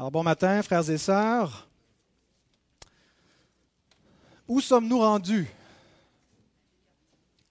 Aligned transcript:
Alors 0.00 0.12
bon 0.12 0.22
matin, 0.22 0.62
frères 0.62 0.88
et 0.88 0.96
sœurs. 0.96 1.66
Où 4.46 4.60
sommes-nous 4.60 5.00
rendus? 5.00 5.48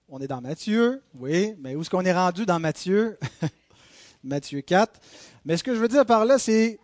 On 0.08 0.18
est 0.18 0.26
dans 0.26 0.40
Matthieu, 0.40 1.02
oui, 1.18 1.54
mais 1.58 1.74
où 1.74 1.82
est-ce 1.82 1.90
qu'on 1.90 2.06
est 2.06 2.12
rendu 2.14 2.46
dans 2.46 2.58
Matthieu? 2.58 3.18
Matthieu 4.24 4.62
4. 4.62 4.98
Mais 5.44 5.58
ce 5.58 5.62
que 5.62 5.74
je 5.74 5.78
veux 5.78 5.88
dire 5.88 6.06
par 6.06 6.24
là, 6.24 6.38
c'est 6.38 6.80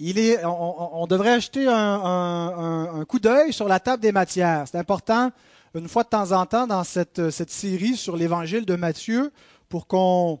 il 0.00 0.18
on, 0.44 1.06
devrait 1.06 1.34
acheter 1.34 1.68
un, 1.68 3.04
coup 3.08 3.20
d'œil 3.20 3.52
sur 3.52 3.68
la 3.68 3.78
table 3.78 4.02
des 4.02 4.10
matières. 4.10 4.66
C'est 4.66 4.78
important, 4.78 5.30
une 5.76 5.88
fois 5.88 6.02
de 6.02 6.08
temps 6.08 6.32
en 6.32 6.46
temps, 6.46 6.66
dans 6.66 6.82
cette, 6.82 7.30
cette 7.30 7.50
série 7.50 7.96
sur 7.96 8.16
l'évangile 8.16 8.66
de 8.66 8.74
Matthieu, 8.74 9.32
pour 9.68 9.86
qu'on 9.86 10.40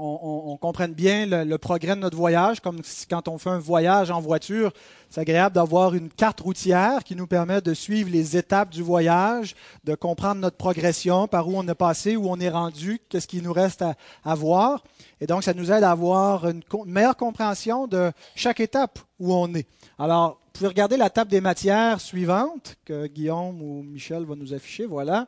on, 0.00 0.56
comprenne 0.56 0.92
bien 0.92 1.26
le, 1.26 1.58
progrès 1.58 1.94
de 1.94 2.00
notre 2.00 2.16
voyage, 2.16 2.60
comme 2.60 2.80
quand 3.08 3.28
on 3.28 3.38
fait 3.38 3.50
un 3.50 3.58
voyage 3.58 4.10
en 4.10 4.20
voiture, 4.20 4.72
c'est 5.08 5.20
agréable 5.20 5.54
d'avoir 5.54 5.94
une 5.94 6.08
carte 6.08 6.40
routière 6.40 7.04
qui 7.04 7.16
nous 7.16 7.26
permet 7.26 7.60
de 7.60 7.74
suivre 7.74 8.10
les 8.10 8.36
étapes 8.36 8.70
du 8.70 8.82
voyage, 8.82 9.54
de 9.84 9.94
comprendre 9.94 10.40
notre 10.40 10.56
progression, 10.56 11.28
par 11.28 11.48
où 11.48 11.52
on 11.56 11.66
est 11.68 11.74
passé, 11.74 12.16
où 12.16 12.28
on 12.28 12.38
est 12.38 12.48
rendu, 12.48 13.00
qu'est-ce 13.08 13.28
qui 13.28 13.42
nous 13.42 13.52
reste 13.52 13.84
à, 14.24 14.34
voir. 14.34 14.82
Et 15.20 15.26
donc, 15.26 15.44
ça 15.44 15.54
nous 15.54 15.70
aide 15.70 15.84
à 15.84 15.90
avoir 15.90 16.48
une, 16.48 16.62
meilleure 16.86 17.16
compréhension 17.16 17.86
de 17.86 18.12
chaque 18.34 18.60
étape 18.60 18.98
où 19.18 19.34
on 19.34 19.52
est. 19.54 19.66
Alors, 19.98 20.40
vous 20.44 20.50
pouvez 20.52 20.68
regarder 20.68 20.96
la 20.96 21.10
table 21.10 21.30
des 21.30 21.40
matières 21.40 22.00
suivantes 22.00 22.76
que 22.84 23.06
Guillaume 23.06 23.60
ou 23.60 23.82
Michel 23.82 24.24
va 24.24 24.34
nous 24.34 24.54
afficher. 24.54 24.86
Voilà. 24.86 25.26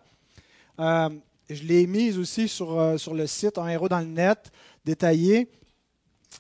Euh, 0.81 1.09
je 1.51 1.63
l'ai 1.65 1.87
mise 1.87 2.19
aussi 2.19 2.49
sur, 2.49 2.79
euh, 2.79 2.97
sur 2.97 3.15
le 3.15 3.27
site 3.27 3.59
Un 3.59 3.69
héros 3.69 3.89
dans 3.89 4.01
le 4.01 4.07
net, 4.07 4.51
détaillé, 4.85 5.51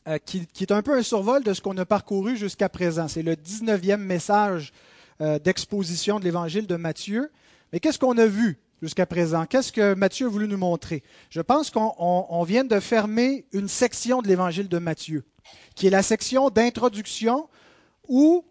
euh, 0.08 0.18
qui, 0.18 0.46
est 0.60 0.72
un 0.72 0.82
peu 0.82 0.96
un 0.96 1.02
survol 1.02 1.42
de 1.42 1.52
ce 1.52 1.60
qu'on 1.60 1.76
a 1.76 1.84
parcouru 1.84 2.36
jusqu'à 2.36 2.68
présent. 2.68 3.08
C'est 3.08 3.22
le 3.22 3.34
19e 3.34 3.98
message 3.98 4.72
euh, 5.20 5.38
d'exposition 5.38 6.18
de 6.18 6.24
l'évangile 6.24 6.66
de 6.66 6.76
Matthieu. 6.76 7.30
Mais 7.72 7.80
qu'est-ce 7.80 7.98
qu'on 7.98 8.16
a 8.18 8.26
vu 8.26 8.58
jusqu'à 8.80 9.06
présent? 9.06 9.44
Qu'est-ce 9.46 9.72
que 9.72 9.94
Matthieu 9.94 10.26
a 10.26 10.30
voulu 10.30 10.48
nous 10.48 10.56
montrer? 10.56 11.02
Je 11.30 11.40
pense 11.40 11.70
qu'on 11.70 12.44
vient 12.44 12.64
de 12.64 12.80
fermer 12.80 13.44
une 13.52 13.68
section 13.68 14.22
de 14.22 14.28
l'évangile 14.28 14.68
de 14.68 14.78
Matthieu, 14.78 15.24
qui 15.74 15.86
est 15.86 15.90
la 15.90 16.02
section 16.02 16.50
d'introduction 16.50 17.48
où, 18.08 18.44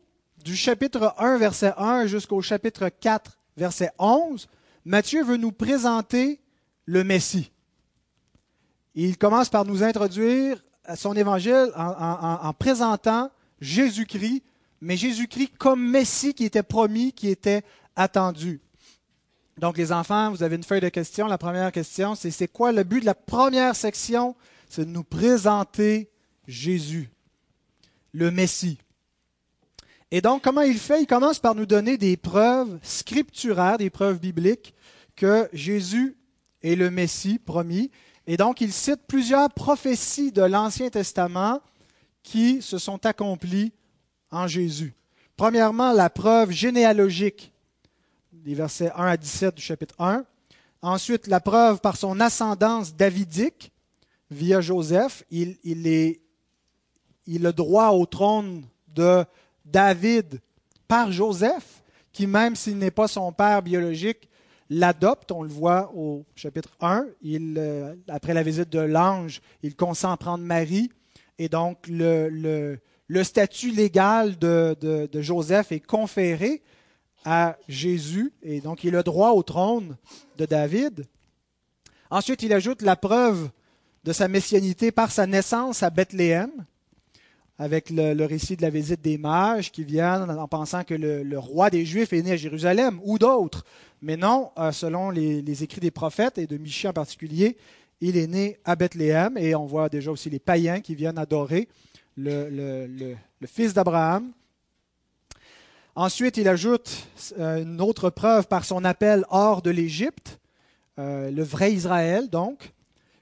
du 0.43 0.55
chapitre 0.55 1.13
1, 1.17 1.37
verset 1.37 1.73
1 1.77 2.05
jusqu'au 2.05 2.41
chapitre 2.41 2.89
4, 2.89 3.39
verset 3.57 3.91
11, 3.99 4.47
Matthieu 4.85 5.23
veut 5.23 5.37
nous 5.37 5.51
présenter 5.51 6.39
le 6.85 7.03
Messie. 7.03 7.51
Il 8.95 9.17
commence 9.17 9.49
par 9.49 9.65
nous 9.65 9.83
introduire 9.83 10.63
à 10.83 10.95
son 10.95 11.15
évangile 11.15 11.71
en, 11.75 12.53
présentant 12.53 13.31
Jésus-Christ, 13.59 14.43
mais 14.81 14.97
Jésus-Christ 14.97 15.53
comme 15.57 15.87
Messie 15.87 16.33
qui 16.33 16.45
était 16.45 16.63
promis, 16.63 17.13
qui 17.13 17.29
était 17.29 17.63
attendu. 17.95 18.61
Donc 19.57 19.77
les 19.77 19.91
enfants, 19.91 20.31
vous 20.31 20.43
avez 20.43 20.55
une 20.55 20.63
feuille 20.63 20.81
de 20.81 20.89
questions. 20.89 21.27
La 21.27 21.37
première 21.37 21.71
question, 21.71 22.15
c'est 22.15 22.31
c'est 22.31 22.47
quoi 22.47 22.71
le 22.71 22.83
but 22.83 23.01
de 23.01 23.05
la 23.05 23.15
première 23.15 23.75
section? 23.75 24.35
C'est 24.67 24.85
de 24.85 24.89
nous 24.89 25.03
présenter 25.03 26.09
Jésus, 26.47 27.11
le 28.11 28.31
Messie. 28.31 28.79
Et 30.11 30.21
donc, 30.21 30.43
comment 30.43 30.61
il 30.61 30.77
fait? 30.77 31.01
Il 31.01 31.07
commence 31.07 31.39
par 31.39 31.55
nous 31.55 31.65
donner 31.65 31.97
des 31.97 32.17
preuves 32.17 32.77
scripturaires, 32.83 33.77
des 33.77 33.89
preuves 33.89 34.19
bibliques 34.19 34.73
que 35.15 35.47
Jésus 35.53 36.17
est 36.61 36.75
le 36.75 36.91
Messie 36.91 37.39
promis. 37.39 37.91
Et 38.27 38.35
donc, 38.35 38.59
il 38.59 38.73
cite 38.73 39.01
plusieurs 39.07 39.49
prophéties 39.51 40.33
de 40.33 40.41
l'Ancien 40.41 40.89
Testament 40.89 41.61
qui 42.23 42.61
se 42.61 42.77
sont 42.77 43.05
accomplies 43.05 43.71
en 44.31 44.47
Jésus. 44.47 44.93
Premièrement, 45.37 45.93
la 45.93 46.09
preuve 46.09 46.51
généalogique, 46.51 47.53
des 48.33 48.53
versets 48.53 48.91
1 48.95 49.05
à 49.05 49.17
17 49.17 49.55
du 49.55 49.61
chapitre 49.61 49.95
1. 49.99 50.25
Ensuite, 50.81 51.27
la 51.27 51.39
preuve 51.39 51.79
par 51.79 51.95
son 51.95 52.19
ascendance 52.19 52.95
davidique 52.95 53.71
via 54.29 54.61
Joseph. 54.61 55.23
Il, 55.31 55.57
est, 55.63 56.21
il 57.27 57.45
a 57.45 57.51
droit 57.51 57.89
au 57.89 58.05
trône 58.05 58.63
de 58.87 59.23
David 59.65 60.39
par 60.87 61.11
Joseph, 61.11 61.83
qui 62.11 62.27
même 62.27 62.55
s'il 62.55 62.77
n'est 62.77 62.91
pas 62.91 63.07
son 63.07 63.31
père 63.31 63.61
biologique, 63.61 64.29
l'adopte, 64.69 65.31
on 65.31 65.43
le 65.43 65.49
voit 65.49 65.91
au 65.93 66.25
chapitre 66.35 66.69
1. 66.79 67.05
Il, 67.21 67.55
euh, 67.57 67.95
après 68.07 68.33
la 68.33 68.41
visite 68.41 68.69
de 68.69 68.79
l'ange, 68.79 69.41
il 69.63 69.75
consent 69.75 70.11
à 70.11 70.17
prendre 70.17 70.43
Marie. 70.43 70.89
Et 71.37 71.49
donc, 71.49 71.87
le, 71.87 72.29
le, 73.07 73.23
statut 73.23 73.71
légal 73.71 74.37
de, 74.37 74.75
de, 74.79 75.21
Joseph 75.21 75.71
est 75.71 75.85
conféré 75.85 76.61
à 77.25 77.57
Jésus. 77.67 78.33
Et 78.41 78.61
donc, 78.61 78.83
il 78.83 78.95
a 78.95 79.03
droit 79.03 79.31
au 79.31 79.43
trône 79.43 79.97
de 80.37 80.45
David. 80.45 81.05
Ensuite, 82.09 82.43
il 82.43 82.53
ajoute 82.53 82.81
la 82.81 82.95
preuve 82.95 83.49
de 84.03 84.13
sa 84.13 84.27
messianité 84.27 84.91
par 84.91 85.11
sa 85.11 85.27
naissance 85.27 85.83
à 85.83 85.89
Bethléem 85.89 86.51
avec 87.57 87.89
le, 87.89 88.25
récit 88.25 88.57
de 88.57 88.61
la 88.61 88.69
visite 88.69 89.01
des 89.01 89.17
mages 89.17 89.71
qui 89.71 89.83
viennent 89.83 90.29
en 90.29 90.47
pensant 90.47 90.83
que 90.83 90.93
le, 90.93 91.37
roi 91.37 91.69
des 91.69 91.85
Juifs 91.85 92.13
est 92.13 92.21
né 92.21 92.31
à 92.31 92.37
Jérusalem 92.37 92.99
ou 93.03 93.19
d'autres. 93.19 93.63
Mais 94.01 94.17
non, 94.17 94.51
euh, 94.57 94.71
selon 94.71 95.11
les, 95.11 95.63
écrits 95.63 95.79
des 95.79 95.91
prophètes 95.91 96.37
et 96.37 96.47
de 96.47 96.57
Michée 96.57 96.87
en 96.87 96.93
particulier, 96.93 97.57
il 97.99 98.17
est 98.17 98.27
né 98.27 98.57
à 98.65 98.75
Bethléem 98.75 99.37
et 99.37 99.53
on 99.53 99.65
voit 99.65 99.89
déjà 99.89 100.11
aussi 100.11 100.29
les 100.29 100.39
païens 100.39 100.81
qui 100.81 100.95
viennent 100.95 101.19
adorer 101.19 101.67
le, 102.17 103.15
fils 103.45 103.73
d'Abraham. 103.73 104.31
Ensuite, 105.93 106.37
il 106.37 106.47
ajoute 106.47 107.07
euh, 107.37 107.61
une 107.61 107.81
autre 107.81 108.09
preuve 108.09 108.47
par 108.47 108.65
son 108.65 108.85
appel 108.85 109.25
hors 109.29 109.61
de 109.61 109.69
l'Égypte, 109.69 110.39
euh, 110.97 111.29
le 111.29 111.43
vrai 111.43 111.73
Israël 111.73 112.29
donc 112.29 112.71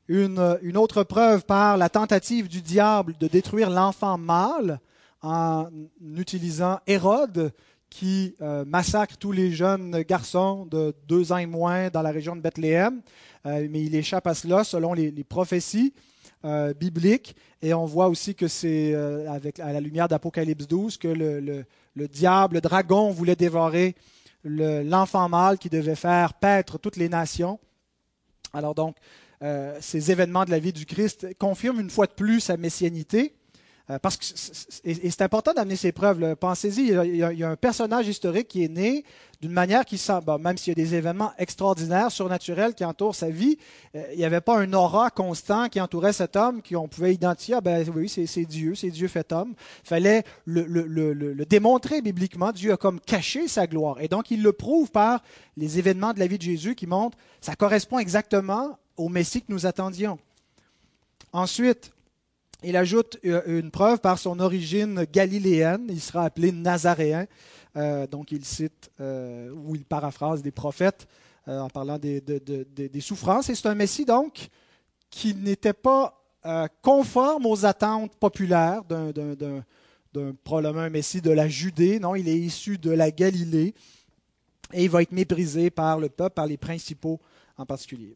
une, 0.10 0.76
autre 0.76 1.04
preuve 1.04 1.46
par 1.46 1.78
la 1.78 1.88
tentative 1.88 2.48
du 2.48 2.62
diable 2.62 3.16
de 3.20 3.28
détruire 3.28 3.70
l'enfant 3.70 4.18
mâle 4.18 4.80
en 5.22 5.68
utilisant 6.18 6.80
Hérode 6.88 7.54
qui 7.92 8.36
euh, 8.42 8.66
massacre 8.66 9.18
tous 9.18 9.32
les 9.32 9.52
jeunes 9.52 10.02
garçons 10.02 10.66
de 10.66 10.96
deux 11.08 11.32
ans 11.32 11.38
et 11.38 11.46
moins 11.46 11.90
dans 11.90 12.02
la 12.02 12.12
région 12.12 12.36
de 12.36 12.42
Bethléem. 12.42 13.02
Euh, 13.46 13.68
mais 13.70 13.84
il 13.84 13.96
échappe 13.96 14.26
à 14.28 14.34
cela 14.34 14.64
selon 14.64 14.94
les, 14.94 15.12
prophéties 15.24 15.94
euh, 16.44 16.74
bibliques. 16.74 17.36
Et 17.62 17.74
on 17.74 17.86
voit 17.86 18.08
aussi 18.08 18.34
que 18.34 18.48
c'est 18.48 18.96
avec 19.28 19.60
à 19.60 19.74
la 19.74 19.80
lumière 19.80 20.08
d'Apocalypse 20.08 20.68
12 20.68 20.98
que 20.98 21.08
le, 21.08 21.66
le, 21.96 22.08
diable, 22.08 22.56
le 22.56 22.62
dragon 22.62 23.12
voulait 23.12 23.36
dévorer 23.36 23.96
l'enfant 24.44 25.28
mâle 25.30 25.58
qui 25.58 25.70
devait 25.70 25.96
faire 25.96 26.34
paître 26.34 26.80
toutes 26.80 26.96
les 26.96 27.10
nations. 27.10 27.60
Alors 28.54 28.74
donc, 28.74 28.96
euh, 29.42 29.78
ces 29.80 30.12
événements 30.12 30.46
de 30.46 30.52
la 30.52 30.60
vie 30.60 30.74
du 30.74 30.86
Christ 30.86 31.28
confirment 31.38 31.80
une 31.80 31.90
fois 31.90 32.08
de 32.08 32.12
plus 32.12 32.42
sa 32.42 32.58
messianité. 32.58 33.34
Euh, 33.90 33.98
parce 33.98 34.18
que 34.18 34.26
et 34.84 35.10
c'est 35.10 35.22
important 35.22 35.54
d'amener 35.54 35.76
ces 35.76 35.92
preuves. 35.92 36.36
Pensez-y, 36.36 36.90
il, 36.90 37.16
y 37.16 37.44
a 37.44 37.50
un 37.50 37.56
personnage 37.56 38.08
historique 38.08 38.48
qui 38.48 38.64
est 38.64 38.68
né 38.68 39.04
d'une 39.42 39.52
manière 39.52 39.86
qui 39.86 39.98
semble, 39.98 40.38
même 40.40 40.58
s'il 40.58 40.72
y 40.72 40.80
a 40.80 40.84
des 40.84 40.96
événements 40.96 41.32
extraordinaires, 41.38 42.12
surnaturels 42.12 42.76
qui 42.76 42.84
entourent 42.84 43.16
sa 43.16 43.30
vie, 43.30 43.58
euh, 43.96 44.04
il 44.12 44.18
n'y 44.18 44.26
avait 44.26 44.42
pas 44.42 44.60
un 44.60 44.74
aura 44.74 45.10
constant 45.10 45.70
qui 45.70 45.80
entourait 45.80 46.14
cet 46.14 46.36
homme 46.36 46.62
qu'on 46.62 46.88
pouvait 46.88 47.14
identifier. 47.14 47.56
Ah 47.56 47.62
ben 47.62 47.84
oui, 47.96 48.10
c'est 48.10 48.46
Dieu, 48.46 48.76
c'est 48.76 48.92
Dieu 48.92 49.08
fait 49.08 49.32
homme. 49.32 49.54
Il 49.86 49.88
fallait 49.88 50.24
le, 50.46 50.66
le, 50.66 51.46
démontrer 51.46 52.02
bibliquement. 52.02 52.52
Dieu 52.52 52.74
a 52.74 52.78
comme 52.78 53.00
caché 53.00 53.48
sa 53.48 53.66
gloire. 53.66 54.02
Et 54.02 54.08
donc 54.10 54.30
il 54.30 54.44
le 54.44 54.52
prouve 54.52 54.92
par 54.92 55.24
les 55.56 55.80
événements 55.80 56.14
de 56.14 56.20
la 56.20 56.28
vie 56.28 56.38
de 56.38 56.44
Jésus 56.44 56.76
qui 56.76 56.86
montrent 56.86 57.18
ça 57.42 57.56
correspond 57.56 58.00
exactement 58.00 58.78
au 59.00 59.08
Messie 59.08 59.42
que 59.42 59.52
nous 59.52 59.66
attendions. 59.66 60.20
Ensuite, 61.32 61.94
il 62.64 62.76
ajoute 62.76 63.18
euh, 63.26 63.42
une 63.60 63.72
preuve 63.72 64.00
par 64.00 64.20
son 64.20 64.40
origine 64.40 65.06
galiléenne. 65.12 65.86
Il 65.88 66.02
sera 66.02 66.26
appelé 66.26 66.52
Nazaréen. 66.52 67.26
Euh, 67.78 68.08
donc 68.08 68.32
il 68.32 68.44
cite 68.44 68.92
euh, 69.00 69.52
ou 69.52 69.76
il 69.76 69.86
paraphrase 69.86 70.42
des 70.42 70.52
prophètes 70.52 71.08
en 71.48 71.70
parlant 71.70 71.98
des, 71.98 72.22
des 72.22 73.02
souffrances. 73.02 73.50
Et 73.50 73.56
c'est 73.56 73.68
un 73.68 73.76
Messie 73.76 74.06
donc 74.06 74.50
qui 75.10 75.34
n'était 75.34 75.74
pas 75.74 76.16
conforme 76.84 77.48
aux 77.48 77.66
attentes 77.66 78.16
populaires 78.18 78.84
d'un, 78.84 79.64
probablement 80.44 80.84
un 80.84 80.92
Messie 80.92 81.22
de 81.22 81.32
la 81.32 81.48
Judée. 81.48 82.00
Non, 82.00 82.14
il 82.14 82.30
est 82.30 82.38
issu 82.38 82.78
de 82.78 82.92
la 82.92 83.10
Galilée 83.10 83.74
et 84.74 84.84
il 84.84 84.92
va 84.92 85.02
être 85.02 85.12
méprisé 85.12 85.72
par 85.72 85.98
le 86.00 86.10
peuple, 86.10 86.36
par 86.36 86.46
les 86.46 86.58
principaux 86.58 87.20
en 87.58 87.66
particulier. 87.66 88.16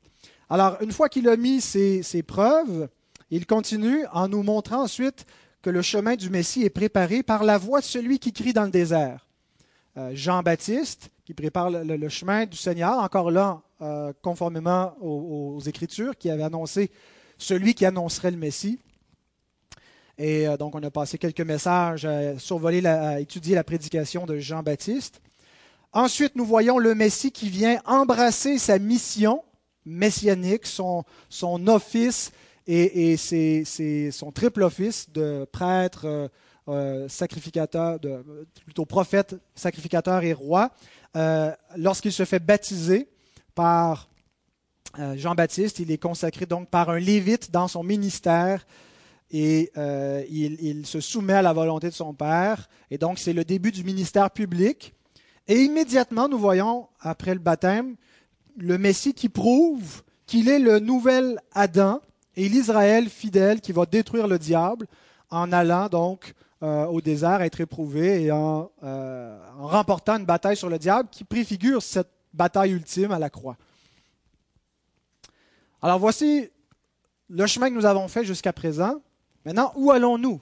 Alors, 0.53 0.77
une 0.81 0.91
fois 0.91 1.09
qu'il 1.09 1.27
a 1.29 1.35
mis 1.35 1.61
ces, 1.61 2.21
preuves, 2.21 2.87
il 3.31 3.47
continue 3.47 4.05
en 4.13 4.27
nous 4.27 4.43
montrant 4.43 4.83
ensuite 4.83 5.25
que 5.63 5.71
le 5.71 5.81
chemin 5.81 6.15
du 6.15 6.29
Messie 6.29 6.61
est 6.61 6.69
préparé 6.69 7.23
par 7.23 7.43
la 7.43 7.57
voix 7.57 7.79
de 7.79 7.85
celui 7.85 8.19
qui 8.19 8.31
crie 8.33 8.53
dans 8.53 8.65
le 8.65 8.69
désert. 8.69 9.27
Euh, 9.97 10.11
Jean-Baptiste, 10.13 11.09
qui 11.25 11.33
prépare 11.33 11.71
le, 11.71 12.07
chemin 12.07 12.45
du 12.45 12.55
Seigneur, 12.55 12.99
encore 12.99 13.31
là, 13.31 13.63
euh, 13.81 14.13
conformément 14.21 14.93
aux, 15.01 15.59
Écritures, 15.61 16.15
qui 16.15 16.29
avait 16.29 16.43
annoncé 16.43 16.91
celui 17.39 17.73
qui 17.73 17.87
annoncerait 17.87 18.29
le 18.29 18.37
Messie. 18.37 18.77
Et 20.19 20.47
euh, 20.47 20.55
donc, 20.55 20.75
on 20.75 20.83
a 20.83 20.91
passé 20.91 21.17
quelques 21.17 21.41
messages 21.41 22.05
à, 22.05 22.37
survoler 22.37 22.83
étudier 23.19 23.55
la 23.55 23.63
prédication 23.63 24.27
de 24.27 24.37
Jean-Baptiste. 24.37 25.19
Ensuite, 25.93 26.35
nous 26.35 26.45
voyons 26.45 26.77
le 26.77 26.93
Messie 26.93 27.31
qui 27.31 27.49
vient 27.49 27.81
embrasser 27.87 28.59
sa 28.59 28.77
mission 28.77 29.41
messianique, 29.85 30.65
son, 30.65 31.05
office 31.67 32.31
et, 32.67 33.15
son 34.11 34.31
triple 34.31 34.63
office 34.63 35.09
de 35.11 35.45
prêtre, 35.51 36.05
euh, 36.05 36.27
euh, 36.69 37.09
sacrificateur, 37.09 37.99
plutôt 38.65 38.85
prophète, 38.85 39.35
sacrificateur 39.53 40.23
et 40.23 40.33
roi, 40.33 40.71
euh, 41.15 41.51
lorsqu'il 41.75 42.13
se 42.13 42.25
fait 42.25 42.39
baptiser 42.39 43.09
par 43.55 44.09
Jean-Baptiste, 45.15 45.79
il 45.79 45.89
est 45.89 45.97
consacré 45.97 46.45
donc 46.45 46.69
par 46.69 46.91
un 46.91 46.99
lévite 46.99 47.49
dans 47.49 47.67
son 47.67 47.81
ministère 47.83 48.63
et 49.31 49.71
il, 50.29 50.85
se 50.85 50.99
soumet 50.99 51.33
à 51.33 51.41
la 51.41 51.51
volonté 51.51 51.89
de 51.89 51.95
son 51.95 52.13
Père. 52.13 52.69
Et 52.91 52.99
donc 52.99 53.17
c'est 53.17 53.33
le 53.33 53.43
début 53.43 53.71
du 53.71 53.83
ministère 53.83 54.29
public. 54.29 54.93
Et 55.47 55.63
immédiatement, 55.63 56.29
nous 56.29 56.37
voyons, 56.37 56.87
après 56.99 57.33
le 57.33 57.39
baptême, 57.39 57.95
le 58.57 58.77
Messie 58.77 59.13
qui 59.13 59.29
prouve 59.29 60.03
qu'il 60.25 60.49
est 60.49 60.59
le 60.59 60.79
nouvel 60.79 61.39
Adam 61.53 62.01
et 62.35 62.49
l'Israël 62.49 63.09
fidèle 63.09 63.61
qui 63.61 63.71
va 63.71 63.85
détruire 63.85 64.27
le 64.27 64.39
diable 64.39 64.87
en 65.29 65.51
allant 65.51 65.89
donc 65.89 66.33
euh, 66.61 66.85
au 66.85 67.01
désert 67.01 67.41
être 67.41 67.59
éprouvé 67.59 68.23
et 68.23 68.31
euh, 68.31 68.35
en, 68.35 69.67
remportant 69.67 70.17
une 70.17 70.25
bataille 70.25 70.55
sur 70.55 70.69
le 70.69 70.79
diable 70.79 71.09
qui 71.11 71.23
préfigure 71.23 71.81
cette 71.81 72.09
bataille 72.33 72.71
ultime 72.71 73.11
à 73.11 73.19
la 73.19 73.29
croix. 73.29 73.57
Alors 75.81 75.99
voici 75.99 76.49
le 77.29 77.45
chemin 77.47 77.69
que 77.69 77.75
nous 77.75 77.85
avons 77.85 78.07
fait 78.07 78.23
jusqu'à 78.23 78.53
présent. 78.53 79.01
Maintenant, 79.45 79.73
où 79.75 79.91
allons-nous? 79.91 80.39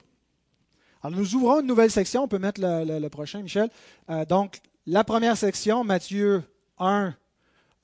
Alors 1.02 1.18
nous 1.18 1.34
ouvrons 1.34 1.60
une 1.60 1.66
nouvelle 1.66 1.90
section. 1.90 2.22
On 2.22 2.28
peut 2.28 2.38
mettre 2.38 2.60
le, 2.62 3.08
prochain, 3.08 3.42
Michel. 3.42 3.68
Euh, 4.08 4.24
donc, 4.24 4.60
la 4.86 5.02
première 5.02 5.36
section, 5.36 5.82
Matthieu 5.82 6.44
1, 6.78 7.14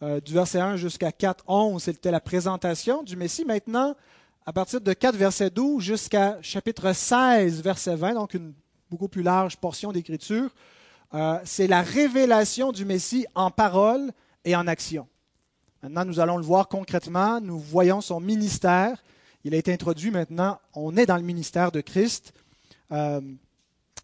du 0.00 0.32
verset 0.32 0.60
1 0.60 0.76
jusqu'à 0.76 1.10
4, 1.10 1.44
11, 1.48 1.82
c'était 1.82 2.10
la 2.10 2.20
présentation 2.20 3.02
du 3.02 3.16
Messie. 3.16 3.44
Maintenant, 3.44 3.96
à 4.46 4.52
partir 4.52 4.80
de 4.80 4.92
4, 4.92 5.16
verset 5.16 5.50
12 5.50 5.82
jusqu'à 5.82 6.38
chapitre 6.40 6.92
16, 6.92 7.62
verset 7.62 7.96
20, 7.96 8.14
donc 8.14 8.34
une 8.34 8.52
beaucoup 8.90 9.08
plus 9.08 9.22
large 9.22 9.56
portion 9.56 9.92
d'écriture, 9.92 10.50
euh, 11.14 11.38
c'est 11.44 11.66
la 11.66 11.82
révélation 11.82 12.72
du 12.72 12.84
Messie 12.84 13.26
en 13.34 13.50
parole 13.50 14.12
et 14.44 14.54
en 14.56 14.66
action. 14.66 15.06
Maintenant, 15.82 16.04
nous 16.04 16.20
allons 16.20 16.36
le 16.36 16.44
voir 16.44 16.68
concrètement. 16.68 17.40
Nous 17.40 17.58
voyons 17.58 18.00
son 18.00 18.20
ministère. 18.20 19.02
Il 19.44 19.54
a 19.54 19.58
été 19.58 19.72
introduit 19.72 20.10
maintenant. 20.10 20.58
On 20.74 20.96
est 20.96 21.06
dans 21.06 21.16
le 21.16 21.22
ministère 21.22 21.70
de 21.72 21.80
Christ. 21.80 22.32
Euh, 22.92 23.20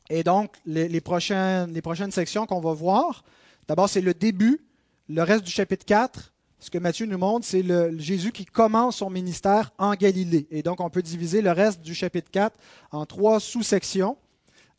et 0.08 0.22
donc, 0.22 0.54
les, 0.66 1.00
prochaines, 1.00 1.72
les 1.72 1.82
prochaines 1.82 2.12
sections 2.12 2.46
qu'on 2.46 2.60
va 2.60 2.72
voir, 2.72 3.24
d'abord, 3.66 3.88
c'est 3.88 4.00
le 4.00 4.14
début. 4.14 4.60
Le 5.10 5.22
reste 5.22 5.44
du 5.44 5.50
chapitre 5.50 5.84
4, 5.84 6.32
ce 6.60 6.70
que 6.70 6.78
Matthieu 6.78 7.04
nous 7.04 7.18
montre, 7.18 7.44
c'est 7.44 7.60
le, 7.60 7.94
Jésus 7.98 8.32
qui 8.32 8.46
commence 8.46 8.96
son 8.96 9.10
ministère 9.10 9.70
en 9.76 9.94
Galilée. 9.94 10.46
Et 10.50 10.62
donc, 10.62 10.80
on 10.80 10.88
peut 10.88 11.02
diviser 11.02 11.42
le 11.42 11.52
reste 11.52 11.82
du 11.82 11.94
chapitre 11.94 12.30
4 12.30 12.56
en 12.90 13.04
trois 13.04 13.38
sous-sections. 13.38 14.16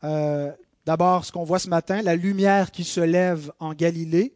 Euh, 0.04 0.51
d'abord, 0.83 1.25
ce 1.25 1.31
qu'on 1.31 1.44
voit 1.44 1.60
ce 1.60 1.69
matin, 1.69 2.01
la 2.01 2.16
lumière 2.16 2.72
qui 2.72 2.83
se 2.83 3.01
lève 3.01 3.51
en 3.60 3.75
Galilée. 3.75 4.33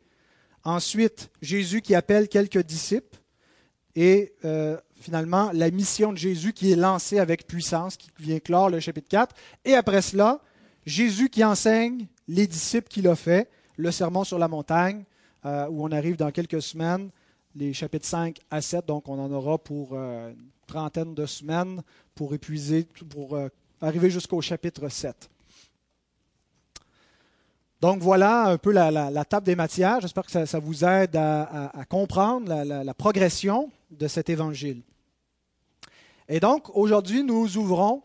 Ensuite, 0.64 1.32
Jésus 1.42 1.82
qui 1.82 1.96
appelle 1.96 2.30
quelques 2.30 2.62
disciples. 2.62 3.18
Et 3.96 4.36
euh, 4.46 4.78
finalement, 5.00 5.50
la 5.54 5.72
mission 5.72 6.14
de 6.14 6.20
Jésus 6.20 6.54
qui 6.54 6.72
est 6.72 6.76
lancée 6.76 7.18
avec 7.18 7.48
puissance, 7.48 7.98
qui 7.98 8.12
vient 8.20 8.40
clore 8.40 8.70
le 8.70 8.80
chapitre 8.80 9.10
4. 9.10 9.36
Et 9.66 9.74
après 9.74 10.04
cela, 10.04 10.40
Jésus 10.86 11.30
qui 11.30 11.44
enseigne 11.44 12.06
les 12.28 12.46
disciples 12.46 12.90
qu'il 12.90 13.08
a 13.08 13.16
fait, 13.16 13.50
le 13.76 13.90
sermon 13.90 14.24
sur 14.24 14.38
la 14.38 14.48
montagne, 14.48 15.04
euh, 15.46 15.68
où 15.70 15.86
on 15.86 15.92
arrive 15.92 16.18
dans 16.18 16.32
quelques 16.32 16.62
semaines 16.62 17.10
les 17.56 17.74
chapitres 17.74 18.06
5 18.06 18.38
à 18.52 18.62
7. 18.62 18.86
Donc, 18.86 19.08
on 19.08 19.18
en 19.18 19.32
aura 19.32 19.58
pour 19.58 19.92
euh, 19.94 20.32
une 20.32 20.50
trentaine 20.68 21.16
de 21.16 21.26
semaines 21.26 21.82
pour 22.14 22.34
épuiser, 22.34 22.86
pour 23.10 23.36
euh, 23.36 23.48
arriver 23.82 24.10
jusqu'au 24.10 24.42
chapitre 24.42 24.90
7. 24.90 25.30
Donc, 27.80 28.02
voilà 28.02 28.48
un 28.48 28.58
peu 28.58 28.74
la, 28.74 29.24
table 29.24 29.46
des 29.46 29.56
matières. 29.56 30.02
J'espère 30.02 30.26
que 30.26 30.46
ça, 30.46 30.60
vous 30.60 30.84
aide 30.84 31.16
à, 31.16 31.86
comprendre 31.88 32.54
la, 32.66 32.94
progression 32.94 33.72
de 33.90 34.10
cet 34.10 34.30
évangile. 34.30 34.82
Et 36.28 36.42
donc, 36.42 36.76
aujourd'hui, 36.76 37.24
nous 37.24 37.58
ouvrons 37.58 38.04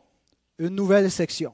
une 0.61 0.77
nouvelle 0.77 1.11
section. 1.11 1.53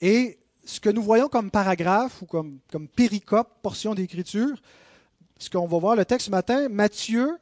Et 0.00 0.39
ce 0.70 0.80
que 0.80 0.88
nous 0.88 1.02
voyons 1.02 1.28
comme 1.28 1.50
paragraphe 1.50 2.22
ou 2.22 2.26
comme, 2.26 2.58
comme 2.70 2.86
péricope, 2.86 3.48
portion 3.60 3.94
d'écriture, 3.94 4.56
ce 5.38 5.50
qu'on 5.50 5.66
va 5.66 5.78
voir 5.78 5.96
le 5.96 6.04
texte 6.04 6.26
ce 6.26 6.30
matin, 6.30 6.68
Matthieu 6.68 7.36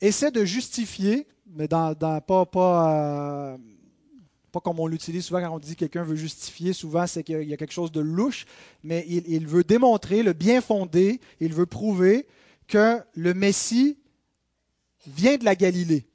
essaie 0.00 0.30
de 0.30 0.44
justifier, 0.44 1.26
mais 1.46 1.68
dans, 1.68 1.94
pas, 1.94 2.46
pas, 2.46 3.52
euh, 3.52 3.58
pas 4.52 4.60
comme 4.60 4.80
on 4.80 4.86
l'utilise 4.86 5.26
souvent 5.26 5.40
quand 5.40 5.54
on 5.56 5.58
dit 5.58 5.74
que 5.74 5.80
quelqu'un 5.80 6.02
veut 6.02 6.16
justifier, 6.16 6.72
souvent 6.72 7.06
c'est 7.06 7.22
qu'il 7.22 7.42
y 7.42 7.52
a 7.52 7.56
quelque 7.58 7.72
chose 7.72 7.92
de 7.92 8.00
louche, 8.00 8.46
mais 8.82 9.04
il, 9.06 9.46
veut 9.46 9.64
démontrer 9.64 10.22
le 10.22 10.32
bien 10.32 10.62
fondé, 10.62 11.20
il 11.40 11.52
veut 11.52 11.66
prouver 11.66 12.26
que 12.68 13.00
le 13.14 13.34
Messie 13.34 13.98
vient 15.06 15.36
de 15.36 15.44
la 15.44 15.54
Galilée. 15.54 16.06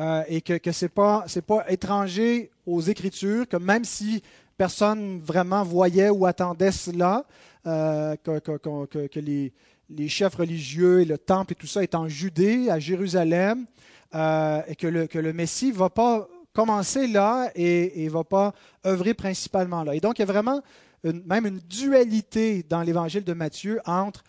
Euh, 0.00 0.24
et 0.26 0.40
que, 0.40 0.72
ce 0.72 0.84
n'est 0.84 0.88
pas, 0.88 1.24
pas 1.46 1.70
étranger 1.70 2.50
aux 2.66 2.80
Écritures, 2.80 3.46
que 3.48 3.56
même 3.56 3.84
si 3.84 4.24
personne 4.56 5.20
vraiment 5.20 5.62
voyait 5.62 6.10
ou 6.10 6.26
attendait 6.26 6.72
cela, 6.72 7.24
euh, 7.66 8.16
que, 8.16 9.20
les, 9.20 10.08
chefs 10.08 10.34
religieux 10.34 11.00
et 11.02 11.04
le 11.04 11.18
temple 11.18 11.52
et 11.52 11.56
tout 11.56 11.66
ça 11.66 11.82
est 11.82 11.94
en 11.94 12.08
Judée, 12.08 12.70
à 12.70 12.78
Jérusalem, 12.78 13.66
euh, 14.14 14.62
et 14.68 14.76
que 14.76 14.86
le, 14.86 15.06
que 15.06 15.18
le 15.18 15.32
Messie 15.32 15.68
ne 15.68 15.76
va 15.76 15.90
pas 15.90 16.28
commencer 16.52 17.06
là 17.06 17.50
et 17.54 18.04
ne 18.04 18.10
va 18.10 18.24
pas 18.24 18.54
œuvrer 18.86 19.14
principalement 19.14 19.82
là. 19.82 19.94
Et 19.94 20.00
donc, 20.00 20.18
il 20.18 20.22
y 20.22 20.24
a 20.24 20.26
vraiment 20.26 20.62
même 21.04 21.46
une 21.46 21.58
dualité 21.58 22.62
dans 22.62 22.82
l'évangile 22.82 23.24
de 23.24 23.32
Matthieu 23.34 23.80
entre 23.84 24.24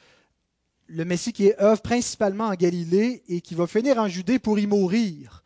le 0.88 1.06
Messie 1.06 1.33
qui 1.33 1.51
œuvre 1.60 1.81
principalement 1.81 2.45
en 2.45 2.54
Galilée 2.54 3.24
et 3.27 3.42
qui 3.42 3.56
va 3.56 3.68
finir 3.68 3.98
en 3.98 4.07
Judée 4.07 4.39
pour 4.39 4.60
y 4.60 4.68
mourir. 4.68 5.44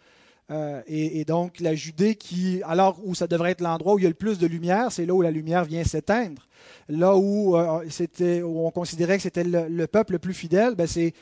Euh, 0.52 0.82
et, 0.88 1.26
donc 1.26 1.60
la 1.60 1.76
Judée 1.76 2.16
qui, 2.16 2.62
alors 2.66 3.00
où 3.04 3.14
ça 3.14 3.28
devrait 3.28 3.52
être 3.52 3.62
l'endroit 3.62 3.94
où 3.94 4.00
il 4.00 4.04
y 4.04 4.08
a 4.08 4.10
le 4.10 4.16
plus 4.16 4.40
de 4.40 4.48
lumière, 4.48 4.92
c'est 4.92 5.06
là 5.06 5.14
où 5.14 5.22
la 5.22 5.32
lumière 5.32 5.64
vient 5.64 5.84
s'éteindre. 5.84 6.48
Là 6.88 7.16
où, 7.16 7.56
euh, 7.56 8.44
on 8.44 8.72
considérait 8.72 9.18
que 9.18 9.24
c'était 9.24 9.44
le, 9.44 9.88
peuple 9.88 10.14
le 10.14 10.20
plus 10.20 10.34
fidèle, 10.34 10.76
ben 10.76 10.88
c'est 10.88 11.14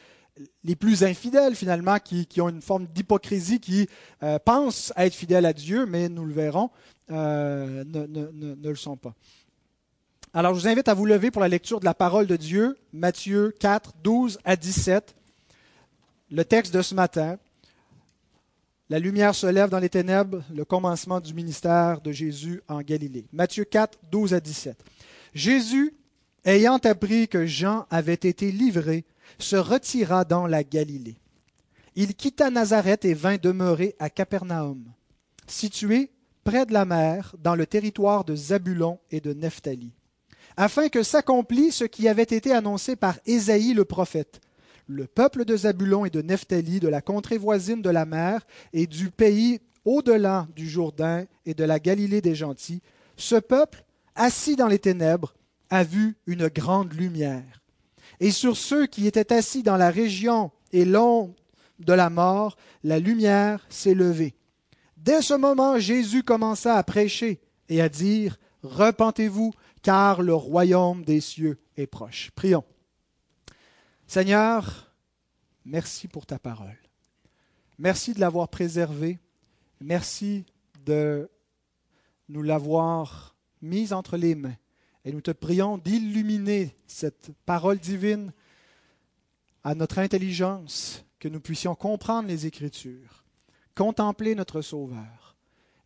les 0.64 0.76
plus 0.76 1.04
infidèles 1.04 1.56
finalement 1.56 1.98
qui, 2.00 2.28
ont 2.40 2.50
une 2.50 2.62
forme 2.62 2.88
d'hypocrisie, 2.88 3.60
qui 3.60 3.88
euh, 4.24 4.40
pensent 4.40 4.94
être 4.96 5.14
fidèles 5.16 5.46
à 5.46 5.54
Dieu, 5.54 5.86
mais 5.86 6.08
nous 6.10 6.24
le 6.24 6.34
verrons, 6.34 6.70
ne, 7.10 8.70
le 8.70 8.76
sont 8.76 8.96
pas. 8.96 9.14
Alors 10.34 10.54
je 10.54 10.62
vous 10.62 10.68
invite 10.68 10.88
à 10.88 10.94
vous 10.94 11.06
lever 11.06 11.32
pour 11.32 11.42
la 11.42 11.48
lecture 11.50 11.80
de 11.80 11.86
la 11.86 11.94
parole 11.94 12.28
de 12.28 12.36
Dieu, 12.36 12.78
Matthieu 12.94 13.54
4, 13.60 13.94
12 14.04 14.40
à 14.46 14.56
17, 14.56 15.16
le 16.32 16.46
texte 16.46 16.74
de 16.74 16.82
ce 16.82 16.96
matin. 16.96 17.38
La 18.90 19.00
lumière 19.00 19.36
se 19.36 19.48
lève 19.48 19.70
dans 19.70 19.80
les 19.80 19.90
ténèbres, 19.90 20.42
le 20.56 20.64
commencement 20.64 21.20
du 21.20 21.34
ministère 21.34 22.00
de 22.00 22.14
Jésus 22.14 22.62
en 22.70 22.82
Galilée. 22.82 23.26
Matthieu 23.34 23.66
4, 23.66 24.00
12 24.10 24.34
à 24.34 24.40
17. 24.40 24.82
Jésus, 25.34 25.94
ayant 26.46 26.78
appris 26.78 27.28
que 27.28 27.46
Jean 27.46 27.86
avait 27.90 28.14
été 28.14 28.50
livré, 28.50 29.04
se 29.40 29.58
retira 29.58 30.24
dans 30.24 30.48
la 30.48 30.64
Galilée. 30.64 31.18
Il 31.96 32.16
quitta 32.16 32.50
Nazareth 32.50 33.04
et 33.04 33.14
vint 33.14 33.36
demeurer 33.36 33.94
à 34.00 34.10
Capernaum, 34.10 34.86
situé 35.48 36.10
près 36.46 36.66
de 36.66 36.72
la 36.72 36.86
mer, 36.86 37.36
dans 37.44 37.56
le 37.56 37.66
territoire 37.66 38.24
de 38.24 38.38
Zabulon 38.38 39.00
et 39.12 39.20
de 39.20 39.34
Nephtali, 39.34 39.92
afin 40.56 40.88
que 40.88 41.04
s'accomplît 41.04 41.72
ce 41.72 41.84
qui 41.84 42.08
avait 42.08 42.24
été 42.24 42.54
annoncé 42.54 42.96
par 42.96 43.20
Ésaïe 43.26 43.74
le 43.74 43.84
prophète 43.84 44.40
le 44.88 45.06
peuple 45.06 45.46
de 45.46 45.56
Zabulon 45.56 46.06
et 46.06 46.10
de 46.10 46.22
Nephtali, 46.22 46.80
de 46.80 46.88
la 46.88 47.02
contrée 47.02 47.38
voisine 47.38 47.82
de 47.82 47.90
la 47.90 48.06
mer 48.06 48.46
et 48.74 48.88
du 48.88 49.12
pays 49.12 49.60
au-delà 49.86 50.48
du 50.56 50.68
Jourdain 50.68 51.26
et 51.46 51.54
de 51.54 51.64
la 51.64 51.80
Galilée 51.80 52.22
des 52.22 52.36
gentils, 52.36 52.82
ce 53.16 53.36
peuple, 53.36 53.86
assis 54.16 54.56
dans 54.56 54.68
les 54.68 54.80
ténèbres, 54.80 55.34
a 55.70 55.84
vu 55.84 56.16
une 56.26 56.48
grande 56.48 56.94
lumière. 56.94 57.62
Et 58.20 58.32
sur 58.32 58.58
ceux 58.58 58.88
qui 58.88 59.08
étaient 59.08 59.34
assis 59.34 59.64
dans 59.64 59.78
la 59.78 59.90
région 59.90 60.52
et 60.72 60.86
l'ombre 60.86 61.36
de 61.80 61.94
la 61.94 62.10
mort, 62.10 62.58
la 62.84 63.00
lumière 63.00 63.66
s'est 63.70 63.94
levée. 63.94 64.36
Dès 64.98 65.22
ce 65.22 65.34
moment, 65.34 65.78
Jésus 65.80 66.24
commença 66.24 66.76
à 66.76 66.84
prêcher 66.84 67.40
et 67.70 67.82
à 67.82 67.90
dire, 67.90 68.38
Repentez-vous, 68.64 69.54
car 69.82 70.22
le 70.22 70.34
royaume 70.34 71.04
des 71.04 71.22
cieux 71.22 71.60
est 71.78 71.88
proche. 71.88 72.32
Prions. 72.36 72.64
Seigneur, 74.08 74.94
merci 75.66 76.08
pour 76.08 76.26
ta 76.26 76.40
parole. 76.40 76.78
Merci 77.78 78.14
de 78.14 78.22
l'avoir 78.22 78.48
préservée. 78.48 79.20
Merci 79.82 80.46
de 80.86 81.30
nous 82.30 82.42
l'avoir 82.42 83.36
mise 83.62 83.92
entre 83.92 84.16
les 84.16 84.34
mains. 84.34 84.56
Et 85.04 85.12
nous 85.12 85.20
te 85.20 85.32
prions 85.32 85.78
d'illuminer 85.78 86.74
cette 86.88 87.32
parole 87.46 87.80
divine 87.80 88.32
à 89.66 89.76
notre 89.76 90.00
intelligence, 90.00 91.04
que 91.20 91.28
nous 91.28 91.42
puissions 91.42 91.76
comprendre 91.76 92.30
les 92.30 92.46
Écritures, 92.46 93.26
contempler 93.76 94.36
notre 94.36 94.62
Sauveur 94.62 95.36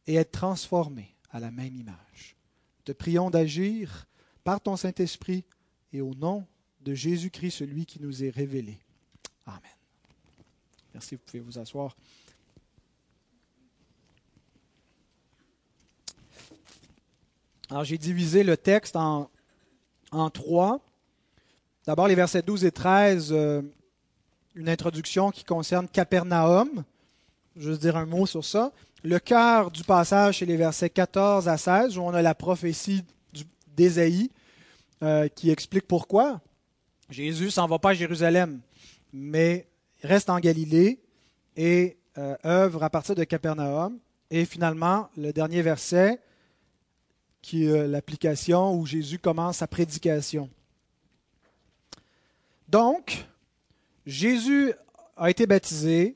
et 0.05 0.15
être 0.15 0.31
transformés 0.31 1.15
à 1.31 1.39
la 1.39 1.49
même 1.49 1.75
image. 1.75 2.37
Nous 2.77 2.83
te 2.83 2.91
prions 2.91 3.31
d'agir 3.31 4.05
par 4.43 4.61
ton 4.61 4.75
Saint-Esprit 4.75 5.43
et 5.91 6.01
au 6.01 6.13
nom 6.13 6.45
de 6.83 6.93
Jésus-Christ, 6.93 7.51
celui 7.51 7.85
qui 7.85 8.01
nous 8.01 8.23
est 8.23 8.29
révélé. 8.29 8.77
Amen. 9.45 9.61
Merci, 10.93 11.15
vous 11.15 11.21
pouvez 11.25 11.39
vous 11.39 11.57
asseoir. 11.59 11.95
Alors, 17.69 17.83
j'ai 17.85 17.97
divisé 17.97 18.43
le 18.43 18.57
texte 18.57 18.95
en, 18.95 19.29
en 20.11 20.29
trois. 20.29 20.81
D'abord, 21.85 22.07
les 22.07 22.15
versets 22.15 22.41
12 22.41 22.65
et 22.65 22.71
13, 22.71 23.29
euh, 23.31 23.61
une 24.55 24.69
introduction 24.69 25.31
qui 25.31 25.43
concerne 25.43 25.87
Capernaum. 25.87 26.83
Je 27.55 27.71
vais 27.71 27.77
dire 27.77 27.95
un 27.95 28.05
mot 28.05 28.25
sur 28.25 28.43
ça. 28.43 28.71
Le 29.03 29.19
cœur 29.19 29.71
du 29.71 29.83
passage, 29.83 30.39
c'est 30.39 30.45
les 30.45 30.57
versets 30.57 30.89
14 30.89 31.47
à 31.47 31.57
16, 31.57 31.97
où 31.97 32.01
on 32.01 32.13
a 32.13 32.21
la 32.21 32.35
prophétie 32.35 33.03
d'Ésaïe 33.75 34.29
euh, 35.01 35.27
qui 35.29 35.49
explique 35.49 35.87
pourquoi. 35.87 36.41
Jésus 37.11 37.51
s'en 37.51 37.67
va 37.67 37.77
pas 37.77 37.89
à 37.89 37.93
Jérusalem, 37.93 38.61
mais 39.11 39.67
reste 40.01 40.29
en 40.29 40.39
Galilée 40.39 41.01
et 41.57 41.97
euh, 42.17 42.37
œuvre 42.45 42.83
à 42.83 42.89
partir 42.89 43.15
de 43.15 43.25
Capernaum. 43.25 43.99
Et 44.29 44.45
finalement, 44.45 45.09
le 45.17 45.33
dernier 45.33 45.61
verset, 45.61 46.21
qui 47.41 47.65
est 47.65 47.87
l'application 47.87 48.73
où 48.73 48.85
Jésus 48.85 49.19
commence 49.19 49.57
sa 49.57 49.67
prédication. 49.67 50.49
Donc, 52.69 53.25
Jésus 54.05 54.73
a 55.17 55.29
été 55.29 55.45
baptisé, 55.45 56.15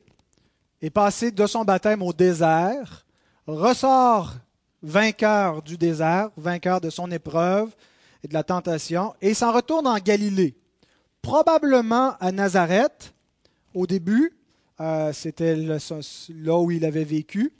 est 0.81 0.89
passé 0.89 1.29
de 1.29 1.45
son 1.45 1.65
baptême 1.65 2.01
au 2.01 2.13
désert, 2.13 3.05
ressort 3.47 4.35
vainqueur 4.81 5.61
du 5.61 5.77
désert, 5.77 6.29
vainqueur 6.37 6.79
de 6.79 6.89
son 6.89 7.11
épreuve 7.11 7.75
et 8.23 8.29
de 8.29 8.33
la 8.33 8.43
tentation, 8.43 9.13
et 9.19 9.33
s'en 9.33 9.51
retourne 9.51 9.87
en 9.87 9.97
Galilée, 9.97 10.55
probablement 11.25 12.15
à 12.19 12.31
Nazareth 12.31 13.15
au 13.73 13.87
début, 13.87 14.37
euh, 14.79 15.11
c'était 15.11 15.55
là 15.55 16.59
où 16.59 16.69
il 16.69 16.85
avait 16.85 17.03
vécu. 17.03 17.51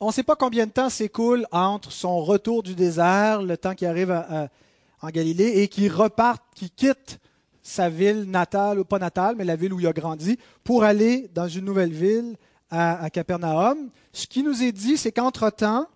On 0.00 0.08
ne 0.08 0.12
sait 0.12 0.22
pas 0.22 0.36
combien 0.36 0.66
de 0.66 0.70
temps 0.70 0.90
s'écoule 0.90 1.46
entre 1.50 1.90
son 1.90 2.22
retour 2.22 2.62
du 2.62 2.74
désert, 2.74 3.40
le 3.40 3.56
temps 3.56 3.74
qu'il 3.74 3.86
arrive 3.88 4.10
en 4.10 5.08
Galilée, 5.08 5.62
et 5.62 5.68
qu'il 5.68 5.90
reparte, 5.90 6.42
qu'il 6.54 6.70
quitte 6.70 7.18
sa 7.62 7.88
ville 7.88 8.24
natale, 8.24 8.80
ou 8.80 8.84
pas 8.84 8.98
natale, 8.98 9.36
mais 9.38 9.44
la 9.44 9.56
ville 9.56 9.72
où 9.72 9.80
il 9.80 9.86
a 9.86 9.94
grandi, 9.94 10.38
pour 10.62 10.84
aller 10.84 11.30
dans 11.34 11.48
une 11.48 11.64
nouvelle 11.64 11.92
ville 11.92 12.36
à, 12.68 13.02
à 13.02 13.08
Capernaum. 13.08 13.88
Ce 14.12 14.26
qui 14.26 14.42
nous 14.42 14.62
est 14.62 14.72
dit, 14.72 14.98
c'est 14.98 15.10
qu'entre-temps, 15.10 15.86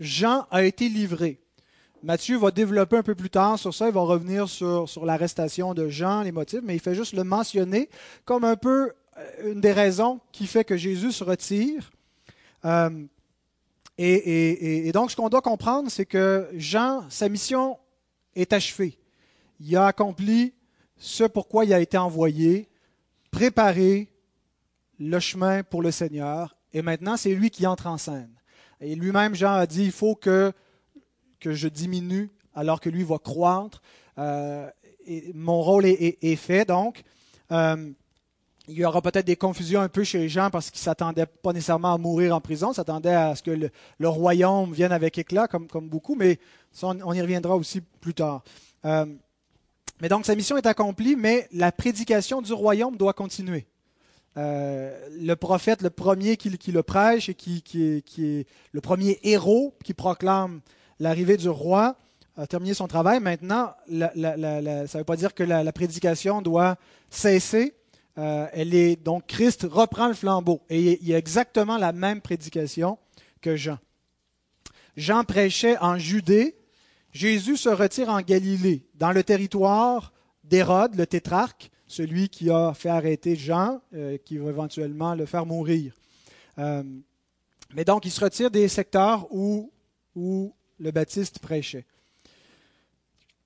Jean 0.00 0.46
a 0.50 0.64
été 0.64 0.88
livré. 0.88 1.41
Matthieu 2.02 2.36
va 2.36 2.50
développer 2.50 2.96
un 2.96 3.02
peu 3.02 3.14
plus 3.14 3.30
tard 3.30 3.58
sur 3.58 3.72
ça, 3.72 3.86
il 3.86 3.94
va 3.94 4.00
revenir 4.00 4.48
sur, 4.48 5.04
l'arrestation 5.04 5.72
de 5.72 5.88
Jean, 5.88 6.22
les 6.22 6.32
motifs, 6.32 6.60
mais 6.62 6.74
il 6.74 6.80
fait 6.80 6.96
juste 6.96 7.12
le 7.12 7.22
mentionner 7.22 7.88
comme 8.24 8.42
un 8.44 8.56
peu 8.56 8.92
euh, 9.18 9.52
une 9.52 9.60
des 9.60 9.72
raisons 9.72 10.20
qui 10.32 10.46
fait 10.46 10.64
que 10.64 10.76
Jésus 10.76 11.12
se 11.12 11.22
retire. 11.22 11.92
Euh, 12.64 12.90
et, 13.98 14.90
donc, 14.92 15.12
ce 15.12 15.16
qu'on 15.16 15.28
doit 15.28 15.42
comprendre, 15.42 15.90
c'est 15.90 16.06
que 16.06 16.48
Jean, 16.54 17.04
sa 17.08 17.28
mission 17.28 17.78
est 18.34 18.52
achevée. 18.52 18.98
Il 19.60 19.76
a 19.76 19.86
accompli 19.86 20.54
ce 20.96 21.22
pourquoi 21.24 21.64
il 21.64 21.72
a 21.72 21.78
été 21.78 21.98
envoyé, 21.98 22.68
préparer 23.30 24.08
le 24.98 25.20
chemin 25.20 25.62
pour 25.62 25.82
le 25.82 25.92
Seigneur, 25.92 26.56
et 26.72 26.82
maintenant, 26.82 27.16
c'est 27.16 27.34
lui 27.34 27.50
qui 27.50 27.66
entre 27.66 27.86
en 27.86 27.98
scène. 27.98 28.30
Et 28.80 28.96
lui-même, 28.96 29.36
Jean 29.36 29.52
a 29.52 29.66
dit, 29.66 29.84
il 29.84 29.92
faut 29.92 30.16
que, 30.16 30.52
que 31.42 31.52
je 31.52 31.68
diminue 31.68 32.30
alors 32.54 32.80
que 32.80 32.88
lui 32.88 33.02
va 33.02 33.18
croître. 33.18 33.82
Euh, 34.18 34.68
mon 35.34 35.60
rôle 35.60 35.84
est, 35.86 36.36
fait, 36.36 36.66
donc. 36.66 37.02
Euh, 37.50 37.90
il 38.68 38.76
y 38.76 38.84
aura 38.84 39.02
peut-être 39.02 39.26
des 39.26 39.34
confusions 39.34 39.80
un 39.80 39.88
peu 39.88 40.04
chez 40.04 40.18
les 40.18 40.28
gens 40.28 40.48
parce 40.48 40.70
qu'ils 40.70 40.78
ne 40.78 40.84
s'attendaient 40.84 41.26
pas 41.26 41.52
nécessairement 41.52 41.94
à 41.94 41.98
mourir 41.98 42.34
en 42.34 42.40
prison, 42.40 42.72
s'attendaient 42.72 43.12
à 43.12 43.34
ce 43.34 43.42
que 43.42 43.50
le, 43.50 44.08
royaume 44.08 44.72
vienne 44.72 44.92
avec 44.92 45.18
éclat, 45.18 45.48
comme, 45.48 45.66
beaucoup, 45.88 46.14
mais 46.14 46.38
on, 46.80 47.12
y 47.12 47.20
reviendra 47.20 47.56
aussi 47.56 47.80
plus 47.80 48.14
tard. 48.14 48.44
Euh, 48.84 49.04
mais 50.00 50.08
donc, 50.08 50.24
sa 50.24 50.36
mission 50.36 50.56
est 50.56 50.66
accomplie, 50.66 51.16
mais 51.16 51.48
la 51.52 51.72
prédication 51.72 52.40
du 52.40 52.52
royaume 52.52 52.96
doit 52.96 53.12
continuer. 53.12 53.66
Le 54.36 55.34
prophète, 55.34 55.82
le 55.82 55.90
premier 55.90 56.36
qui, 56.36 56.48
le 56.50 56.82
prêche 56.84 57.28
et 57.28 57.34
qui, 57.34 57.62
est, 57.74 58.46
le 58.70 58.80
premier 58.80 59.18
héros 59.24 59.74
qui 59.84 59.92
proclame 59.92 60.60
l'arrivée 61.02 61.36
du 61.36 61.48
roi, 61.48 61.96
a 62.36 62.46
terminé 62.46 62.72
son 62.72 62.88
travail. 62.88 63.20
Maintenant, 63.20 63.74
ça 63.88 64.10
ne 64.14 64.98
veut 64.98 65.04
pas 65.04 65.16
dire 65.16 65.34
que 65.34 65.42
la 65.42 65.72
prédication 65.72 66.40
doit 66.40 66.76
cesser 67.10 67.74
euh, 68.18 68.46
elle 68.52 68.74
est 68.74 68.96
donc 68.96 69.26
Christ 69.26 69.66
reprend 69.68 70.08
le 70.08 70.14
flambeau 70.14 70.60
et 70.68 70.98
il 71.00 71.08
y 71.08 71.14
a 71.14 71.18
exactement 71.18 71.78
la 71.78 71.92
même 71.92 72.20
prédication 72.20 72.98
que 73.40 73.56
Jean. 73.56 73.78
Jean 74.96 75.24
prêchait 75.24 75.78
en 75.78 75.96
Judée, 75.96 76.54
Jésus 77.12 77.56
se 77.56 77.70
retire 77.70 78.10
en 78.10 78.20
Galilée, 78.20 78.86
dans 78.94 79.12
le 79.12 79.24
territoire 79.24 80.12
d'Hérode, 80.44 80.94
le 80.96 81.06
tétrarque, 81.06 81.70
celui 81.86 82.28
qui 82.28 82.50
a 82.50 82.74
fait 82.74 82.90
arrêter 82.90 83.34
Jean, 83.34 83.80
euh, 83.94 84.18
qui 84.18 84.36
va 84.36 84.50
éventuellement 84.50 85.14
le 85.14 85.24
faire 85.24 85.46
mourir. 85.46 85.96
Euh, 86.58 86.82
mais 87.74 87.84
donc, 87.86 88.04
il 88.04 88.10
se 88.10 88.22
retire 88.22 88.50
des 88.50 88.68
secteurs 88.68 89.26
où, 89.30 89.72
où 90.14 90.54
le 90.78 90.90
Baptiste 90.90 91.38
prêchait. 91.38 91.84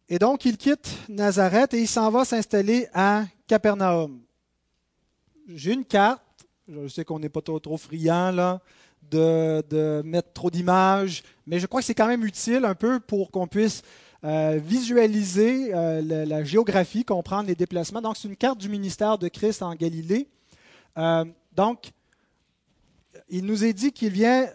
Et 0.09 0.19
donc, 0.19 0.45
il 0.45 0.57
quitte 0.57 0.89
Nazareth 1.09 1.75
et 1.75 1.81
il 1.81 1.89
s'en 1.89 2.11
va 2.11 2.25
s'installer 2.25 2.89
à 2.95 3.25
Capernaum 3.47 4.21
j'ai 5.49 5.73
une 5.73 5.85
carte. 5.85 6.23
Je 6.69 6.89
sais 6.89 7.05
qu'on 7.05 7.19
n'est 7.19 7.29
pas 7.29 7.41
trop, 7.41 7.77
friand 7.77 8.59
de, 9.11 10.03
mettre 10.05 10.33
trop 10.33 10.51
d'images, 10.51 11.23
mais 11.47 11.61
je 11.61 11.67
crois 11.67 11.81
que 11.81 11.87
c'est 11.87 11.95
quand 11.95 12.09
même 12.09 12.25
utile 12.25 12.65
un 12.65 12.75
peu 12.75 12.99
pour 12.99 13.31
qu'on 13.31 13.47
puisse 13.47 13.83
euh, 14.25 14.59
visualiser 14.63 15.73
euh, 15.73 16.27
la, 16.27 16.43
géographie, 16.43 17.05
comprendre 17.05 17.47
les 17.47 17.55
déplacements. 17.55 18.03
Donc, 18.03 18.17
c'est 18.17 18.27
une 18.27 18.37
carte 18.37 18.59
du 18.59 18.69
ministère 18.69 19.19
de 19.19 19.29
Christ 19.29 19.63
en 19.63 19.75
Galilée. 19.75 20.29
Euh, 20.99 21.25
donc, 21.53 21.93
il 23.29 23.45
nous 23.45 23.65
est 23.65 23.73
dit 23.73 23.93
qu'il 23.93 24.11
vient, 24.13 24.47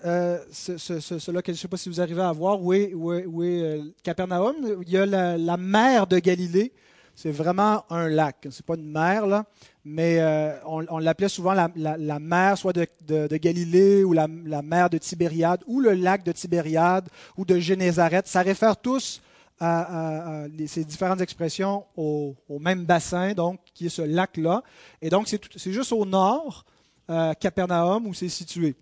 ce, 0.51 0.78
cela 0.78 1.42
que 1.42 1.51
je 1.51 1.58
ne 1.58 1.62
sais 1.62 1.68
pas 1.68 1.78
si 1.78 1.90
vous 1.90 2.00
arrivez 2.00 2.22
à 2.22 2.32
voir, 2.32 2.62
où 2.62 2.74
est, 2.74 2.94
où 2.94 3.44
est, 3.44 3.82
Capernaum. 4.04 4.56
Il 4.86 4.90
y 4.90 4.98
a 4.98 5.06
la, 5.06 5.38
la 5.38 5.58
mer 5.58 6.08
de 6.08 6.20
Galilée. 6.20 6.72
C'est 7.13 7.32
vraiment 7.32 7.84
un 7.90 8.08
lac. 8.08 8.38
Ce 8.44 8.48
n'est 8.48 8.66
pas 8.66 8.75
une 8.75 8.90
mer, 8.90 9.28
là 9.28 9.46
mais 9.84 10.20
euh, 10.20 10.54
on, 10.66 11.00
l'appelait 11.00 11.30
souvent 11.30 11.54
la, 11.54 12.20
mer 12.20 12.58
soit 12.58 12.74
de, 12.74 13.38
Galilée 13.38 14.04
ou 14.04 14.13
la, 14.13 14.28
mer 14.28 14.90
de 14.90 14.98
Tibériade 14.98 15.63
ou 15.66 15.80
le 15.80 15.94
lac 15.94 16.24
de 16.24 16.32
Tibériade 16.32 17.10
ou 17.38 17.46
de 17.46 17.58
Génézareth. 17.60 18.28
Ça 18.28 18.42
réfère 18.42 18.78
tous 18.78 19.22
à, 19.60 20.46
ces 20.68 20.84
différentes 20.84 21.22
expressions 21.22 21.86
au, 21.96 22.36
même 22.60 22.86
bassin, 22.86 23.34
donc 23.34 23.60
qui 23.74 23.88
est 23.88 23.90
ce 23.90 24.01
lac-là. 24.01 24.63
Et 25.01 25.10
donc 25.10 25.28
c'est 25.28 25.72
juste 25.72 25.92
au 25.92 26.06
nord, 26.06 26.66
euh, 27.12 27.34
Capernaum, 27.34 28.08
où 28.08 28.13
c'est 28.13 28.30
situé. 28.30 28.75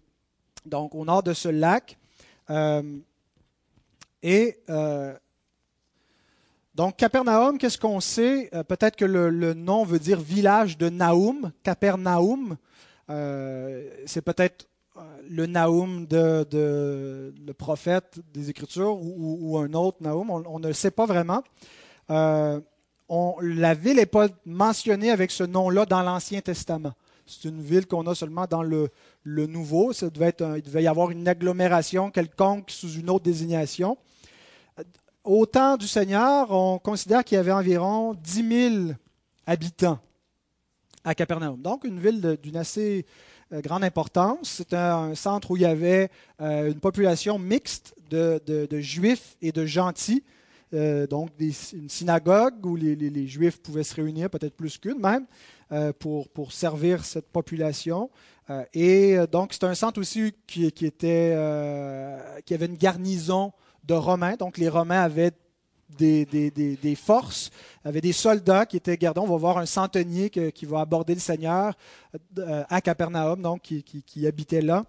Donc 0.65 0.95
au 0.95 1.03
nord 1.03 1.24
de 1.24 1.33
ce 1.33 1.50
lac. 1.50 1.98
Euh, 2.50 2.81
et 4.24 4.57
donc, 6.79 6.95
Capernaum, 6.95 7.57
qu'est-ce 7.57 7.77
qu'on 7.77 8.00
sait? 8.00 8.50
Euh, 8.53 8.63
Peut-être 8.63 8.95
que 8.95 9.03
le, 9.03 9.53
nom 9.53 9.83
veut 9.83 10.00
dire 10.00 10.17
village 10.17 10.77
de 10.77 10.88
Naoum, 10.88 11.51
Capernaum. 11.62 12.55
Euh, 13.09 13.86
c'est 14.05 14.21
peut-être 14.21 14.65
euh, 14.95 15.01
le 15.29 15.45
Naoum 15.45 16.05
de, 16.05 16.48
le 17.45 17.53
prophète 17.53 18.21
des 18.33 18.50
Écritures 18.50 18.98
ou, 18.98 19.57
un 19.57 19.74
autre 19.74 19.98
Naoum, 20.00 20.29
on, 20.29 20.59
ne 20.59 20.67
le 20.67 20.74
sait 20.74 20.91
pas 20.91 21.05
vraiment. 21.05 21.43
La 22.07 23.74
ville 23.74 23.98
n'est 23.98 24.05
pas 24.05 24.27
mentionnée 24.45 25.12
avec 25.12 25.31
ce 25.31 25.43
nom-là 25.43 25.86
dans 25.86 26.01
l'Ancien 26.01 26.39
Testament. 26.39 26.93
C'est 27.29 27.48
une 27.48 27.62
ville 27.62 27.86
qu'on 27.86 28.07
a 28.07 28.15
seulement 28.15 28.45
dans 28.50 28.63
le, 28.63 28.89
Nouveau. 29.25 29.93
Ça 29.93 30.09
devait 30.09 30.27
être 30.27 30.57
il 30.57 30.63
devait 30.63 30.83
y 30.83 30.88
avoir 30.88 31.12
une 31.12 31.27
agglomération 31.27 32.09
quelconque 32.09 32.71
sous 32.71 32.91
une 32.93 33.09
autre 33.09 33.25
désignation 33.25 33.98
au 35.24 35.45
temps 35.45 35.77
du 35.77 35.88
Seigneur, 35.88 36.51
on 36.51 36.79
considère 36.79 37.24
qu'il 37.24 37.36
y 37.36 37.39
avait 37.39 37.51
environ 37.51 38.15
10 38.15 38.71
000 38.71 38.93
habitants 39.45 40.00
à 41.03 41.13
Capernaum. 41.13 41.62
Donc, 41.62 41.83
une 41.83 42.00
ville 42.00 42.38
d'une 42.41 42.57
assez 42.57 43.05
grande 43.51 43.83
importance. 43.83 44.50
C'était 44.50 44.75
un 44.75 45.15
centre 45.15 45.51
où 45.51 45.57
il 45.57 45.63
y 45.63 45.65
avait 45.65 46.09
une 46.39 46.79
population 46.79 47.38
mixte 47.38 47.95
de, 48.09 48.39
juifs 48.79 49.38
et 49.41 49.51
de 49.51 49.65
gentils. 49.65 50.24
donc 50.71 51.29
une 51.39 51.89
synagogue 51.89 52.65
où 52.65 52.75
les, 52.75 53.27
juifs 53.27 53.62
pouvaient 53.62 53.83
se 53.83 53.95
réunir, 53.95 54.29
peut-être 54.29 54.55
plus 54.55 54.77
qu'une 54.77 55.00
même, 55.00 55.25
pour, 55.99 56.29
pour 56.29 56.51
servir 56.51 57.05
cette 57.05 57.27
population. 57.27 58.09
et 58.73 59.17
donc 59.31 59.53
c'est 59.53 59.65
un 59.65 59.75
centre 59.75 59.99
aussi 59.99 60.33
qui, 60.47 60.65
était, 60.65 61.35
qui 62.45 62.53
avait 62.53 62.65
une 62.65 62.77
garnison 62.77 63.53
de 63.83 63.93
Romains. 63.93 64.35
Donc 64.35 64.57
les 64.57 64.69
Romains 64.69 65.01
avaient 65.01 65.31
des, 65.97 66.51
des, 66.51 66.95
forces, 66.95 67.49
avaient 67.83 68.01
des 68.01 68.13
soldats 68.13 68.65
qui 68.65 68.77
étaient 68.77 68.97
gardés. 68.97 69.19
On 69.19 69.27
va 69.27 69.38
voir 69.38 69.57
un 69.57 69.65
centenier 69.65 70.29
qui 70.29 70.65
va 70.65 70.81
aborder 70.81 71.13
le 71.13 71.19
Seigneur 71.19 71.73
euh, 72.38 72.63
à 72.69 72.81
Capernaum, 72.81 73.41
donc 73.41 73.61
qui, 73.61 74.27
habitait 74.27 74.61
là. 74.61 74.85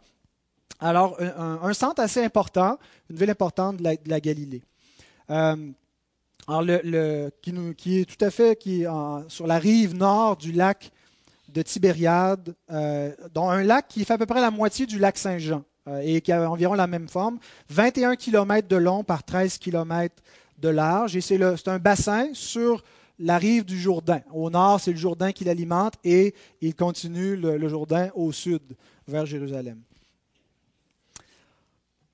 Alors, 0.78 1.20
un, 1.20 1.72
centre 1.74 2.00
assez 2.00 2.24
important, 2.24 2.78
une 3.10 3.16
ville 3.16 3.30
importante 3.30 3.76
de 3.78 3.96
la, 4.06 4.20
Galilée. 4.20 4.62
Euh, 5.28 5.56
le, 6.60 7.30
qui, 7.74 8.00
est 8.00 8.04
tout 8.04 8.24
à 8.24 8.30
fait 8.30 8.58
sur 9.28 9.46
la 9.46 9.58
rive 9.58 9.94
nord 9.94 10.36
du 10.36 10.52
lac 10.52 10.90
de 11.48 11.62
Tibériade, 11.62 12.54
euh, 12.70 13.12
dont 13.34 13.50
un 13.50 13.62
lac 13.62 13.88
qui 13.88 14.04
fait 14.04 14.14
à 14.14 14.18
peu 14.18 14.26
près 14.26 14.40
la 14.40 14.50
moitié 14.50 14.86
du 14.86 14.98
lac 14.98 15.18
Saint-Jean. 15.18 15.64
Euh, 15.88 16.00
et 16.04 16.20
qui 16.20 16.30
a 16.30 16.50
environ 16.50 16.74
la 16.74 16.86
même 16.86 17.08
forme. 17.08 17.38
21 17.70 18.14
km 18.14 18.68
de 18.68 18.76
long 18.76 19.02
par 19.02 19.24
13 19.24 19.56
km 19.56 20.14
de 20.58 20.68
large. 20.68 21.16
Et 21.16 21.22
c'est 21.22 21.68
un 21.68 21.78
bassin 21.78 22.28
sur 22.34 22.84
la 23.18 23.38
rive 23.38 23.64
du 23.64 23.78
Jourdain. 23.78 24.20
Au 24.32 24.50
nord, 24.50 24.78
c'est 24.80 24.92
le 24.92 24.98
Jourdain 24.98 25.32
qui 25.32 25.44
l'alimente 25.44 25.94
et 26.04 26.34
il 26.60 26.74
continue 26.74 27.34
le, 27.34 27.68
Jourdain 27.68 28.10
au 28.14 28.30
sud, 28.30 28.62
vers 29.08 29.24
Jérusalem. 29.26 29.80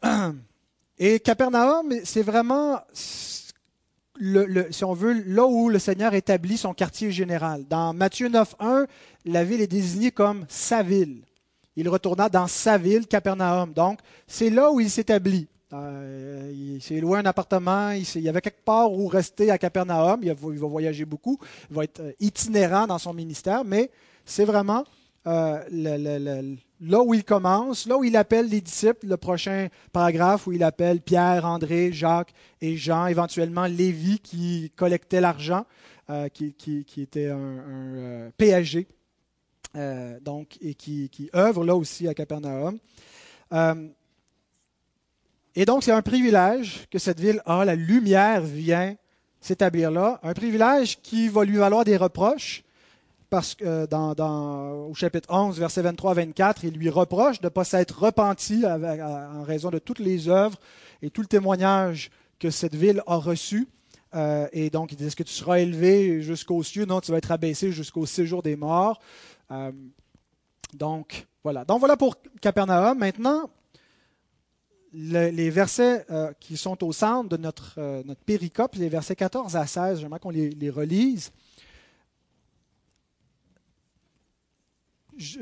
Et 0.98 1.20
Capernaum, 1.20 1.92
c'est 2.04 2.22
vraiment, 2.22 2.80
le, 4.18 4.70
si 4.70 4.84
on 4.84 4.94
veut, 4.94 5.22
là 5.26 5.46
où 5.46 5.68
le 5.68 5.78
Seigneur 5.78 6.14
établit 6.14 6.56
son 6.56 6.74
quartier 6.74 7.10
général. 7.10 7.64
Dans 7.68 7.92
Matthieu 7.92 8.28
9.1, 8.28 8.86
la 9.24 9.44
ville 9.44 9.60
est 9.60 9.66
désignée 9.66 10.10
comme 10.10 10.46
sa 10.48 10.82
ville 10.82 11.22
il 11.76 11.88
retourna 11.88 12.28
dans 12.28 12.46
sa 12.46 12.78
ville, 12.78 13.06
Capernaum. 13.06 13.72
Donc, 13.72 14.00
c'est 14.26 14.50
là 14.50 14.72
où 14.72 14.80
il 14.80 14.90
s'établit. 14.90 15.46
Euh, 15.72 16.50
il 16.54 16.80
s'est 16.80 17.00
loué 17.00 17.18
un 17.18 17.26
appartement, 17.26 17.90
il, 17.90 18.20
y 18.20 18.28
avait 18.28 18.40
quelque 18.40 18.64
part 18.64 18.90
où 18.92 19.08
rester 19.08 19.50
à 19.50 19.58
Capernaum. 19.58 20.20
Il, 20.22 20.32
va, 20.32 20.66
voyager 20.66 21.04
beaucoup, 21.04 21.38
il 21.70 21.76
va 21.76 21.84
être 21.84 22.00
euh, 22.00 22.12
itinérant 22.20 22.86
dans 22.86 22.98
son 22.98 23.12
ministère, 23.12 23.64
mais 23.64 23.90
c'est 24.24 24.44
vraiment 24.44 24.84
euh, 25.26 25.60
là 26.80 27.02
où 27.02 27.14
il 27.14 27.24
commence, 27.24 27.86
là 27.86 27.96
où 27.96 28.04
il 28.04 28.16
appelle 28.16 28.48
les 28.48 28.60
disciples, 28.60 29.06
le 29.06 29.16
prochain 29.16 29.68
paragraphe 29.92 30.46
où 30.46 30.52
il 30.52 30.62
appelle 30.62 31.00
Pierre, 31.00 31.44
André, 31.44 31.92
Jacques 31.92 32.32
et 32.60 32.76
Jean, 32.76 33.06
éventuellement 33.06 33.66
Lévi 33.66 34.18
qui 34.20 34.72
collectait 34.76 35.20
l'argent, 35.20 35.64
qui, 36.32 36.84
était 36.98 37.30
un, 37.30 38.26
un 38.26 38.30
PSG 38.36 38.86
euh, 39.76 40.18
donc, 40.20 40.56
et 40.62 40.74
qui, 40.74 41.30
œuvre 41.34 41.64
là 41.64 41.76
aussi 41.76 42.08
à 42.08 42.14
Capernaum. 42.14 42.78
Euh, 43.52 43.88
et 45.54 45.64
donc, 45.64 45.84
c'est 45.84 45.92
un 45.92 46.02
privilège 46.02 46.86
que 46.90 46.98
cette 46.98 47.20
ville 47.20 47.42
a. 47.44 47.64
La 47.64 47.74
lumière 47.74 48.40
vient 48.40 48.96
s'établir 49.40 49.90
là. 49.90 50.18
Un 50.22 50.32
privilège 50.32 51.00
qui 51.02 51.28
va 51.28 51.44
lui 51.44 51.56
valoir 51.56 51.84
des 51.84 51.96
reproches, 51.96 52.62
parce 53.30 53.54
que 53.54 53.64
euh, 53.64 53.86
dans, 53.86 54.88
au 54.88 54.94
chapitre 54.94 55.28
11, 55.32 55.58
versets 55.58 55.82
23 55.82 56.10
à 56.12 56.14
24, 56.14 56.64
il 56.64 56.74
lui 56.74 56.90
reproche 56.90 57.40
de 57.40 57.46
ne 57.46 57.50
pas 57.50 57.64
s'être 57.64 57.98
repenti 57.98 58.64
en 58.66 59.42
raison 59.42 59.70
de 59.70 59.78
toutes 59.78 59.98
les 59.98 60.28
œuvres 60.28 60.58
et 61.02 61.10
tout 61.10 61.20
le 61.20 61.26
témoignage 61.26 62.10
que 62.38 62.50
cette 62.50 62.74
ville 62.74 63.02
a 63.06 63.16
reçu. 63.16 63.68
et 64.52 64.70
donc, 64.70 64.92
il 64.92 64.96
dit 64.96 65.06
Est-ce 65.06 65.16
que 65.16 65.22
tu 65.22 65.32
seras 65.32 65.58
élevé 65.58 66.22
jusqu'aux 66.22 66.62
cieux? 66.62 66.84
Non, 66.84 67.00
tu 67.00 67.12
vas 67.12 67.18
être 67.18 67.32
abaissé 67.32 67.72
jusqu'au 67.72 68.06
séjour 68.06 68.42
des 68.42 68.56
morts. 68.56 69.00
Euh, 69.50 69.72
donc, 70.74 71.26
voilà. 71.42 71.64
Donc, 71.64 71.80
voilà 71.80 71.96
pour 71.96 72.16
Capernaum. 72.40 72.98
Maintenant, 72.98 73.50
les 74.92 75.50
versets 75.50 76.06
euh, 76.10 76.32
qui 76.40 76.56
sont 76.56 76.82
au 76.84 76.92
centre 76.92 77.28
de 77.28 77.36
notre, 77.36 77.74
euh, 77.78 78.02
notre 78.04 78.22
péricope, 78.22 78.74
les 78.76 78.88
versets 78.88 79.16
14 79.16 79.56
à 79.56 79.66
16, 79.66 80.00
j'aimerais 80.00 80.18
qu'on 80.18 80.30
les, 80.30 80.70
relise. 80.70 81.32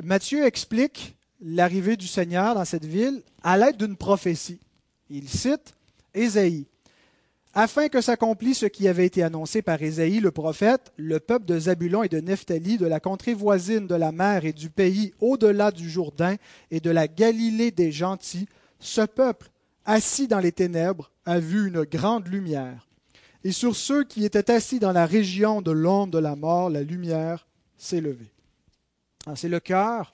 Matthieu 0.03 0.45
explique 0.45 1.17
l'arrivée 1.41 1.97
du 1.97 2.07
Seigneur 2.07 2.55
dans 2.55 2.65
cette 2.65 2.85
ville 2.85 3.23
à 3.43 3.57
l'aide 3.57 3.77
d'une 3.77 3.97
prophétie. 3.97 4.61
Il 5.11 5.29
cite 5.29 5.75
Ésaïe 6.15 6.67
afin 7.55 7.89
que 7.89 8.01
s'accomplisse 8.01 8.59
ce 8.59 8.67
qui 8.67 8.89
avait 8.89 9.07
été 9.07 9.23
annoncé 9.23 9.63
par 9.63 9.81
Ésaïe 9.81 10.19
le 10.19 10.33
prophète, 10.33 10.93
le 10.97 11.21
peuple 11.21 11.47
de 11.47 11.59
Zabulon 11.59 12.03
et 12.03 12.09
de 12.09 12.19
Nephtali, 12.19 12.79
de 12.79 12.87
la 12.87 12.99
contrée 12.99 13.35
voisine 13.35 13.87
de 13.87 13.95
la 13.95 14.11
mer 14.11 14.45
et 14.45 14.53
du 14.53 14.71
pays 14.71 15.15
au-delà 15.21 15.71
du 15.71 15.89
Jourdain 15.89 16.35
et 16.73 16.81
de 16.81 16.91
la 16.91 17.07
Galilée 17.07 17.71
des 17.71 17.93
gentils, 17.93 18.49
ce 18.81 19.03
peuple, 19.03 19.51
assis 19.85 20.27
dans 20.27 20.41
les 20.41 20.51
ténèbres, 20.51 21.13
a 21.27 21.39
vu 21.39 21.69
une 21.69 21.85
grande 21.85 22.27
lumière. 22.27 22.89
Et 23.45 23.53
sur 23.53 23.77
ceux 23.77 24.03
qui 24.03 24.25
étaient 24.25 24.51
assis 24.51 24.81
dans 24.81 24.93
la 24.93 25.07
région 25.07 25.63
de 25.63 25.71
l'ombre 25.71 26.13
de 26.13 26.19
la 26.19 26.35
mort, 26.35 26.71
la 26.71 26.83
lumière 26.83 27.47
s'est 27.77 28.01
levée. 28.01 28.34
Ah, 29.27 29.37
c'est 29.37 29.49
le 29.49 29.61
cœur 29.61 30.13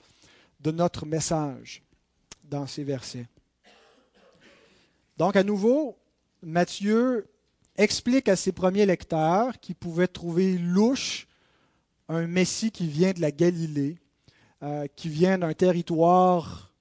de 0.60 0.70
notre 0.70 1.04
message 1.04 1.82
dans 2.44 2.66
ces 2.66 2.84
versets. 2.84 3.26
Donc 5.16 5.36
à 5.36 5.42
nouveau, 5.42 5.98
Matthieu 6.42 7.26
explique 7.76 8.28
à 8.28 8.36
ses 8.36 8.52
premiers 8.52 8.86
lecteurs 8.86 9.58
qu'ils 9.58 9.74
pouvaient 9.74 10.06
trouver 10.06 10.56
louche 10.56 11.26
un 12.08 12.26
Messie 12.26 12.70
qui 12.70 12.86
vient 12.86 13.12
de 13.12 13.20
la 13.20 13.30
Galilée, 13.30 13.98
euh, 14.62 14.86
qui 14.96 15.08
vient 15.08 15.38
d'un 15.38 15.54
territoire 15.54 16.72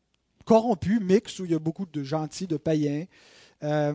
corrompu, 0.46 1.00
mix, 1.00 1.40
où 1.40 1.46
il 1.46 1.52
y 1.52 1.56
a 1.56 1.60
beaucoup 1.60 1.86
de 1.86 2.04
gentils, 2.04 2.48
de 2.48 2.58
païens, 2.58 3.06
euh, 3.64 3.94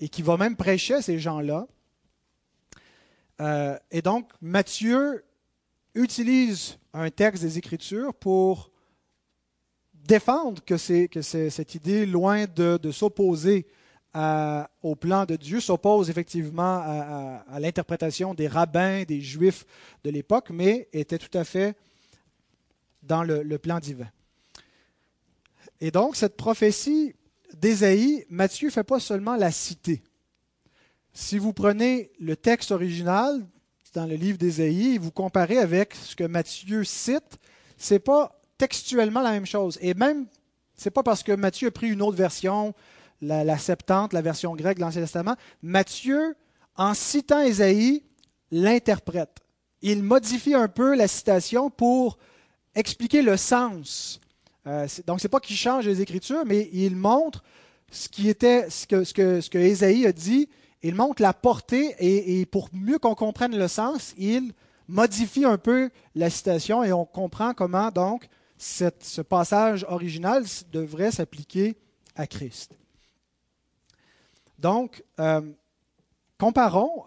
et 0.00 0.08
qui 0.08 0.22
va 0.22 0.36
même 0.36 0.56
prêcher 0.56 0.94
à 0.94 1.02
ces 1.02 1.18
gens-là. 1.18 1.66
Euh, 3.40 3.78
et 3.90 4.02
donc, 4.02 4.30
Matthieu 4.40 5.24
utilise 5.94 6.77
un 6.98 7.10
texte 7.10 7.42
des 7.42 7.58
Écritures 7.58 8.14
pour 8.14 8.70
défendre 9.94 10.62
que, 10.64 10.76
c'est, 10.76 11.08
que 11.08 11.22
cette 11.22 11.74
idée, 11.74 12.06
loin 12.06 12.46
de, 12.46 12.78
de 12.80 12.90
s'opposer 12.90 13.66
au 14.82 14.96
plan 14.96 15.24
de 15.24 15.36
Dieu 15.36 15.60
s'oppose 15.60 16.10
effectivement 16.10 16.82
à, 16.84 17.60
l'interprétation 17.60 18.34
des 18.34 18.48
rabbins, 18.48 19.04
des 19.04 19.20
juifs 19.20 19.64
de 20.04 20.10
l'époque, 20.10 20.50
mais 20.50 20.88
était 20.92 21.18
tout 21.18 21.36
à 21.36 21.44
fait 21.44 21.76
dans 23.02 23.22
le, 23.22 23.58
plan 23.58 23.78
divin. 23.78 24.08
Et 25.80 25.90
donc, 25.90 26.16
cette 26.16 26.36
prophétie 26.36 27.14
d'Ésaïe, 27.54 28.24
Matthieu 28.28 28.68
ne 28.68 28.72
fait 28.72 28.84
pas 28.84 29.00
seulement 29.00 29.36
la 29.36 29.52
citer. 29.52 30.02
Si 31.12 31.38
vous 31.38 31.52
prenez 31.52 32.10
le 32.18 32.36
texte 32.36 32.72
original 32.72 33.46
dans 33.98 34.06
le 34.06 34.14
livre 34.14 34.38
d'Ésaïe 34.38 34.96
vous 34.96 35.10
comparez 35.10 35.58
avec 35.58 35.92
ce 35.92 36.14
que 36.14 36.22
Matthieu 36.22 36.84
cite, 36.84 37.36
ce 37.76 37.94
n'est 37.94 37.98
pas 37.98 38.40
textuellement 38.56 39.22
la 39.22 39.32
même 39.32 39.44
chose. 39.44 39.76
Et 39.80 39.92
même, 39.92 40.26
ce 40.76 40.84
n'est 40.84 40.92
pas 40.92 41.02
parce 41.02 41.24
que 41.24 41.32
Matthieu 41.32 41.66
a 41.66 41.70
pris 41.72 41.90
une 41.90 42.00
autre 42.00 42.16
version, 42.16 42.74
la, 43.20 43.58
Septante, 43.58 44.12
la 44.12 44.22
version 44.22 44.54
grecque 44.54 44.76
de 44.76 44.82
l'Ancien 44.82 45.02
Testament, 45.02 45.34
Matthieu, 45.62 46.36
en 46.76 46.94
citant 46.94 47.40
Ésaïe, 47.40 48.04
l'interprète. 48.52 49.38
Il 49.82 50.04
modifie 50.04 50.54
un 50.54 50.68
peu 50.68 50.94
la 50.94 51.08
citation 51.08 51.68
pour 51.68 52.18
expliquer 52.76 53.20
le 53.22 53.36
sens. 53.36 54.20
Euh, 54.68 54.86
donc, 55.08 55.18
ce 55.18 55.26
n'est 55.26 55.30
pas 55.30 55.40
qu'il 55.40 55.56
change 55.56 55.88
les 55.88 56.00
Écritures, 56.00 56.44
mais 56.46 56.70
il 56.72 56.94
montre 56.94 57.42
ce, 57.90 58.08
qui 58.08 58.28
était, 58.28 58.70
ce, 58.70 58.86
que, 58.86 59.02
ce, 59.02 59.12
que, 59.12 59.40
ce 59.40 59.50
que 59.50 59.58
Ésaïe 59.58 60.06
a 60.06 60.12
dit, 60.12 60.48
il 60.82 60.94
montre 60.94 61.22
la 61.22 61.32
portée, 61.32 61.94
et, 61.98 62.46
pour 62.46 62.68
mieux 62.72 62.98
qu'on 62.98 63.14
comprenne 63.14 63.56
le 63.56 63.68
sens, 63.68 64.14
il 64.16 64.52
modifie 64.86 65.44
un 65.44 65.58
peu 65.58 65.90
la 66.14 66.30
citation 66.30 66.82
et 66.82 66.92
on 66.92 67.04
comprend 67.04 67.52
comment 67.52 67.90
donc 67.90 68.28
ce 68.56 69.20
passage 69.20 69.84
original 69.88 70.44
devrait 70.72 71.12
s'appliquer 71.12 71.76
à 72.16 72.26
Christ. 72.26 72.76
Donc, 74.58 75.04
euh, 75.20 75.40
comparons, 76.38 77.04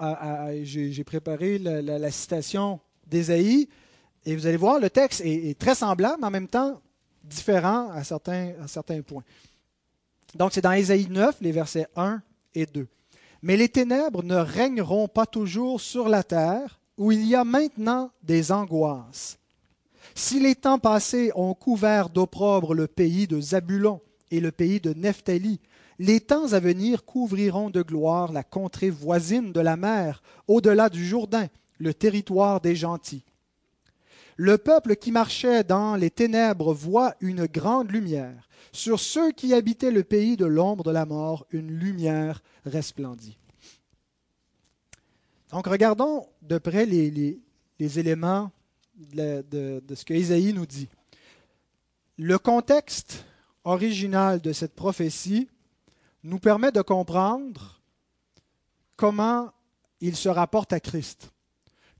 j'ai 0.63 1.03
préparé 1.03 1.57
la, 1.57 2.11
citation 2.11 2.79
d'Ésaïe, 3.07 3.67
et 4.25 4.35
vous 4.35 4.45
allez 4.45 4.57
voir, 4.57 4.79
le 4.79 4.89
texte 4.89 5.21
est, 5.25 5.57
très 5.59 5.75
semblable, 5.75 6.17
mais 6.21 6.27
en 6.27 6.31
même 6.31 6.47
temps 6.47 6.81
différent 7.23 7.89
à 7.91 8.03
certains, 8.03 8.53
à 8.61 8.67
certains 8.67 9.01
points. 9.01 9.23
Donc, 10.35 10.53
c'est 10.53 10.61
dans 10.61 10.71
Ésaïe 10.71 11.07
9, 11.09 11.37
les 11.41 11.51
versets 11.51 11.87
1 11.95 12.21
et 12.55 12.65
2. 12.65 12.87
Mais 13.41 13.57
les 13.57 13.69
ténèbres 13.69 14.23
ne 14.23 14.35
régneront 14.35 15.07
pas 15.07 15.25
toujours 15.25 15.81
sur 15.81 16.09
la 16.09 16.23
terre, 16.23 16.79
où 16.97 17.11
il 17.11 17.25
y 17.25 17.35
a 17.35 17.43
maintenant 17.43 18.11
des 18.21 18.51
angoisses. 18.51 19.39
Si 20.13 20.39
les 20.39 20.55
temps 20.55 20.79
passés 20.79 21.31
ont 21.35 21.53
couvert 21.53 22.09
d'opprobre 22.09 22.73
le 22.73 22.87
pays 22.87 23.27
de 23.27 23.39
Zabulon 23.39 24.01
et 24.29 24.39
le 24.39 24.51
pays 24.51 24.79
de 24.79 24.93
Nephtali, 24.93 25.59
les 25.99 26.19
temps 26.19 26.53
à 26.53 26.59
venir 26.59 27.05
couvriront 27.05 27.69
de 27.69 27.81
gloire 27.81 28.31
la 28.31 28.43
contrée 28.43 28.89
voisine 28.89 29.51
de 29.51 29.59
la 29.59 29.77
mer, 29.77 30.21
au-delà 30.47 30.89
du 30.89 31.05
Jourdain, 31.05 31.47
le 31.77 31.93
territoire 31.93 32.61
des 32.61 32.75
gentils. 32.75 33.23
Le 34.43 34.57
peuple 34.57 34.95
qui 34.95 35.11
marchait 35.11 35.63
dans 35.63 35.95
les 35.95 36.09
ténèbres 36.09 36.73
voit 36.73 37.13
une 37.19 37.45
grande 37.45 37.91
lumière. 37.91 38.49
Sur 38.71 38.99
ceux 38.99 39.31
qui 39.31 39.53
habitaient 39.53 39.91
le 39.91 40.03
pays 40.03 40.35
de 40.35 40.47
l'ombre 40.47 40.83
de 40.83 40.89
la 40.89 41.05
mort, 41.05 41.45
une 41.51 41.69
lumière 41.69 42.41
resplendit. 42.65 43.37
Donc 45.51 45.67
regardons 45.67 46.27
de 46.41 46.57
près 46.57 46.87
les, 46.87 47.39
éléments 47.79 48.51
de, 49.13 49.83
ce 49.93 50.03
que 50.03 50.15
Isaïe 50.15 50.53
nous 50.53 50.65
dit. 50.65 50.89
Le 52.17 52.39
contexte 52.39 53.25
original 53.63 54.41
de 54.41 54.53
cette 54.53 54.73
prophétie 54.73 55.49
nous 56.23 56.39
permet 56.39 56.71
de 56.71 56.81
comprendre 56.81 57.79
comment 58.95 59.51
il 59.99 60.15
se 60.15 60.29
rapporte 60.29 60.73
à 60.73 60.79
Christ. 60.79 61.31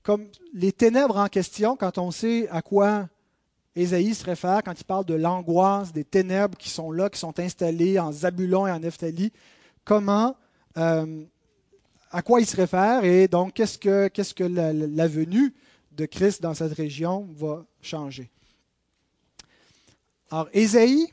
Comme 0.02 0.26
les 0.52 0.72
ténèbres 0.72 1.16
en 1.16 1.28
question, 1.28 1.76
quand 1.76 1.98
on 1.98 2.10
sait 2.10 2.48
à 2.48 2.60
quoi 2.62 3.08
Ésaïe 3.74 4.14
se 4.14 4.24
réfère 4.24 4.62
quand 4.64 4.78
il 4.78 4.84
parle 4.84 5.04
de 5.04 5.14
l'angoisse 5.14 5.92
des 5.92 6.04
ténèbres 6.04 6.58
qui 6.58 6.68
sont 6.68 6.90
là, 6.90 7.08
qui 7.08 7.18
sont 7.18 7.38
installées 7.38 7.98
en 7.98 8.12
Zabulon 8.12 8.66
et 8.66 8.72
en 8.72 8.80
Nephtali, 8.80 9.32
comment, 9.84 10.36
euh, 10.76 11.24
à 12.10 12.22
quoi 12.22 12.40
il 12.40 12.46
se 12.46 12.56
réfère 12.56 13.04
et 13.04 13.28
donc 13.28 13.54
qu'est-ce 13.54 13.78
que, 13.78 14.44
la, 14.44 15.08
venue 15.08 15.54
de 15.92 16.04
Christ 16.04 16.42
dans 16.42 16.54
cette 16.54 16.74
région 16.74 17.28
va 17.34 17.64
changer. 17.80 18.30
Alors, 20.30 20.48
Ésaïe 20.52 21.06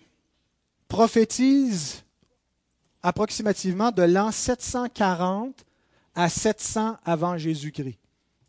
prophétise 0.88 2.04
approximativement 3.02 3.92
de 3.92 4.04
l'an 4.04 4.32
740 4.32 5.66
à 6.16 6.28
700 6.28 6.98
avant 7.06 7.38
Jésus-Christ, 7.38 7.98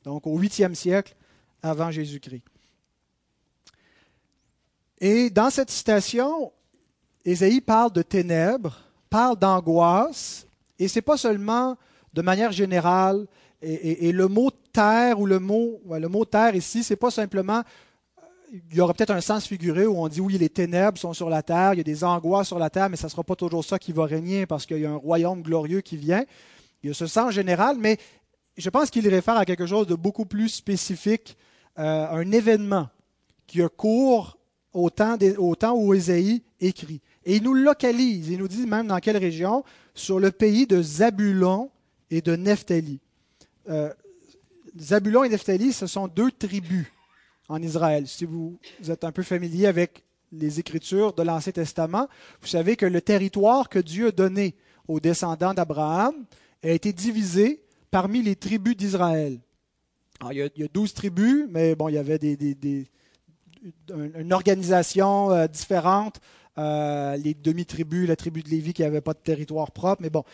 donc 0.05 0.27
au 0.27 0.39
8e 0.39 0.75
siècle 0.75 1.15
avant 1.63 1.91
Jésus-Christ. 1.91 2.43
Et 5.01 5.31
dans 5.31 5.51
cette 5.51 5.71
citation, 5.71 6.53
Ésaïe 7.25 7.61
parle 7.61 7.93
de 7.93 8.03
ténèbres, 8.03 8.79
parle 9.09 9.39
d'angoisse, 9.39 10.47
et 10.79 10.89
ce 10.89 10.99
n'est 10.99 11.03
pas 11.03 11.17
seulement 11.17 11.77
de 12.13 12.23
manière 12.23 12.53
générale, 12.53 13.27
et, 13.63 14.11
le 14.13 14.27
mot 14.27 14.51
terre 14.73 15.21
ou 15.21 15.27
le 15.27 15.39
mot, 15.39 15.81
le 15.91 16.09
mot 16.09 16.25
terre 16.25 16.55
ici, 16.55 16.83
c'est 16.83 16.97
pas 16.97 17.11
simplement, 17.11 17.63
il 18.53 18.77
y 18.77 18.81
aura 18.81 18.95
peut-être 18.95 19.11
un 19.11 19.21
sens 19.21 19.47
figuré 19.47 19.87
où 19.87 19.97
on 19.99 20.09
dit 20.09 20.21
oui, 20.21 20.39
les 20.39 20.49
ténèbres 20.49 20.99
sont 20.99 21.13
sur 21.13 21.29
la 21.29 21.43
terre, 21.43 21.75
il 21.75 21.79
y 21.79 21.81
a 21.81 21.85
des 21.85 22.03
angoisses 22.03 22.49
sur 22.49 22.59
la 22.59 22.71
terre, 22.71 22.89
mais 22.89 22.97
ça 22.97 23.07
ne 23.07 23.11
sera 23.11 23.23
pas 23.23 23.37
toujours 23.37 23.65
ça 23.65 23.79
qui 23.79 23.93
va 23.93 24.07
régner 24.07 24.47
parce 24.47 24.65
qu'il 24.65 24.79
y 24.79 24.87
a 24.87 24.91
un 24.91 24.97
royaume 24.97 25.43
glorieux 25.43 25.83
qui 25.83 25.97
vient. 25.97 26.25
Il 26.83 26.89
y 26.89 26.91
a 26.91 26.95
ce 26.95 27.07
sens 27.07 27.33
général, 27.33 27.77
mais 27.79 27.99
je 28.61 28.71
pense 28.71 28.91
qu'il 28.91 29.09
réfère 29.09 29.37
à 29.37 29.45
quelque 29.45 29.67
chose 29.67 29.87
de 29.87 29.95
beaucoup 29.95 30.27
plus 30.27 30.49
spécifique, 30.49 31.37
euh, 31.79 32.09
un 32.09 32.33
événement 32.33 32.89
qui 33.47 33.63
a 33.63 33.69
cours 33.69 34.39
au 34.73 34.91
temps, 34.91 35.17
où 35.75 35.95
Ésaïe 35.95 36.43
écrit. 36.61 37.01
Et 37.25 37.37
il 37.37 37.43
nous 37.43 37.55
localise, 37.55 38.29
il 38.29 38.39
nous 38.39 38.49
dit 38.49 38.67
même 38.67 38.87
dans 38.87 38.99
quelle 38.99 39.17
région, 39.17 39.65
sur 39.95 40.21
le 40.21 40.31
pays 40.31 40.67
de 40.67 40.81
Zabulon 40.83 41.71
et 42.11 42.21
de 42.21 42.37
Nephtali. 42.37 43.01
Euh, 43.69 43.93
Zabulon 44.79 45.25
et 45.25 45.29
Nephtali, 45.29 45.73
ce 45.73 45.87
sont 45.87 46.07
deux 46.07 46.31
tribus 46.31 46.87
en 47.49 47.61
Israël. 47.61 48.07
Si 48.07 48.25
vous, 48.25 48.59
êtes 48.89 49.05
un 49.05 49.13
peu 49.13 49.23
familier 49.23 49.67
avec 49.67 50.05
les 50.33 50.61
Écritures 50.61 51.13
de 51.13 51.23
l'Ancien 51.23 51.53
Testament, 51.53 52.09
vous 52.41 52.47
savez 52.47 52.77
que 52.77 52.87
le 52.87 53.01
territoire 53.01 53.69
que 53.69 53.81
Dieu 53.81 54.09
a 54.09 54.13
donné 54.13 54.55
aux 54.87 55.01
descendants 55.01 55.55
d'Abraham 55.55 56.15
a 56.63 56.69
été 56.69 56.93
divisé 56.93 57.63
parmi 57.91 58.23
les 58.23 58.37
tribus 58.37 58.77
d'Israël. 58.77 59.41
Il, 60.31 60.51
il, 60.55 60.63
y 60.63 60.65
a 60.65 60.69
douze 60.69 60.93
tribus, 60.93 61.47
mais 61.51 61.75
bon, 61.75 61.89
il 61.89 61.95
y 61.95 61.99
avait 61.99 62.19
des, 62.19 62.87
une 63.89 64.33
organisation 64.33 65.31
euh, 65.33 65.47
différente. 65.47 66.21
Euh, 66.59 67.17
les 67.17 67.35
demi-tribus, 67.35 68.09
la 68.09 68.17
tribu 68.17 68.43
de 68.43 68.49
Lévi 68.49 68.73
qui 68.73 68.83
n'avait 68.83 69.01
pas 69.01 69.15
de 69.15 69.19
territoire 69.19 69.71
propre. 69.71 70.03
Mais 70.03 70.11
bon. 70.11 70.25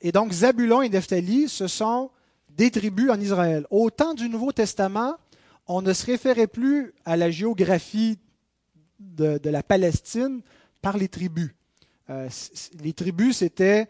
Et 0.00 0.12
donc, 0.12 0.32
Zabulon 0.32 0.82
et 0.82 0.88
Nephtali, 0.88 1.48
ce 1.48 1.66
sont 1.66 2.10
des 2.50 2.70
tribus 2.70 3.10
en 3.10 3.20
Israël. 3.20 3.66
Au 3.70 3.90
temps 3.90 4.14
du 4.14 4.28
Nouveau 4.28 4.52
Testament, 4.52 5.16
on 5.66 5.82
ne 5.82 5.92
se 5.92 6.06
référait 6.06 6.46
plus 6.46 6.92
à 7.04 7.16
la 7.16 7.30
géographie 7.30 8.18
de, 9.00 9.40
la 9.44 9.62
Palestine 9.62 10.42
par 10.82 10.96
les 10.96 11.08
tribus. 11.08 11.50
Euh, 12.10 12.28
les 12.82 12.92
tribus, 12.92 13.38
c'était 13.38 13.88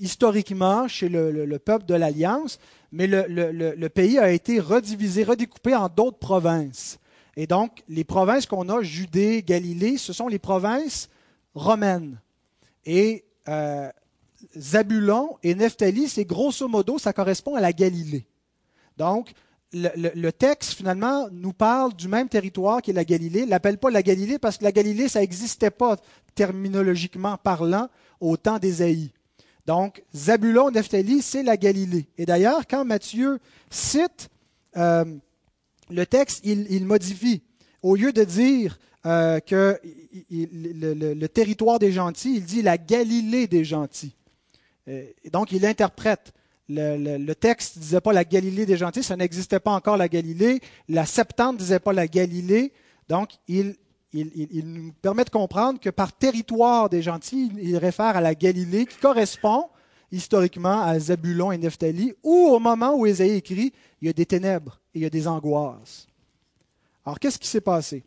historiquement 0.00 0.88
chez 0.88 1.08
le, 1.08 1.58
peuple 1.58 1.86
de 1.86 1.94
l'Alliance, 1.94 2.58
mais 2.92 3.06
le, 3.06 3.88
pays 3.88 4.18
a 4.18 4.30
été 4.30 4.60
redivisé, 4.60 5.24
redécoupé 5.24 5.74
en 5.74 5.88
d'autres 5.88 6.18
provinces. 6.18 6.98
Et 7.36 7.46
donc, 7.46 7.82
les 7.88 8.04
provinces 8.04 8.46
qu'on 8.46 8.68
a, 8.68 8.82
Judée, 8.82 9.42
Galilée, 9.42 9.96
ce 9.96 10.12
sont 10.12 10.26
les 10.26 10.40
provinces 10.40 11.08
romaines. 11.54 12.20
Et 12.84 13.24
euh, 13.48 13.88
Zabulon 14.56 15.36
et 15.42 15.54
Nephtali, 15.54 16.08
c'est 16.08 16.24
grosso 16.24 16.66
modo, 16.66 16.98
ça 16.98 17.12
correspond 17.12 17.54
à 17.54 17.60
la 17.60 17.72
Galilée. 17.72 18.26
Donc, 18.96 19.32
le, 19.72 20.30
texte, 20.30 20.72
finalement, 20.72 21.28
nous 21.30 21.52
parle 21.52 21.94
du 21.94 22.08
même 22.08 22.28
territoire 22.28 22.80
qui 22.80 22.90
est 22.90 22.94
la 22.94 23.04
Galilée. 23.04 23.42
Il 23.42 23.48
l'appelle 23.50 23.78
pas 23.78 23.90
la 23.90 24.02
Galilée 24.02 24.38
parce 24.38 24.56
que 24.56 24.64
la 24.64 24.72
Galilée, 24.72 25.08
ça 25.08 25.20
n'existait 25.20 25.70
pas 25.70 25.96
terminologiquement 26.34 27.36
parlant 27.36 27.88
au 28.20 28.36
temps 28.36 28.58
d'Ésaïe. 28.58 29.12
Donc, 29.68 30.02
Zabulon, 30.16 30.70
Nephtali, 30.70 31.20
c'est 31.20 31.42
la 31.42 31.58
Galilée. 31.58 32.08
Et 32.16 32.24
d'ailleurs, 32.24 32.66
quand 32.66 32.86
Matthieu 32.86 33.38
cite 33.68 34.30
euh, 34.78 35.04
le 35.90 36.06
texte, 36.06 36.40
il, 36.42 36.86
modifie. 36.86 37.42
Au 37.82 37.94
lieu 37.94 38.14
de 38.14 38.24
dire 38.24 38.78
euh, 39.04 39.40
que 39.40 39.78
le, 40.30 41.26
territoire 41.26 41.78
des 41.78 41.92
gentils, 41.92 42.36
il 42.36 42.44
dit 42.46 42.62
la 42.62 42.78
Galilée 42.78 43.46
des 43.46 43.62
gentils. 43.62 44.16
Euh, 44.88 45.04
donc, 45.32 45.52
il 45.52 45.66
interprète. 45.66 46.32
Le, 46.70 47.34
texte 47.34 47.76
ne 47.76 47.82
disait 47.82 48.00
pas 48.00 48.14
la 48.14 48.24
Galilée 48.24 48.64
des 48.64 48.78
gentils, 48.78 49.02
ça 49.02 49.16
n'existait 49.16 49.60
pas 49.60 49.72
encore 49.72 49.98
la 49.98 50.08
Galilée. 50.08 50.62
La 50.88 51.04
Septante 51.04 51.56
ne 51.56 51.58
disait 51.58 51.78
pas 51.78 51.92
la 51.92 52.08
Galilée. 52.08 52.72
Donc, 53.10 53.32
il, 54.12 54.62
nous 54.64 54.92
permet 55.02 55.24
de 55.24 55.30
comprendre 55.30 55.78
que 55.80 55.90
par 55.90 56.12
territoire 56.12 56.88
des 56.88 57.02
gentils, 57.02 57.52
il 57.60 57.76
réfère 57.76 58.16
à 58.16 58.20
la 58.20 58.34
Galilée 58.34 58.86
qui 58.86 58.96
correspond 58.98 59.68
historiquement 60.10 60.82
à 60.82 60.98
Zabulon 60.98 61.52
et 61.52 61.58
Nephtali, 61.58 62.14
où 62.22 62.48
au 62.48 62.58
moment 62.58 62.94
où 62.94 63.04
Ésaïe 63.04 63.32
écrit, 63.32 63.72
il 64.00 64.06
y 64.06 64.08
a 64.08 64.14
des 64.14 64.24
ténèbres 64.24 64.80
et 64.94 65.00
il 65.00 65.02
y 65.02 65.06
a 65.06 65.10
des 65.10 65.28
angoisses. 65.28 66.06
Alors, 67.04 67.18
qu'est-ce 67.18 67.38
qui 67.38 67.48
s'est 67.48 67.60
passé? 67.60 68.04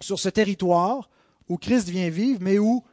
Sur 0.00 0.18
ce 0.18 0.28
territoire 0.28 1.08
où 1.48 1.56
Christ 1.56 1.88
vient 1.88 2.10
vivre, 2.10 2.40
mais 2.42 2.58
où 2.58 2.84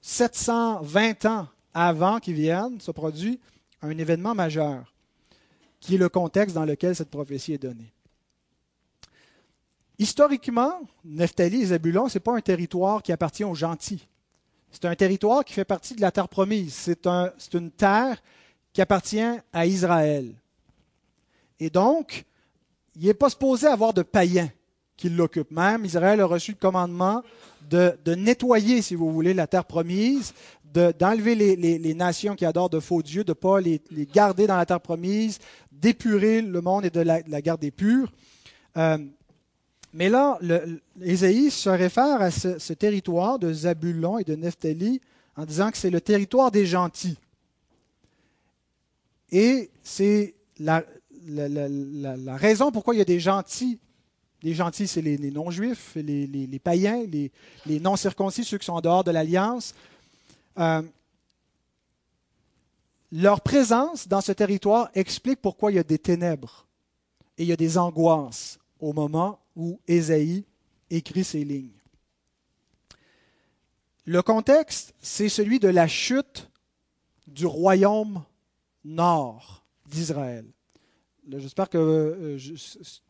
720 0.00 1.24
euh, 1.24 1.28
ans 1.28 1.48
avant 1.74 2.20
qu'il 2.20 2.34
vienne, 2.34 2.80
se 2.80 2.90
produit 2.90 3.40
un 3.82 3.96
événement 3.98 4.34
majeur, 4.34 4.94
qui 5.80 5.96
est 5.96 5.98
le 5.98 6.08
contexte 6.08 6.54
dans 6.54 6.64
lequel 6.64 6.94
cette 6.94 7.10
prophétie 7.10 7.54
est 7.54 7.58
donnée. 7.58 7.92
Historiquement, 9.98 10.80
Nephtali 11.04 11.62
et 11.62 11.66
Zabulon, 11.66 12.08
ce 12.08 12.18
n'est 12.18 12.22
pas 12.22 12.36
un 12.36 12.40
territoire 12.40 13.02
qui 13.02 13.12
appartient 13.12 13.44
aux 13.44 13.54
gentils. 13.54 14.06
C'est 14.70 14.84
un 14.84 14.94
territoire 14.94 15.44
qui 15.44 15.54
fait 15.54 15.64
partie 15.64 15.94
de 15.94 16.00
la 16.00 16.10
terre 16.10 16.28
promise. 16.28 16.74
C'est 16.74 17.06
un, 17.06 17.32
une 17.54 17.70
terre 17.70 18.22
qui 18.72 18.82
appartient 18.82 19.24
à 19.52 19.66
Israël. 19.66 20.34
Et 21.58 21.70
donc, 21.70 22.26
il 22.94 23.06
n'est 23.06 23.14
pas 23.14 23.30
supposé 23.30 23.66
avoir 23.66 23.94
de 23.94 24.02
païens 24.02 24.50
qui 24.96 25.08
l'occupent. 25.08 25.50
Même 25.50 25.84
Israël 25.84 26.20
a 26.20 26.26
reçu 26.26 26.52
le 26.52 26.58
commandement 26.58 27.22
de, 27.68 28.14
nettoyer, 28.14 28.82
si 28.82 28.94
vous 28.94 29.10
voulez, 29.12 29.34
la 29.34 29.46
terre 29.46 29.64
promise, 29.64 30.34
d'enlever 30.64 31.34
les, 31.34 31.94
nations 31.94 32.34
qui 32.34 32.44
adorent 32.44 32.70
de 32.70 32.80
faux 32.80 33.02
dieux, 33.02 33.24
de 33.24 33.30
ne 33.30 33.34
pas 33.34 33.60
les, 33.60 33.80
garder 34.12 34.46
dans 34.46 34.56
la 34.56 34.66
terre 34.66 34.80
promise, 34.80 35.38
d'épurer 35.72 36.42
le 36.42 36.60
monde 36.60 36.84
et 36.84 36.90
de 36.90 37.00
la, 37.00 37.22
garder 37.40 37.70
pure. 37.70 38.12
Euh, 38.76 38.98
mais 39.96 40.10
là, 40.10 40.38
Ésaïe 41.00 41.50
se 41.50 41.70
réfère 41.70 42.20
à 42.20 42.30
ce, 42.30 42.72
territoire 42.74 43.38
de 43.38 43.50
Zabulon 43.50 44.18
et 44.18 44.24
de 44.24 44.34
Nephtali 44.34 45.00
en 45.36 45.46
disant 45.46 45.70
que 45.70 45.78
c'est 45.78 45.88
le 45.88 46.02
territoire 46.02 46.50
des 46.50 46.66
gentils. 46.66 47.16
Et 49.32 49.70
c'est 49.82 50.34
la, 50.58 50.84
raison 52.26 52.70
pourquoi 52.72 52.94
il 52.94 52.98
y 52.98 53.00
a 53.00 53.06
des 53.06 53.20
gentils. 53.20 53.78
Les 54.42 54.52
gentils, 54.52 54.86
c'est 54.86 55.00
les, 55.00 55.30
non-juifs, 55.30 55.94
les, 55.96 56.60
païens, 56.62 57.02
les, 57.06 57.80
non-circoncis, 57.80 58.44
ceux 58.44 58.58
qui 58.58 58.66
sont 58.66 58.74
en 58.74 58.82
dehors 58.82 59.02
de 59.02 59.12
l'alliance. 59.12 59.74
Euh, 60.58 60.82
leur 63.12 63.40
présence 63.40 64.08
dans 64.08 64.20
ce 64.20 64.32
territoire 64.32 64.90
explique 64.94 65.40
pourquoi 65.40 65.72
il 65.72 65.76
y 65.76 65.78
a 65.78 65.84
des 65.84 65.98
ténèbres 65.98 66.66
et 67.38 67.44
il 67.44 67.48
y 67.48 67.52
a 67.52 67.56
des 67.56 67.78
angoisses 67.78 68.58
au 68.78 68.92
moment 68.92 69.38
où 69.56 69.80
Ésaïe 69.88 70.44
écrit 70.90 71.24
ces 71.24 71.44
lignes. 71.44 71.70
Le 74.04 74.22
contexte, 74.22 74.94
c'est 75.00 75.28
celui 75.28 75.58
de 75.58 75.68
la 75.68 75.88
chute 75.88 76.48
du 77.26 77.46
royaume 77.46 78.22
nord 78.84 79.64
d'Israël. 79.90 80.44
J'espère 81.28 81.68
que 81.68 81.76
euh, 81.78 82.38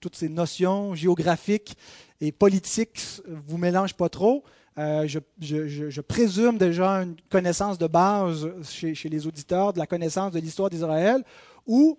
toutes 0.01 0.17
ces 0.17 0.31
notions 0.31 0.95
géographiques 0.95 1.77
et 2.23 2.33
politiques 2.33 3.21
vous 3.27 3.59
mélangent 3.59 3.95
pas 3.95 4.09
trop. 4.09 4.43
Euh, 4.79 5.07
je, 5.07 6.01
présume 6.01 6.57
déjà 6.57 7.03
une 7.03 7.17
connaissance 7.29 7.77
de 7.77 7.87
base 7.87 8.49
chez 8.63 9.09
les 9.09 9.27
auditeurs 9.27 9.75
de 9.75 9.79
la 9.79 9.87
connaissance 9.87 10.33
de 10.33 10.39
l'histoire 10.39 10.71
d'Israël, 10.71 11.23
où 11.67 11.99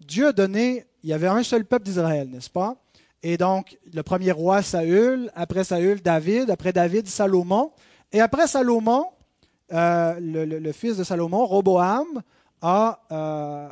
Dieu 0.00 0.28
a 0.28 0.32
donné, 0.32 0.84
il 1.02 1.10
y 1.10 1.12
avait 1.12 1.26
un 1.26 1.42
seul 1.42 1.64
peuple 1.64 1.84
d'Israël, 1.84 2.28
n'est-ce 2.28 2.50
pas? 2.50 2.76
Et 3.22 3.36
donc, 3.36 3.78
le 3.92 4.02
premier 4.02 4.32
roi, 4.32 4.62
Saül, 4.62 5.30
après 5.34 5.64
Saül, 5.64 6.00
David, 6.02 6.50
après 6.50 6.72
David, 6.72 7.08
Salomon, 7.08 7.72
et 8.12 8.20
après 8.20 8.46
Salomon, 8.46 9.06
euh, 9.72 10.14
le, 10.20 10.72
fils 10.72 10.96
de 10.96 11.04
Salomon, 11.04 11.44
Roboam, 11.44 12.22
a 12.62 13.00
euh, 13.12 13.68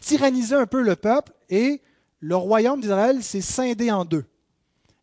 tyrannisé 0.00 0.54
un 0.54 0.66
peu 0.66 0.82
le 0.82 0.96
peuple 0.96 1.32
et 1.50 1.80
le 2.20 2.36
royaume 2.36 2.80
d'Israël 2.80 3.22
s'est 3.22 3.40
scindé 3.40 3.90
en 3.90 4.04
deux. 4.04 4.24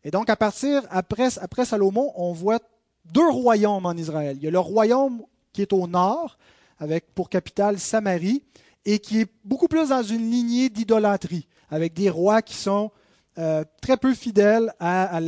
Et 0.03 0.11
donc, 0.11 0.29
à 0.29 0.35
partir, 0.35 0.83
après, 0.89 1.37
après 1.39 1.65
Salomon, 1.65 2.13
on 2.15 2.31
voit 2.31 2.59
deux 3.05 3.29
royaumes 3.29 3.85
en 3.85 3.93
Israël. 3.93 4.37
Il 4.37 4.43
y 4.43 4.47
a 4.47 4.51
le 4.51 4.59
royaume 4.59 5.23
qui 5.51 5.61
est 5.61 5.73
au 5.73 5.87
nord, 5.87 6.37
avec 6.79 7.13
pour 7.13 7.29
capitale 7.29 7.79
Samarie, 7.79 8.43
et 8.85 8.99
qui 8.99 9.21
est 9.21 9.31
beaucoup 9.43 9.67
plus 9.67 9.89
dans 9.89 10.03
une 10.03 10.31
lignée 10.31 10.69
d'idolâtrie, 10.69 11.47
avec 11.69 11.93
des 11.93 12.09
rois 12.09 12.41
qui 12.41 12.55
sont 12.55 12.91
euh, 13.39 13.63
très 13.81 13.95
peu 13.95 14.13
fidèles 14.13 14.73
à, 14.81 15.19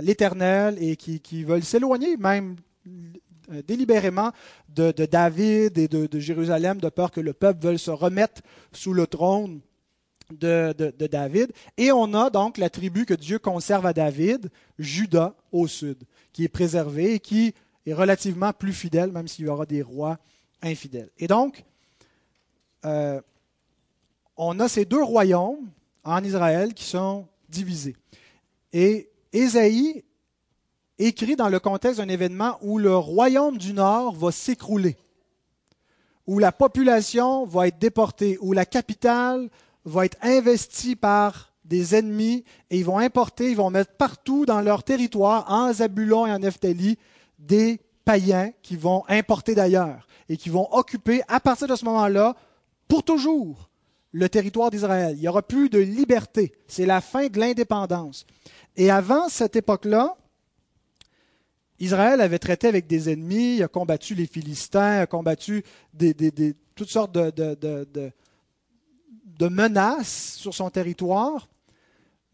l'Éternel 0.00 0.78
et 0.80 0.96
qui, 0.96 1.44
veulent 1.44 1.62
s'éloigner 1.62 2.16
même 2.16 2.56
euh, 3.52 3.60
délibérément 3.66 4.32
de, 4.68 4.90
David 4.92 5.76
et 5.76 5.88
de, 5.88 6.18
Jérusalem, 6.18 6.80
de 6.80 6.88
peur 6.88 7.10
que 7.10 7.20
le 7.20 7.34
peuple 7.34 7.62
veuille 7.62 7.78
se 7.78 7.90
remettre 7.90 8.40
sous 8.72 8.94
le 8.94 9.06
trône 9.06 9.60
de, 10.30 10.72
David. 11.06 11.52
Et 11.76 11.92
on 11.92 12.14
a 12.14 12.30
donc 12.30 12.56
la 12.56 12.70
tribu 12.70 13.04
que 13.04 13.14
Dieu 13.14 13.38
conserve 13.38 13.84
à 13.84 13.92
David, 13.92 14.50
Juda 14.78 15.34
au 15.52 15.66
sud, 15.66 15.98
qui 16.32 16.44
est 16.44 16.48
préservée 16.48 17.14
et 17.14 17.20
qui 17.20 17.52
est 17.84 17.92
relativement 17.92 18.54
plus 18.54 18.72
fidèle, 18.72 19.12
même 19.12 19.28
s'il 19.28 19.44
y 19.44 19.48
aura 19.48 19.66
des 19.66 19.82
rois 19.82 20.18
infidèles. 20.62 21.10
Et 21.18 21.26
donc, 21.26 21.62
euh, 22.86 23.20
on 24.38 24.58
a 24.60 24.68
ces 24.68 24.86
deux 24.86 25.02
royaumes 25.02 25.68
en 26.04 26.22
Israël 26.24 26.74
qui 26.74 26.84
sont 26.84 27.26
divisés. 27.48 27.96
Et 28.72 29.10
Ésaïe 29.32 30.04
écrit 30.98 31.36
dans 31.36 31.48
le 31.48 31.60
contexte 31.60 31.98
d'un 31.98 32.08
événement 32.08 32.58
où 32.62 32.78
le 32.78 32.96
royaume 32.96 33.58
du 33.58 33.72
Nord 33.72 34.14
va 34.14 34.30
s'écrouler, 34.30 34.96
où 36.26 36.38
la 36.38 36.52
population 36.52 37.46
va 37.46 37.68
être 37.68 37.78
déportée, 37.78 38.38
où 38.40 38.52
la 38.52 38.66
capitale 38.66 39.48
va 39.84 40.04
être 40.04 40.18
investie 40.22 40.96
par 40.96 41.52
des 41.64 41.94
ennemis 41.94 42.44
et 42.68 42.78
ils 42.78 42.84
vont 42.84 42.98
importer, 42.98 43.50
ils 43.50 43.56
vont 43.56 43.70
mettre 43.70 43.92
partout 43.92 44.44
dans 44.44 44.60
leur 44.60 44.82
territoire, 44.82 45.50
en 45.50 45.72
Zabulon 45.72 46.26
et 46.26 46.32
en 46.32 46.38
Nephtali, 46.40 46.98
des 47.38 47.80
païens 48.04 48.50
qui 48.62 48.76
vont 48.76 49.04
importer 49.08 49.54
d'ailleurs 49.54 50.06
et 50.28 50.36
qui 50.36 50.50
vont 50.50 50.68
occuper 50.72 51.22
à 51.28 51.40
partir 51.40 51.68
de 51.68 51.76
ce 51.76 51.84
moment-là 51.84 52.34
pour 52.88 53.04
toujours 53.04 53.69
le 54.12 54.28
territoire 54.28 54.70
d'Israël. 54.70 55.14
Il 55.16 55.20
n'y 55.20 55.28
aura 55.28 55.42
plus 55.42 55.68
de 55.68 55.78
liberté. 55.78 56.52
C'est 56.66 56.86
la 56.86 57.00
fin 57.00 57.28
de 57.28 57.38
l'indépendance. 57.38 58.26
Et 58.76 58.90
avant 58.90 59.28
cette 59.28 59.56
époque-là, 59.56 60.16
Israël 61.78 62.20
avait 62.20 62.38
traité 62.38 62.68
avec 62.68 62.86
des 62.86 63.10
ennemis, 63.10 63.56
il 63.56 63.62
a 63.62 63.68
combattu 63.68 64.14
les 64.14 64.26
Philistins, 64.26 65.00
a 65.00 65.06
combattu 65.06 65.64
toutes 66.74 66.90
sortes 66.90 67.12
de, 67.12 68.12
menaces 69.48 70.34
sur 70.36 70.54
son 70.54 70.68
territoire. 70.68 71.48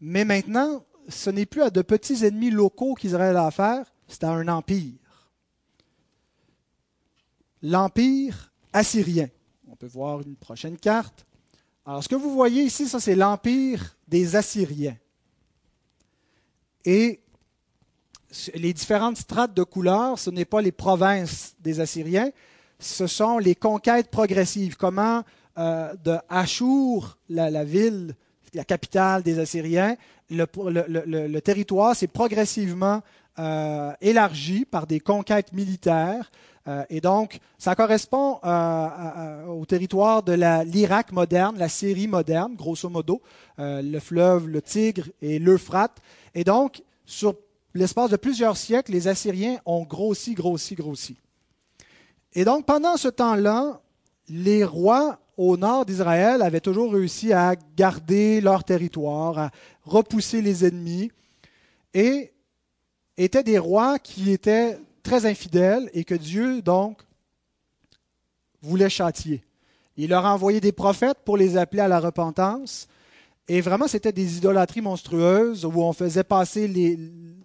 Mais 0.01 0.25
maintenant, 0.25 0.83
ce 1.07 1.29
n'est 1.29 1.45
plus 1.45 1.61
à 1.61 1.69
de 1.69 1.81
petits 1.81 2.25
ennemis 2.25 2.51
locaux 2.51 2.93
qu'Israël 2.93 3.37
a 3.37 3.47
affaire, 3.47 3.93
c'est 4.07 4.25
à 4.25 4.31
un 4.31 4.47
empire. 4.49 4.93
L'empire 7.61 8.51
assyrien. 8.73 9.29
On 9.69 9.75
peut 9.75 9.87
voir 9.87 10.21
une 10.21 10.35
prochaine 10.35 10.77
carte. 10.77 11.26
Alors, 11.87 12.03
ce 12.03 12.09
que 12.09 12.15
vous 12.15 12.33
voyez 12.33 12.63
ici, 12.63 12.85
ça, 12.85 12.99
c'est 12.99 13.15
l'empire 13.15 13.95
des 14.09 14.35
Assyriens. 14.35 14.97
Et 16.83 17.21
les 18.55 18.73
différentes 18.73 19.15
strates 19.15 19.53
de 19.53 19.63
couleurs, 19.63 20.19
ce 20.19 20.29
n'est 20.29 20.43
pas 20.43 20.61
les 20.61 20.73
provinces 20.73 21.55
des 21.61 21.79
Assyriens, 21.79 22.29
ce 22.77 23.07
sont 23.07 23.37
les 23.37 23.55
conquêtes 23.55 24.11
progressives. 24.11 24.75
Comment 24.75 25.23
euh, 25.57 25.93
de 26.03 26.17
Achour, 26.27 27.17
la, 27.29 27.63
ville, 27.63 28.15
la 28.53 28.65
capitale 28.65 29.23
des 29.23 29.39
Assyriens, 29.39 29.95
le, 30.29 31.39
territoire 31.39 31.95
s'est 31.95 32.07
progressivement 32.07 33.01
euh, 33.39 33.93
élargi 34.01 34.65
par 34.65 34.87
des 34.87 34.99
conquêtes 34.99 35.53
militaires 35.53 36.29
euh, 36.67 36.83
et 36.89 36.99
donc, 36.99 37.39
ça 37.57 37.75
correspond 37.75 38.39
euh, 38.43 39.45
au 39.45 39.65
territoire 39.65 40.21
de 40.23 40.33
l'Irak 40.65 41.11
moderne, 41.11 41.57
la 41.57 41.69
Syrie 41.69 42.07
moderne, 42.07 42.55
grosso 42.55 42.89
modo, 42.89 43.21
euh, 43.59 43.81
le 43.81 43.99
fleuve, 43.99 44.47
le 44.47 44.61
Tigre 44.61 45.05
et 45.21 45.39
l'Euphrate. 45.39 45.97
Et 46.35 46.43
donc, 46.43 46.83
sur 47.05 47.35
l'espace 47.73 48.09
de 48.09 48.17
plusieurs 48.17 48.57
siècles, 48.57 48.91
les 48.91 49.07
Assyriens 49.07 49.59
ont 49.65 49.83
grossi, 49.83 50.33
grossi, 50.33 50.75
grossi. 50.75 51.15
Et 52.33 52.43
donc, 52.43 52.65
pendant 52.65 52.97
ce 52.97 53.07
temps-là, 53.07 53.79
les 54.27 54.65
rois 54.65 55.19
au 55.37 55.55
nord 55.55 55.85
d'Israël 55.85 56.41
avaient 56.41 56.59
toujours 56.59 56.91
réussi 56.91 57.31
à 57.31 57.55
garder 57.77 58.41
leur 58.41 58.63
territoire, 58.63 59.37
à 59.37 59.51
repousser 59.85 60.41
les 60.41 60.65
ennemis, 60.65 61.11
et 61.93 62.33
étaient 63.15 63.43
des 63.43 63.57
rois 63.57 63.99
qui 63.99 64.31
étaient 64.31 64.77
très 65.07 65.25
infidèles 65.25 65.89
et 65.93 66.03
que 66.03 66.15
Dieu, 66.15 66.61
donc, 66.61 67.01
voulait 68.61 68.89
châtier. 68.89 69.41
Il 69.95 70.09
leur 70.09 70.25
a 70.25 70.33
envoyé 70.33 70.59
des 70.59 70.73
prophètes 70.73 71.19
pour 71.23 71.37
les 71.37 71.55
appeler 71.55 71.81
à 71.81 71.87
la 71.87 71.99
repentance. 71.99 72.87
Et 73.47 73.61
vraiment, 73.61 73.87
c'était 73.87 74.11
des 74.11 74.37
idolâtries 74.37 74.81
monstrueuses 74.81 75.63
où 75.63 75.81
on 75.81 75.93
faisait 75.93 76.25
passer 76.25 76.67
les, 76.67 76.99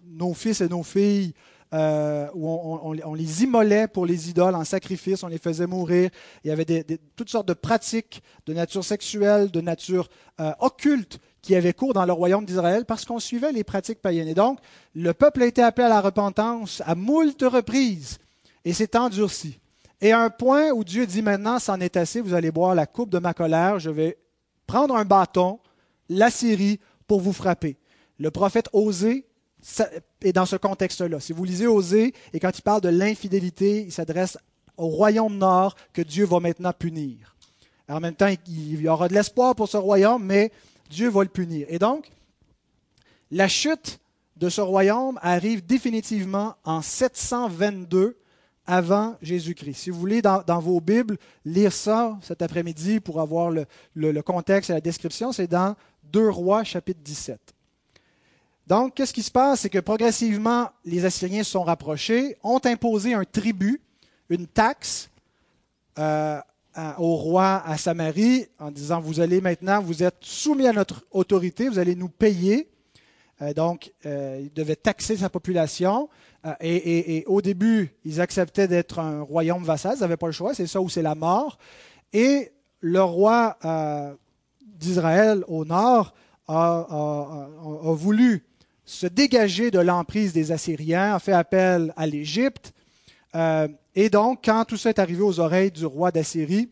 nos 0.05 0.33
fils 0.33 0.59
et 0.59 0.67
nos 0.67 0.83
filles, 0.83 1.33
euh, 1.73 2.27
où 2.35 2.47
on, 2.49 3.13
les 3.13 3.43
immolait 3.43 3.87
pour 3.87 4.05
les 4.05 4.29
idoles 4.29 4.55
en 4.55 4.65
sacrifice, 4.65 5.23
on 5.23 5.27
les 5.27 5.39
faisait 5.39 5.65
mourir. 5.65 6.09
Il 6.43 6.49
y 6.49 6.51
avait 6.51 6.85
toutes 7.15 7.29
sortes 7.29 7.47
de 7.47 7.53
pratiques 7.53 8.21
de 8.45 8.53
nature 8.53 8.83
sexuelle, 8.83 9.49
de 9.49 9.61
nature 9.61 10.09
euh, 10.41 10.51
occulte 10.59 11.19
qui 11.43 11.55
avait 11.55 11.73
cours 11.73 11.93
dans 11.93 12.05
le 12.05 12.13
royaume 12.13 12.45
d'Israël 12.45 12.85
parce 12.85 13.05
qu'on 13.05 13.19
suivait 13.19 13.51
les 13.51 13.65
pratiques 13.65 14.01
païennes. 14.01 14.29
Et 14.29 14.33
donc, 14.33 14.59
le 14.95 15.13
peuple 15.13 15.43
a 15.43 15.45
été 15.45 15.61
appelé 15.61 15.85
à 15.85 15.89
la 15.89 16.01
repentance 16.01 16.81
à 16.85 16.95
moult 16.95 17.39
reprises 17.41 18.17
et 18.65 18.73
s'est 18.73 18.97
endurci. 18.97 19.59
Et 20.01 20.13
à 20.13 20.21
un 20.21 20.29
point 20.29 20.71
où 20.71 20.83
Dieu 20.83 21.05
dit 21.05 21.21
maintenant, 21.21 21.59
c'en 21.59 21.79
est 21.81 21.97
assez, 21.97 22.21
vous 22.21 22.33
allez 22.33 22.51
boire 22.51 22.73
la 22.73 22.85
coupe 22.85 23.09
de 23.09 23.19
ma 23.19 23.33
colère, 23.33 23.77
je 23.77 23.89
vais 23.89 24.17
prendre 24.65 24.95
un 24.95 25.05
bâton, 25.05 25.59
la 26.09 26.31
Syrie, 26.31 26.79
pour 27.07 27.19
vous 27.19 27.33
frapper. 27.33 27.77
Le 28.19 28.31
prophète 28.31 28.69
Osée 28.71 29.25
est 30.21 30.33
dans 30.33 30.45
ce 30.45 30.55
contexte-là. 30.55 31.19
Si 31.19 31.33
vous 31.33 31.43
lisez 31.43 31.67
Osée, 31.67 32.13
et 32.31 32.39
quand 32.39 32.57
il 32.57 32.61
parle 32.61 32.81
de 32.81 32.89
l'infidélité, 32.89 33.83
il 33.83 33.91
s'adresse 33.91 34.37
au 34.77 34.87
royaume 34.87 35.37
nord 35.37 35.75
que 35.91 36.01
Dieu 36.01 36.25
va 36.25 36.39
maintenant 36.39 36.71
punir. 36.71 37.35
en 37.89 37.99
même 37.99 38.15
temps, 38.15 38.33
il 38.47 38.81
y 38.81 38.87
aura 38.87 39.09
de 39.09 39.13
l'espoir 39.13 39.55
pour 39.55 39.67
ce 39.67 39.77
royaume, 39.77 40.23
mais 40.23 40.51
Dieu 40.93 41.09
va 41.09 41.23
le 41.23 41.29
punir. 41.29 41.65
Et 41.69 41.79
donc, 41.79 42.11
la 43.31 43.47
chute 43.47 43.99
de 44.37 44.47
ce 44.47 44.61
royaume 44.61 45.19
arrive 45.21 45.65
définitivement 45.65 46.55
en 46.63 46.81
722 46.81 48.17
avant 48.65 49.17
Jésus-Christ. 49.21 49.73
Si 49.73 49.89
vous 49.89 49.99
voulez, 49.99 50.21
dans, 50.21 50.59
vos 50.59 50.79
Bibles, 50.79 51.17
lire 51.43 51.73
ça 51.73 52.17
cet 52.21 52.41
après-midi 52.41 52.99
pour 52.99 53.19
avoir 53.19 53.51
le, 53.51 54.21
contexte 54.21 54.69
et 54.69 54.73
la 54.73 54.81
description, 54.81 55.31
c'est 55.31 55.47
dans 55.47 55.75
2 56.11 56.29
Rois, 56.29 56.63
chapitre 56.63 57.01
17. 57.03 57.39
Donc, 58.67 58.93
qu'est-ce 58.93 59.13
qui 59.13 59.23
se 59.23 59.31
passe? 59.31 59.61
C'est 59.61 59.69
que 59.69 59.79
progressivement, 59.79 60.69
les 60.85 61.03
Assyriens 61.03 61.43
se 61.43 61.51
sont 61.51 61.63
rapprochés, 61.63 62.37
ont 62.43 62.61
imposé 62.63 63.13
un 63.13 63.25
tribut, 63.25 63.81
une 64.29 64.47
taxe 64.47 65.09
euh, 65.99 66.39
au 66.97 67.15
roi 67.15 67.61
à 67.65 67.77
Samarie 67.77 68.47
en 68.59 68.71
disant, 68.71 68.99
vous 68.99 69.19
allez 69.19 69.41
maintenant, 69.41 69.81
vous 69.81 70.03
êtes 70.03 70.17
soumis 70.21 70.67
à 70.67 70.73
notre 70.73 71.05
autorité, 71.11 71.69
vous 71.69 71.79
allez 71.79 71.95
nous 71.95 72.09
payer. 72.09 72.67
Euh, 73.41 73.53
donc, 73.53 73.91
euh, 74.05 74.39
il 74.41 74.53
devait 74.53 74.75
taxer 74.75 75.17
sa 75.17 75.29
population. 75.29 76.09
Euh, 76.45 76.53
et, 76.61 77.23
au 77.27 77.41
début, 77.41 77.91
ils 78.05 78.21
acceptaient 78.21 78.67
d'être 78.67 78.99
un 78.99 79.21
royaume 79.21 79.63
vassal, 79.63 79.95
ils 79.97 80.01
n'avaient 80.01 80.17
pas 80.17 80.27
le 80.27 80.33
choix, 80.33 80.53
c'est 80.53 80.67
ça 80.67 80.81
ou 80.81 80.89
c'est 80.89 81.01
la 81.01 81.15
mort. 81.15 81.57
Et 82.11 82.51
le 82.81 83.01
roi 83.01 83.57
d'Israël 84.61 85.43
au 85.47 85.65
nord 85.65 86.13
a, 86.47 87.47
voulu 87.93 88.43
se 88.85 89.07
dégager 89.07 89.71
de 89.71 89.79
l'emprise 89.79 90.33
des 90.33 90.51
Assyriens, 90.51 91.15
a 91.15 91.19
fait 91.19 91.31
appel 91.31 91.93
à 91.95 92.05
l'Égypte. 92.05 92.73
Et 93.95 94.09
donc, 94.09 94.41
quand 94.43 94.65
tout 94.65 94.77
ça 94.77 94.89
est 94.89 94.99
arrivé 94.99 95.21
aux 95.21 95.39
oreilles 95.39 95.71
du 95.71 95.85
roi 95.85 96.11
d'Assyrie, 96.11 96.69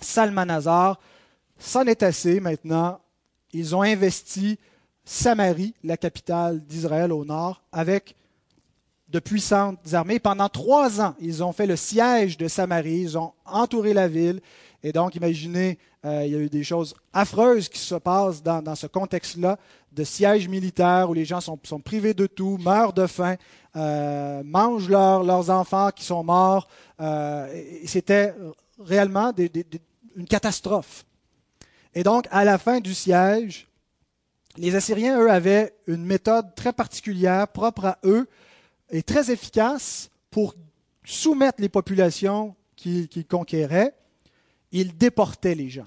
Salmanazar, 0.00 1.00
c'en 1.58 1.84
est 1.84 2.02
assez 2.02 2.40
maintenant. 2.40 3.00
Ils 3.52 3.74
ont 3.74 3.82
investi 3.82 4.58
Samarie, 5.04 5.74
la 5.82 5.96
capitale 5.96 6.64
d'Israël 6.64 7.12
au 7.12 7.24
nord, 7.24 7.62
avec 7.72 8.14
de 9.14 9.20
puissantes 9.20 9.94
armées. 9.94 10.18
Pendant 10.18 10.48
trois 10.48 11.00
ans, 11.00 11.14
ils 11.20 11.44
ont 11.44 11.52
fait 11.52 11.66
le 11.66 11.76
siège 11.76 12.36
de 12.36 12.48
Samarie, 12.48 13.02
ils 13.02 13.16
ont 13.16 13.32
entouré 13.46 13.94
la 13.94 14.08
ville. 14.08 14.40
Et 14.82 14.90
donc, 14.90 15.14
imaginez, 15.14 15.78
euh, 16.04 16.24
il 16.26 16.32
y 16.32 16.34
a 16.34 16.38
eu 16.40 16.48
des 16.48 16.64
choses 16.64 16.96
affreuses 17.12 17.68
qui 17.68 17.78
se 17.78 17.94
passent 17.94 18.42
dans, 18.42 18.74
ce 18.74 18.88
contexte-là 18.88 19.56
de 19.92 20.02
siège 20.02 20.48
militaire 20.48 21.08
où 21.08 21.14
les 21.14 21.24
gens 21.24 21.40
sont, 21.40 21.56
privés 21.78 22.12
de 22.12 22.26
tout, 22.26 22.58
meurent 22.60 22.92
de 22.92 23.06
faim, 23.06 23.36
euh, 23.76 24.42
mangent 24.44 24.88
leurs 24.88 25.48
enfants 25.48 25.90
qui 25.94 26.04
sont 26.04 26.24
morts. 26.24 26.66
Euh, 27.00 27.46
C'était 27.86 28.34
réellement 28.80 29.32
une 30.16 30.26
catastrophe. 30.26 31.06
Et 31.94 32.02
donc, 32.02 32.26
à 32.32 32.44
la 32.44 32.58
fin 32.58 32.80
du 32.80 32.94
siège, 32.94 33.68
les 34.56 34.74
Assyriens, 34.74 35.20
eux, 35.20 35.30
avaient 35.30 35.72
une 35.86 36.04
méthode 36.04 36.56
très 36.56 36.72
particulière, 36.72 37.46
propre 37.46 37.84
à 37.84 37.98
eux, 38.02 38.26
et 38.94 39.02
très 39.02 39.32
efficace 39.32 40.08
pour 40.30 40.54
soumettre 41.04 41.60
les 41.60 41.68
populations 41.68 42.54
qu'ils 42.76 43.26
conquéraient. 43.28 43.92
Ils 44.70 44.96
déportaient 44.96 45.56
les 45.56 45.68
gens 45.68 45.86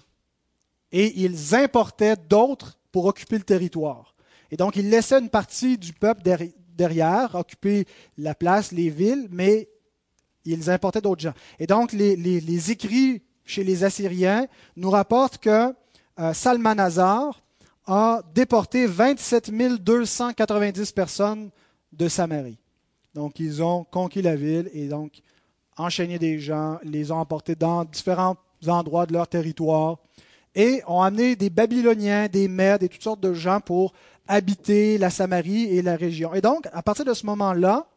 et 0.91 1.21
ils 1.21 1.55
importaient 1.55 2.17
d'autres 2.17 2.77
pour 2.91 3.05
occuper 3.05 3.37
le 3.37 3.43
territoire. 3.43 4.13
Et 4.51 4.57
donc, 4.57 4.75
ils 4.75 4.89
laissaient 4.89 5.19
une 5.19 5.29
partie 5.29 5.77
du 5.77 5.93
peuple 5.93 6.21
derrière, 6.75 7.35
occuper 7.35 7.85
la 8.17 8.35
place, 8.35 8.73
les 8.73 8.89
villes, 8.89 9.27
mais 9.31 9.69
ils 10.43 10.69
importaient 10.69 11.01
d'autres 11.01 11.21
gens. 11.21 11.33
Et 11.59 11.67
donc, 11.67 11.93
les, 11.93 12.71
écrits 12.71 13.21
chez 13.45 13.63
les 13.63 13.85
Assyriens 13.85 14.47
nous 14.75 14.89
rapportent 14.89 15.37
que 15.37 15.73
euh, 16.19 16.33
Salmanazar 16.33 17.41
a 17.85 18.21
déporté 18.33 18.85
27 18.85 19.51
290 19.79 20.91
personnes 20.91 21.51
de 21.93 22.09
Samarie. 22.09 22.59
Donc, 23.17 23.39
ils 23.39 23.63
ont 23.63 23.83
conquis 23.89 24.21
la 24.21 24.35
ville 24.35 24.69
et 24.73 24.87
donc 24.87 25.23
enchaîné 25.75 26.19
des 26.19 26.37
gens, 26.37 26.77
les 26.83 27.11
ont 27.11 27.17
emportés 27.17 27.55
dans 27.55 27.83
différents 27.83 28.37
endroits 28.67 29.07
de 29.07 29.13
leur 29.13 29.27
territoire 29.27 29.97
et 30.53 30.83
ont 30.85 31.01
amené 31.01 31.35
des 31.35 31.49
Babyloniens, 31.49 32.27
des 32.27 32.47
Mèdes 32.47 32.83
et 32.83 32.89
toutes 32.89 33.01
sortes 33.01 33.19
de 33.19 33.33
gens 33.33 33.59
pour 33.59 33.93
habiter 34.27 34.99
la 34.99 35.09
Samarie 35.09 35.63
et 35.63 35.81
la 35.81 35.95
région. 35.95 36.35
Et 36.35 36.41
donc, 36.41 36.67
à 36.71 36.83
partir 36.83 37.05
de 37.05 37.13
ce 37.15 37.25
moment-là, 37.25 37.87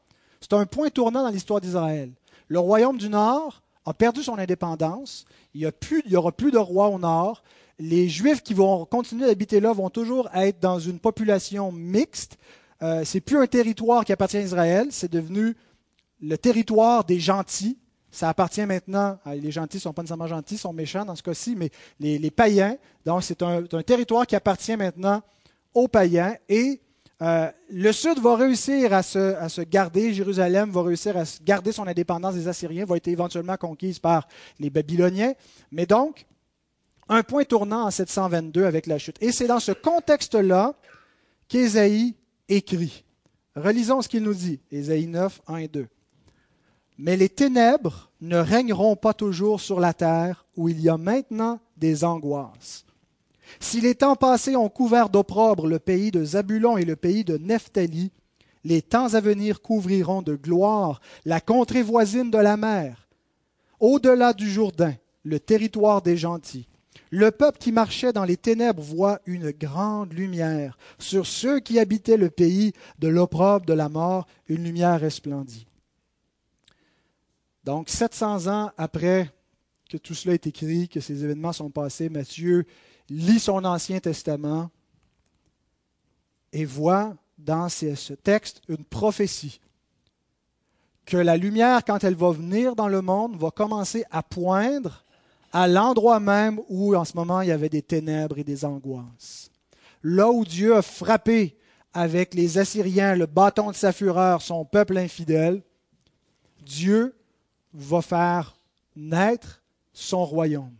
c'est 0.41 0.55
un 0.55 0.65
point 0.65 0.89
tournant 0.89 1.23
dans 1.23 1.29
l'histoire 1.29 1.61
d'Israël. 1.61 2.11
Le 2.49 2.59
royaume 2.59 2.97
du 2.97 3.11
Nord 3.11 3.61
a 3.85 3.93
perdu 3.93 4.23
son 4.23 4.39
indépendance. 4.39 5.27
Il 5.53 5.61
n'y 5.61 6.17
aura 6.17 6.33
plus 6.33 6.51
de 6.51 6.57
roi 6.57 6.89
au 6.89 6.99
Nord. 6.99 7.43
Les 7.79 8.09
Juifs 8.09 8.43
qui 8.43 8.55
vont 8.55 8.87
continuer 8.87 9.27
d'habiter 9.27 9.61
là 9.61 9.75
vont 9.75 9.91
toujours 9.91 10.31
être 10.33 10.61
dans 10.61 10.79
une 10.79 10.99
population 10.99 11.73
mixte. 11.73 12.39
Euh, 12.83 13.03
c'est 13.05 13.21
plus 13.21 13.39
un 13.39 13.47
territoire 13.47 14.05
qui 14.05 14.13
appartient 14.13 14.39
à 14.39 14.41
Israël, 14.41 14.89
c'est 14.91 15.11
devenu 15.11 15.55
le 16.21 16.39
territoire 16.39 17.05
des 17.05 17.21
gentils. 17.21 17.79
Ça 18.11 18.29
appartient 18.29 18.65
maintenant, 18.67 19.19
les 19.27 19.53
gentils 19.53 19.77
ne 19.77 19.83
sont 19.83 19.93
pas 19.93 20.03
nécessairement 20.03 20.27
gentils, 20.27 20.57
ils 20.57 20.59
sont 20.59 20.73
méchants 20.73 21.05
dans 21.05 21.15
ce 21.15 21.23
cas-ci, 21.23 21.55
mais 21.55 21.71
les, 22.01 22.31
païens. 22.31 22.77
Donc 23.07 23.23
c'est 23.23 23.41
un, 23.43 23.63
territoire 23.87 24.27
qui 24.27 24.35
appartient 24.35 24.77
maintenant 24.77 25.23
aux 25.75 25.87
païens. 25.87 26.35
Et 26.49 26.81
euh, 27.23 27.49
le 27.71 27.93
Sud 27.93 28.19
va 28.19 28.35
réussir 28.35 28.93
à 28.93 29.05
se, 29.05 29.37
à 29.37 29.49
se, 29.49 29.61
garder, 29.61 30.13
Jérusalem 30.13 30.71
va 30.71 30.83
réussir 30.83 31.17
à 31.17 31.23
garder 31.45 31.71
son 31.71 31.87
indépendance 31.87 32.35
des 32.35 32.49
Assyriens, 32.49 32.85
va 32.85 32.97
être 32.97 33.07
éventuellement 33.07 33.57
conquise 33.57 34.01
par 34.01 34.27
les 34.59 34.71
Babyloniens. 34.71 35.35
Mais 35.71 35.87
donc, 35.87 36.27
un 37.09 37.23
point 37.23 37.45
tournant 37.45 37.87
en 37.87 37.91
722 37.91 38.65
avec 38.65 38.87
la 38.87 38.99
chute. 38.99 39.17
Et 39.21 39.31
c'est 39.31 39.47
dans 39.47 39.61
ce 39.61 39.73
contexte-là 39.73 40.75
qu'Ésaïe 41.49 42.17
écrit. 42.51 43.05
Relisons 43.57 44.03
ce 44.03 44.09
qu'il 44.09 44.23
nous 44.23 44.35
dit, 44.35 44.61
Ésaïe 44.71 45.07
9, 45.07 45.41
1 45.47 45.57
et 45.57 45.69
2. 45.69 45.87
Mais 46.99 47.17
les 47.17 47.31
ténèbres 47.31 48.11
ne 48.21 48.37
régneront 48.37 48.97
pas 48.97 49.15
toujours 49.15 49.61
sur 49.61 49.81
la 49.81 49.95
terre 49.95 50.45
où 50.57 50.69
il 50.69 50.81
y 50.81 50.89
a 50.89 50.99
maintenant 50.99 51.61
des 51.79 52.05
angoisses. 52.05 52.85
Si 53.59 53.81
les 53.81 53.95
temps 53.95 54.17
passés 54.17 54.55
ont 54.55 54.69
couvert 54.69 55.09
d'opprobre 55.09 55.67
le 55.67 55.79
pays 55.79 56.11
de 56.11 56.25
Zabulon 56.25 56.77
et 56.77 56.85
le 56.85 56.97
pays 56.97 57.25
de 57.25 57.39
Nephtali, 57.39 58.13
les 58.65 58.83
temps 58.83 59.15
à 59.15 59.21
venir 59.21 59.63
couvriront 59.63 60.23
de 60.23 60.37
gloire 60.37 61.01
la 61.25 61.41
contrée 61.41 61.83
voisine 61.83 62.31
de 62.31 62.39
la 62.39 62.57
mer, 62.57 63.09
au-delà 63.81 64.35
du 64.35 64.49
Jourdain, 64.49 64.95
le 65.25 65.41
territoire 65.41 66.03
des 66.03 66.17
gentils. 66.17 66.69
Le 67.11 67.33
peuple 67.33 67.59
qui 67.59 67.73
marchait 67.73 68.13
dans 68.13 68.25
les 68.25 68.37
ténèbres 68.37 68.83
voit 68.83 69.21
une 69.27 69.51
grande 69.51 70.13
lumière. 70.13 70.79
Sur 70.99 71.27
ceux 71.27 71.59
qui 71.59 71.81
habitaient 71.81 72.17
le 72.17 72.31
pays 72.31 72.73
de 73.01 73.09
l'opprobre 73.09 73.67
de 73.67 73.73
la 73.73 73.89
mort, 73.89 74.27
une 74.49 74.63
lumière 74.63 75.01
resplendit. 75.01 75.67
Donc, 77.65 77.89
700 77.89 78.47
ans 78.47 78.71
après 78.79 79.31
que 79.89 79.97
tout 79.97 80.15
cela 80.15 80.35
est 80.35 80.47
écrit, 80.47 80.89
que 80.89 81.01
ces 81.01 81.25
événements 81.25 81.53
sont 81.53 81.71
passés, 81.71 82.09
Matthieu 82.09 82.65
lit 83.09 83.41
son 83.41 83.65
Ancien 83.65 83.99
Testament 83.99 84.71
et 86.53 86.65
voit 86.65 87.17
dans 87.39 87.69
ce 87.69 88.15
texte 88.15 88.63
une 88.69 88.85
prophétie 88.85 89.61
que 91.07 91.17
la 91.17 91.37
lumière, 91.37 91.85
quand 91.85 92.05
elle 92.05 92.15
va 92.15 92.31
venir 92.31 92.77
dans 92.77 92.87
le 92.87 93.03
monde, 93.03 93.37
va 93.37 93.51
commencer 93.51 94.05
à 94.13 94.23
poindre 94.23 95.05
à 95.53 95.69
l'endroit 95.69 96.21
même 96.21 96.61
où 96.69 96.95
en 96.95 97.05
ce 97.05 97.17
moment 97.17 97.41
il 97.41 97.49
y 97.49 97.53
avait 97.53 97.69
des 97.69 97.83
ténèbres 97.83 98.39
et 98.39 98.45
des 98.45 98.65
angoisses. 98.65 99.51
Là 100.03 100.31
où 100.31 100.45
Dieu 100.45 100.77
a 100.77 100.83
frappé 100.83 101.57
avec 101.93 102.35
les 102.35 102.59
Assyriens 102.59 103.17
le 103.17 103.27
bâton 103.27 103.71
de 103.71 103.77
sa 103.77 103.93
fureur 103.93 104.43
son 104.43 104.65
peuple 104.65 104.97
infidèle, 104.97 105.63
Dieu 106.65 107.15
va 107.75 108.03
faire 108.03 108.57
naître 108.97 109.63
son 109.93 110.25
royaume. 110.25 110.75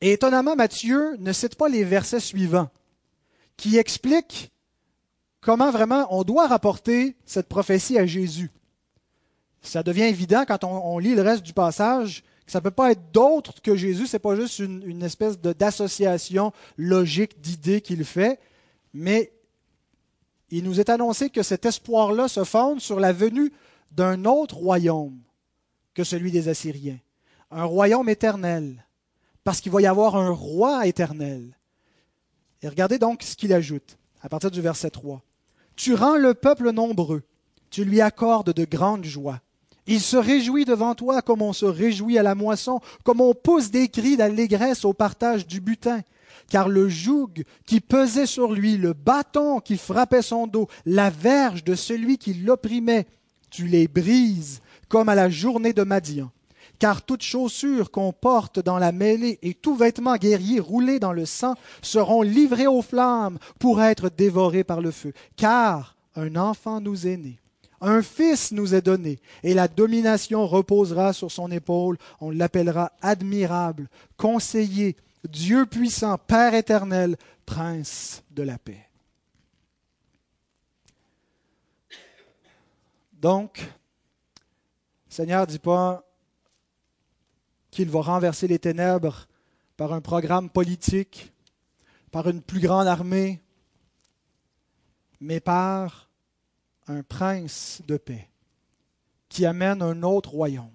Et 0.00 0.12
étonnamment, 0.12 0.56
Matthieu 0.56 1.16
ne 1.18 1.32
cite 1.32 1.56
pas 1.56 1.68
les 1.68 1.84
versets 1.84 2.20
suivants 2.20 2.70
qui 3.56 3.76
expliquent 3.76 4.50
comment 5.40 5.70
vraiment 5.70 6.06
on 6.10 6.22
doit 6.24 6.46
rapporter 6.46 7.16
cette 7.26 7.48
prophétie 7.48 7.98
à 7.98 8.06
Jésus. 8.06 8.50
Ça 9.62 9.82
devient 9.82 10.04
évident 10.04 10.44
quand 10.46 10.64
on, 10.64 10.98
lit 10.98 11.14
le 11.14 11.20
reste 11.20 11.42
du 11.42 11.52
passage 11.52 12.24
ça 12.50 12.58
ne 12.58 12.64
peut 12.64 12.72
pas 12.72 12.90
être 12.90 13.12
d'autre 13.12 13.62
que 13.62 13.76
Jésus, 13.76 14.08
ce 14.08 14.16
n'est 14.16 14.20
pas 14.20 14.34
juste 14.34 14.58
une, 14.58 15.04
espèce 15.04 15.38
d'association 15.38 16.52
logique 16.76 17.40
d'idées 17.40 17.80
qu'il 17.80 18.04
fait, 18.04 18.40
mais 18.92 19.32
il 20.50 20.64
nous 20.64 20.80
est 20.80 20.90
annoncé 20.90 21.30
que 21.30 21.44
cet 21.44 21.64
espoir-là 21.64 22.26
se 22.26 22.42
fonde 22.42 22.80
sur 22.80 22.98
la 22.98 23.12
venue 23.12 23.52
d'un 23.92 24.24
autre 24.24 24.56
royaume 24.56 25.16
que 25.94 26.02
celui 26.02 26.32
des 26.32 26.48
Assyriens, 26.48 26.98
un 27.52 27.62
royaume 27.62 28.08
éternel, 28.08 28.84
parce 29.44 29.60
qu'il 29.60 29.70
va 29.70 29.80
y 29.80 29.86
avoir 29.86 30.16
un 30.16 30.30
roi 30.30 30.88
éternel. 30.88 31.56
Et 32.62 32.68
regardez 32.68 32.98
donc 32.98 33.22
ce 33.22 33.36
qu'il 33.36 33.52
ajoute 33.52 33.96
à 34.22 34.28
partir 34.28 34.50
du 34.50 34.60
verset 34.60 34.90
3. 34.90 35.22
Tu 35.76 35.94
rends 35.94 36.16
le 36.16 36.34
peuple 36.34 36.72
nombreux, 36.72 37.22
tu 37.70 37.84
lui 37.84 38.00
accordes 38.00 38.52
de 38.52 38.64
grandes 38.64 39.04
joies. 39.04 39.40
Il 39.90 40.00
se 40.00 40.16
réjouit 40.16 40.64
devant 40.64 40.94
toi 40.94 41.20
comme 41.20 41.42
on 41.42 41.52
se 41.52 41.66
réjouit 41.66 42.16
à 42.16 42.22
la 42.22 42.36
moisson, 42.36 42.78
comme 43.02 43.20
on 43.20 43.34
pousse 43.34 43.72
des 43.72 43.88
cris 43.88 44.16
d'allégresse 44.16 44.84
au 44.84 44.92
partage 44.92 45.48
du 45.48 45.60
butin. 45.60 46.02
Car 46.48 46.68
le 46.68 46.88
joug 46.88 47.42
qui 47.66 47.80
pesait 47.80 48.26
sur 48.26 48.52
lui, 48.52 48.76
le 48.76 48.92
bâton 48.92 49.58
qui 49.58 49.76
frappait 49.76 50.22
son 50.22 50.46
dos, 50.46 50.68
la 50.86 51.10
verge 51.10 51.64
de 51.64 51.74
celui 51.74 52.18
qui 52.18 52.34
l'opprimait, 52.34 53.08
tu 53.50 53.66
les 53.66 53.88
brises 53.88 54.60
comme 54.88 55.08
à 55.08 55.16
la 55.16 55.28
journée 55.28 55.72
de 55.72 55.82
Madian. 55.82 56.30
Car 56.78 57.02
toute 57.02 57.22
chaussure 57.22 57.90
qu'on 57.90 58.12
porte 58.12 58.60
dans 58.60 58.78
la 58.78 58.92
mêlée 58.92 59.40
et 59.42 59.54
tout 59.54 59.74
vêtement 59.74 60.14
guerrier 60.14 60.60
roulé 60.60 61.00
dans 61.00 61.12
le 61.12 61.26
sang 61.26 61.56
seront 61.82 62.22
livrés 62.22 62.68
aux 62.68 62.82
flammes 62.82 63.40
pour 63.58 63.82
être 63.82 64.08
dévorés 64.08 64.62
par 64.62 64.80
le 64.80 64.92
feu. 64.92 65.12
Car 65.36 65.96
un 66.14 66.36
enfant 66.36 66.80
nous 66.80 67.08
est 67.08 67.16
né 67.16 67.39
un 67.80 68.02
fils 68.02 68.52
nous 68.52 68.74
est 68.74 68.82
donné, 68.82 69.18
et 69.42 69.54
la 69.54 69.68
domination 69.68 70.46
reposera 70.46 71.12
sur 71.12 71.30
son 71.30 71.50
épaule. 71.50 71.96
On 72.20 72.30
l'appellera 72.30 72.92
admirable, 73.00 73.88
conseiller, 74.16 74.96
Dieu 75.28 75.66
puissant, 75.66 76.18
Père 76.18 76.54
éternel, 76.54 77.16
prince 77.46 78.22
de 78.30 78.42
la 78.42 78.58
paix. 78.58 78.86
Donc, 83.20 83.60
le 85.08 85.14
Seigneur 85.14 85.42
ne 85.42 85.46
dit 85.46 85.58
pas 85.58 86.04
qu'il 87.70 87.90
va 87.90 88.00
renverser 88.00 88.46
les 88.46 88.58
ténèbres 88.58 89.26
par 89.76 89.92
un 89.92 90.00
programme 90.00 90.50
politique, 90.50 91.32
par 92.10 92.28
une 92.28 92.42
plus 92.42 92.60
grande 92.60 92.86
armée, 92.86 93.40
mais 95.20 95.40
par 95.40 96.09
un 96.88 97.02
prince 97.02 97.82
de 97.86 97.96
paix 97.96 98.28
qui 99.28 99.46
amène 99.46 99.80
un 99.80 100.02
autre 100.02 100.30
royaume. 100.30 100.70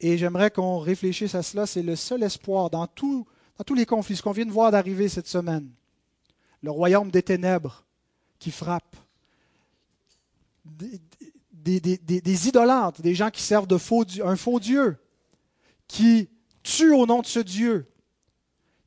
Et 0.00 0.18
j'aimerais 0.18 0.50
qu'on 0.50 0.78
réfléchisse 0.78 1.34
à 1.34 1.42
cela. 1.42 1.66
C'est 1.66 1.82
le 1.82 1.96
seul 1.96 2.22
espoir 2.22 2.70
dans, 2.70 2.86
tous 2.86 3.26
les 3.74 3.86
conflits, 3.86 4.16
ce 4.16 4.22
qu'on 4.22 4.32
vient 4.32 4.44
de 4.44 4.50
voir 4.50 4.70
d'arriver 4.72 5.08
cette 5.08 5.28
semaine. 5.28 5.70
Le 6.60 6.70
royaume 6.70 7.10
des 7.10 7.22
ténèbres 7.22 7.84
qui 8.38 8.50
frappe. 8.50 8.96
Des, 10.64 12.48
idolâtres, 12.48 13.02
des 13.02 13.14
gens 13.14 13.30
qui 13.30 13.42
servent 13.42 13.68
de 13.68 13.78
faux, 13.78 14.04
un 14.24 14.36
faux 14.36 14.58
Dieu, 14.58 14.96
qui 15.86 16.28
tuent 16.64 16.94
au 16.94 17.06
nom 17.06 17.20
de 17.20 17.26
ce 17.26 17.38
Dieu. 17.38 17.88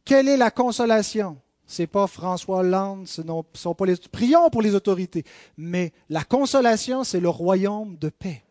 Quelle 0.04 0.28
est 0.28 0.38
la 0.38 0.52
consolation? 0.52 1.42
C'est 1.68 1.88
pas 1.88 2.08
François 2.08 2.60
Hollande, 2.60 3.08
ce 3.08 3.22
ne 3.22 3.32
sont 3.54 3.74
pas 3.74 3.86
les. 3.86 3.96
Prions 3.96 4.50
pour 4.50 4.62
les 4.62 4.76
autorités. 4.76 5.24
Mais 5.58 5.94
la 6.10 6.24
consolation, 6.24 7.04
c'est 7.04 7.20
le 7.20 7.30
royaume 7.30 7.98
de 7.98 8.10
paix. 8.10 8.44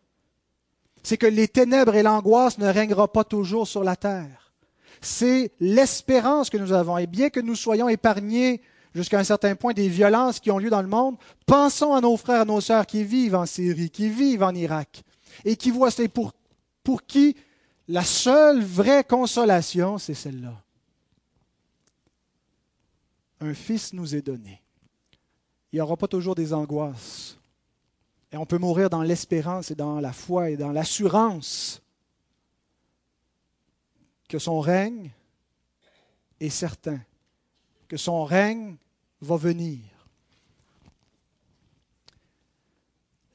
C'est 1.03 1.17
que 1.17 1.27
les 1.27 1.49
ténèbres 1.49 1.95
et 1.95 2.03
l'angoisse 2.03 2.59
ne 2.59 2.67
règnera 2.67 3.13
pas 3.13 3.25
toujours 3.25 3.69
sur 3.69 3.85
la 3.85 3.95
terre. 3.95 4.53
C'est 5.01 5.53
l'espérance 5.61 6.51
que 6.51 6.57
nous 6.57 6.73
avons. 6.73 6.99
Et 6.99 7.07
bien 7.07 7.31
que 7.31 7.41
nous 7.41 7.57
soyons 7.57 7.89
épargnés 7.89 8.63
jusqu'à 8.95 9.19
un 9.19 9.25
certain 9.25 9.55
point 9.55 9.75
des 9.75 9.89
violences 9.89 10.41
qui 10.41 10.51
ont 10.51 10.59
lieu 10.59 10.71
dans 10.71 10.83
le 10.83 10.89
monde, 10.89 11.17
pensons 11.47 11.95
à 11.95 12.01
nos 12.01 12.17
frères 12.17 12.43
et 12.43 12.47
nos 12.47 12.61
sœurs 12.61 12.87
qui 12.87 13.05
vivent 13.05 13.35
en 13.35 13.47
Syrie, 13.47 13.91
qui 13.91 14.09
vivent 14.09 14.45
en 14.45 14.55
Irak, 14.55 15.03
et 15.45 15.57
qui 15.57 15.71
voient, 15.71 15.91
c'est 15.91 16.09
pour, 16.09 16.33
pour 16.83 17.05
qui 17.05 17.37
la 17.89 18.05
seule 18.05 18.63
vraie 18.63 19.05
consolation, 19.05 19.99
c'est 19.99 20.15
celle-là 20.15 20.64
un 23.41 23.55
fils 23.55 23.93
nous 23.93 24.15
est 24.15 24.23
donné. 24.23 24.63
Il 25.73 25.77
n'y 25.77 25.81
aura 25.81 25.97
pas 25.97 26.09
toujours 26.09 26.35
des 26.35 26.53
angoisses. 26.53 27.39
Et 28.33 28.37
on 28.37 28.47
peut 28.47 28.59
mourir 28.59 28.91
dans 28.91 29.03
l'espérance 29.03 29.71
et 29.71 29.75
dans 29.75 30.01
la 30.01 30.13
foi 30.13 30.51
et 30.51 30.57
dans 30.57 30.73
l'assurance 30.73 31.83
que 34.29 34.39
son 34.39 34.61
règne 34.61 35.11
est 36.41 36.51
certain, 36.51 37.01
que 37.89 37.97
son 37.97 38.25
règne 38.25 38.77
va 39.21 39.37
venir. 39.37 39.81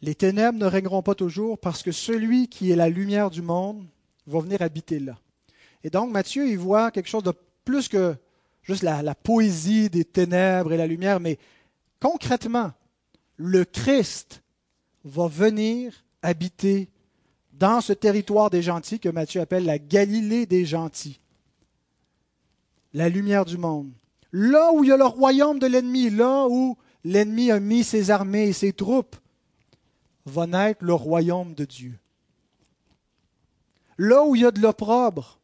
Les 0.02 0.16
ténèbres 0.16 0.58
ne 0.58 0.66
régneront 0.66 1.04
pas 1.04 1.16
toujours 1.16 1.60
parce 1.60 1.84
que 1.84 1.92
celui 1.92 2.48
qui 2.48 2.72
est 2.72 2.76
la 2.76 2.90
lumière 2.90 3.30
du 3.30 3.42
monde 3.42 3.86
va 4.28 4.40
venir 4.40 4.62
habiter 4.62 5.00
là. 5.00 5.18
Et 5.84 5.90
donc 5.90 6.12
Matthieu, 6.12 6.48
il 6.48 6.58
voit 6.58 6.92
quelque 6.92 7.10
chose 7.10 7.24
de 7.24 7.34
plus 7.66 7.88
que 7.88 8.16
juste 8.70 8.84
la, 8.84 9.16
poésie 9.16 9.90
des 9.90 10.06
ténèbres 10.06 10.72
et 10.72 10.78
la 10.78 10.86
lumière, 10.86 11.20
mais 11.20 11.40
concrètement, 12.00 12.72
le 13.36 13.66
Christ 13.66 14.44
va 15.04 15.28
venir 15.28 16.06
habiter 16.22 16.90
dans 17.54 17.82
ce 17.82 17.94
territoire 17.94 18.52
des 18.52 18.62
gentils 18.62 19.00
que 19.00 19.10
Matthieu 19.10 19.42
appelle 19.42 19.66
la 19.66 19.80
Galilée 19.80 20.46
des 20.46 20.66
gentils, 20.66 21.20
la 22.94 23.10
lumière 23.10 23.44
du 23.44 23.58
monde. 23.58 23.92
Là 24.32 24.72
où 24.72 24.84
il 24.84 24.90
y 24.90 24.94
a 24.94 24.98
le 24.98 25.06
royaume 25.06 25.58
de 25.58 25.66
l'ennemi, 25.66 26.12
là 26.12 26.46
où 26.48 26.78
l'ennemi 27.04 27.50
a 27.50 27.60
mis 27.60 27.84
ses 27.84 28.12
armées 28.12 28.50
et 28.50 28.54
ses 28.54 28.72
troupes, 28.72 29.16
va 30.26 30.46
naître 30.46 30.84
le 30.84 30.94
royaume 30.94 31.56
de 31.56 31.66
Dieu. 31.66 31.98
Là 33.98 34.24
où 34.24 34.36
il 34.36 34.44
y 34.44 34.46
a 34.46 34.52
de 34.52 34.62
l'opprobre, 34.62 35.40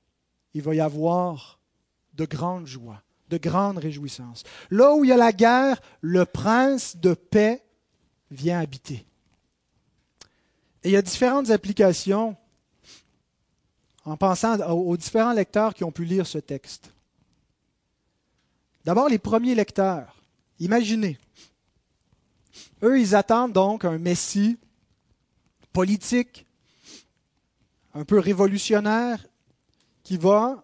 il 0.53 0.61
va 0.61 0.76
y 0.76 0.80
avoir 0.80 1.59
de 2.13 2.26
grandes 2.26 2.67
joies 2.67 3.01
de 3.30 3.38
grande 3.38 3.78
réjouissance. 3.78 4.43
Là 4.69 4.93
où 4.93 5.03
il 5.03 5.09
y 5.09 5.13
a 5.13 5.17
la 5.17 5.32
guerre, 5.32 5.82
le 6.01 6.26
prince 6.26 6.97
de 6.97 7.13
paix 7.13 7.63
vient 8.32 8.59
habiter. 8.59 9.05
Et 10.84 10.89
il 10.89 10.91
y 10.91 10.97
a 10.97 11.01
différentes 11.01 11.49
applications 11.49 12.38
en 14.03 14.17
pensant 14.17 14.59
aux 14.69 14.97
différents 14.97 15.34
lecteurs 15.34 15.73
qui 15.73 15.84
ont 15.84 15.91
pu 15.91 16.05
lire 16.05 16.28
ce 16.28 16.38
texte. 16.38 16.91
D'abord, 18.84 19.09
les 19.09 19.17
premiers 19.17 19.55
lecteurs. 19.55 20.21
Imaginez. 20.59 21.17
Eux, 22.84 22.99
ils 22.99 23.15
attendent 23.15 23.53
donc 23.53 23.84
un 23.84 23.97
Messie 23.97 24.59
politique, 25.73 26.45
un 27.95 28.05
peu 28.05 28.19
révolutionnaire, 28.19 29.26
qui 30.03 30.17
va 30.17 30.63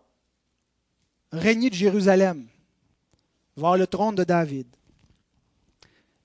régner 1.31 1.71
de 1.71 1.75
Jérusalem 1.75 2.47
voir 3.61 3.77
le 3.77 3.85
trône 3.85 4.15
de 4.15 4.23
David. 4.23 4.65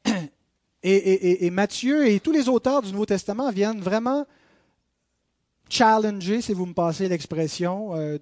Et, 0.83 1.51
Matthieu 1.51 2.07
et 2.07 2.21
tous 2.21 2.31
les 2.31 2.49
auteurs 2.49 2.81
du 2.81 2.93
Nouveau 2.93 3.07
Testament 3.07 3.51
viennent 3.51 3.81
vraiment 3.81 4.25
challenger, 5.69 6.41
si 6.41 6.53
vous 6.53 6.65
me 6.65 6.75
passez 6.75 7.09
l'expression, 7.09 7.97
euh, 7.97 8.19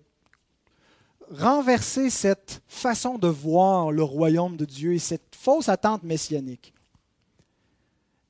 renverser 1.31 2.09
cette 2.09 2.63
façon 2.67 3.19
de 3.19 3.29
voir 3.29 3.93
le 3.93 4.03
royaume 4.03 4.57
de 4.57 4.65
Dieu 4.65 4.95
et 4.95 4.99
cette 4.99 5.37
fausse 5.37 5.69
attente 5.69 6.05
messianique. 6.05 6.73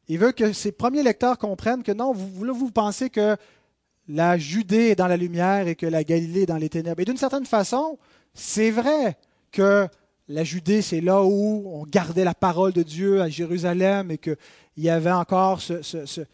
Il 0.09 0.19
veut 0.19 0.33
que 0.33 0.53
ses 0.53 0.73
premiers 0.73 1.05
lecteurs 1.05 1.39
comprennent 1.39 1.85
que 1.85 1.93
non, 1.93 2.13
vous, 2.13 2.29
vous, 2.29 2.55
vous 2.55 2.73
pensez 2.73 3.09
que 3.09 3.37
la 4.09 4.37
Judée 4.37 4.89
est 4.89 4.97
dans 4.97 5.07
la 5.07 5.17
lumière 5.17 5.69
et 5.69 5.77
que 5.77 5.87
la 5.87 6.03
Galilée 6.03 6.43
est 6.43 6.47
dans 6.47 6.57
les 6.57 6.71
ténèbres. 6.71 7.01
Et 7.01 7.05
d'une 7.05 7.17
certaine 7.17 7.47
façon, 7.47 7.99
c'est 8.35 8.73
vrai 8.73 9.17
que 9.53 9.89
la 10.29 10.45
Judée, 10.45 10.83
c'est 10.83 11.01
là 11.01 11.23
où 11.23 11.65
on 11.67 11.85
gardait 11.85 12.25
la 12.25 12.35
parole 12.35 12.73
de 12.73 12.83
Dieu 12.83 13.21
à 13.21 13.29
Jérusalem 13.29 14.11
et 14.11 14.19
qu'il 14.19 14.37
y 14.79 14.89
avait 14.89 15.11
encore 15.11 15.61
cette, 15.61 16.29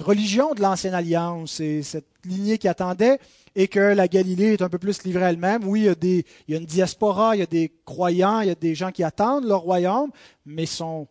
religion 0.00 0.52
de 0.54 0.60
l'ancienne 0.60 0.94
alliance 0.94 1.60
et 1.60 1.82
cette 1.82 2.08
lignée 2.24 2.58
qui 2.58 2.66
attendait 2.66 3.20
et 3.54 3.68
que 3.68 3.78
la 3.78 4.08
Galilée 4.08 4.54
est 4.54 4.62
un 4.62 4.68
peu 4.68 4.78
plus 4.78 5.04
livrée 5.04 5.24
elle-même. 5.24 5.66
Oui, 5.66 5.88
il 6.02 6.24
y, 6.48 6.54
a 6.54 6.58
une 6.58 6.66
diaspora, 6.66 7.36
il 7.36 7.38
y 7.38 7.42
a 7.42 7.46
des 7.46 7.72
croyants, 7.84 8.40
il 8.40 8.48
y 8.48 8.50
a 8.50 8.56
des 8.56 8.74
gens 8.74 8.90
qui 8.90 9.04
attendent 9.04 9.44
leur 9.44 9.60
royaume, 9.60 10.10
mais 10.44 10.66
sont 10.66 11.06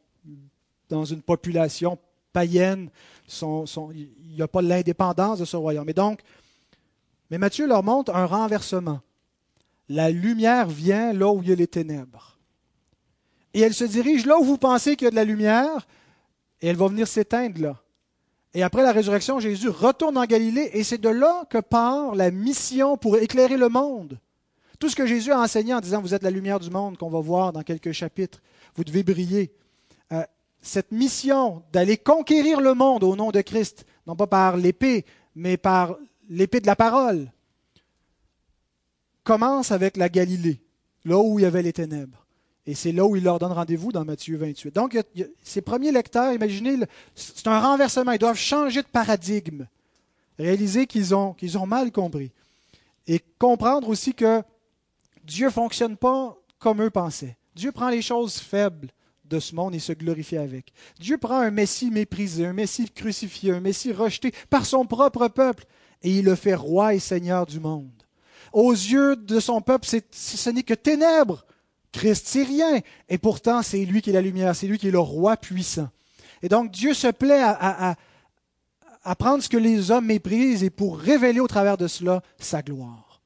dans 0.89 1.06
une 1.06 1.22
population 1.22 1.97
païenne. 2.34 2.89
il 3.93 4.10
n'y 4.36 4.41
a 4.41 4.47
pas 4.47 4.62
l'indépendance 4.62 5.39
de 5.39 5.45
ce 5.45 5.56
royaume. 5.56 5.89
Et 5.89 5.93
donc, 5.93 6.20
mais 7.32 7.38
Matthieu 7.38 7.66
leur 7.66 7.82
montre 7.82 8.14
un 8.14 8.26
renversement 8.26 8.99
la 9.90 10.10
lumière 10.10 10.68
vient 10.68 11.14
là 11.14 11.32
où 11.32 11.42
il 11.44 11.50
y 11.50 11.52
a 11.52 11.56
les 11.56 11.68
ténèbres. 11.68 12.38
Et 13.54 13.62
elle 13.62 13.74
se 13.74 13.84
dirige 13.84 14.26
là 14.26 14.38
où 14.38 14.44
vous 14.44 14.58
pensez 14.58 14.96
qu'il 14.96 15.06
y 15.06 15.08
a 15.08 15.12
de 15.12 15.16
la 15.16 15.24
lumière, 15.24 15.88
et 16.62 16.68
elle 16.68 16.76
va 16.76 16.88
venir 16.88 17.08
s'éteindre 17.08 17.62
là. 17.62 17.82
Et 18.54 18.64
après 18.64 18.84
la 18.84 18.92
résurrection, 18.92 19.40
Jésus 19.40 19.70
retourne 19.70 20.18
en 20.18 20.26
Galilée, 20.26 20.70
et 20.74 20.84
c'est 20.84 20.98
de 20.98 21.10
là 21.10 21.46
que 21.50 21.58
part 21.58 22.16
la 22.16 22.32
mission 22.32 22.98
pour 22.98 23.18
éclairer 23.18 23.58
le 23.58 23.70
monde. 23.70 24.20
Tout 24.80 24.90
ce 24.90 24.96
que 24.96 25.06
Jésus 25.06 25.32
a 25.32 25.40
enseigné 25.40 25.74
en 25.74 25.80
disant 25.80 26.02
Vous 26.02 26.14
êtes 26.14 26.24
la 26.24 26.32
lumière 26.32 26.60
du 26.60 26.70
monde, 26.70 26.98
qu'on 26.98 27.10
va 27.10 27.20
voir 27.20 27.54
dans 27.54 27.64
quelques 27.64 27.92
chapitres, 27.92 28.42
vous 28.76 28.84
devez 28.84 29.04
briller. 29.04 29.54
Euh, 30.12 30.24
cette 30.62 30.92
mission 30.92 31.64
d'aller 31.72 31.98
conquérir 31.98 32.60
le 32.60 32.74
monde 32.74 33.04
au 33.04 33.16
nom 33.16 33.32
de 33.32 33.42
Christ, 33.42 33.86
non 34.08 34.16
pas 34.16 34.28
par 34.28 34.58
l'épée, 34.58 35.06
mais 35.36 35.58
par 35.58 35.98
l'épée 36.30 36.60
de 36.60 36.68
la 36.68 36.76
parole, 36.76 37.32
commence 39.26 39.71
avec 39.71 39.97
la 39.97 40.07
Galilée, 40.07 40.61
là 41.03 41.17
où 41.17 41.38
il 41.38 41.41
y 41.41 41.45
avait 41.45 41.63
les 41.63 41.73
ténèbres. 41.73 42.26
Et 42.67 42.73
c'est 42.73 42.93
là 42.93 43.05
où 43.05 43.15
il 43.15 43.23
leur 43.23 43.38
donne 43.38 43.51
rendez-vous 43.51 43.91
dans 43.91 44.05
Matthieu 44.05 44.38
28. 44.38 44.73
Donc, 44.73 44.97
ces 45.43 45.61
premiers 45.61 45.91
lecteurs, 45.91 46.34
imaginez, 46.34 46.78
c'est 47.13 47.47
un 47.47 47.59
renversement. 47.59 48.13
Ils 48.13 48.19
doivent 48.19 48.38
changer 48.38 48.82
de 48.82 48.88
paradigme, 48.88 49.67
réaliser 50.39 50.88
qu'ils 50.88 51.13
ont, 51.13 51.34
qu'ils 51.34 51.57
ont 51.57 51.67
mal 51.67 51.91
compris. 51.91 52.32
Et 53.07 53.19
comprendre 53.38 53.89
aussi 53.89 54.13
que 54.13 54.41
Dieu 55.23 55.47
ne 55.47 55.51
fonctionne 55.51 55.97
pas 55.97 56.36
comme 56.57 56.82
eux 56.82 56.89
pensaient. 56.89 57.38
Dieu 57.55 57.71
prend 57.71 57.89
les 57.89 58.01
choses 58.01 58.38
faibles 58.38 58.89
de 59.26 59.39
ce 59.39 59.53
monde 59.53 59.76
et 59.76 59.80
se 59.80 59.93
glorifie 59.93 60.38
avec. 60.38 60.71
Dieu 60.99 61.17
prend 61.17 61.39
un 61.39 61.51
Messie 61.51 61.91
méprisé, 61.91 62.45
un 62.45 62.53
Messie 62.53 62.89
crucifié, 62.89 63.51
un 63.51 63.59
Messie 63.59 63.91
rejeté 63.91 64.34
par 64.49 64.65
son 64.65 64.86
propre 64.86 65.28
peuple, 65.28 65.65
et 66.01 66.19
il 66.19 66.26
le 66.26 66.36
fait 66.36 66.55
roi 66.55 66.93
et 66.93 66.99
seigneur 66.99 67.45
du 67.45 67.59
monde 67.59 67.95
aux 68.56 68.72
yeux 68.72 69.18
de 69.18 69.41
son 69.41 69.60
peuple, 69.60 69.86
ce 70.12 70.49
n'est 70.49 70.64
que 70.64 70.74
ténèbres. 70.74 71.45
Christ, 71.91 72.26
c'est 72.26 72.43
rien. 72.43 72.80
Et 73.10 73.18
pourtant, 73.18 73.62
c'est 73.62 73.84
lui 73.84 74.01
qui 74.01 74.12
est 74.12 74.14
la 74.14 74.22
lumière, 74.22 74.56
c'est 74.56 74.66
lui 74.66 74.78
qui 74.78 74.88
est 74.88 74.91
le 74.91 74.99
roi 74.99 75.36
puissant. 75.36 75.89
Et 76.41 76.47
donc, 76.47 76.72
Dieu 76.72 76.93
se 76.93 77.08
plaît 77.08 77.41
à, 77.41 77.97
à 79.03 79.16
prendre 79.16 79.43
ce 79.43 79.49
que 79.49 79.58
les 79.58 79.91
hommes 79.91 80.06
méprisent 80.06 80.64
et 80.64 80.70
pour 80.70 80.97
révéler 80.97 81.41
au 81.41 81.49
travers 81.49 81.78
de 81.78 81.88
cela 81.88 82.24
sa 82.38 82.62
gloire. 82.62 83.20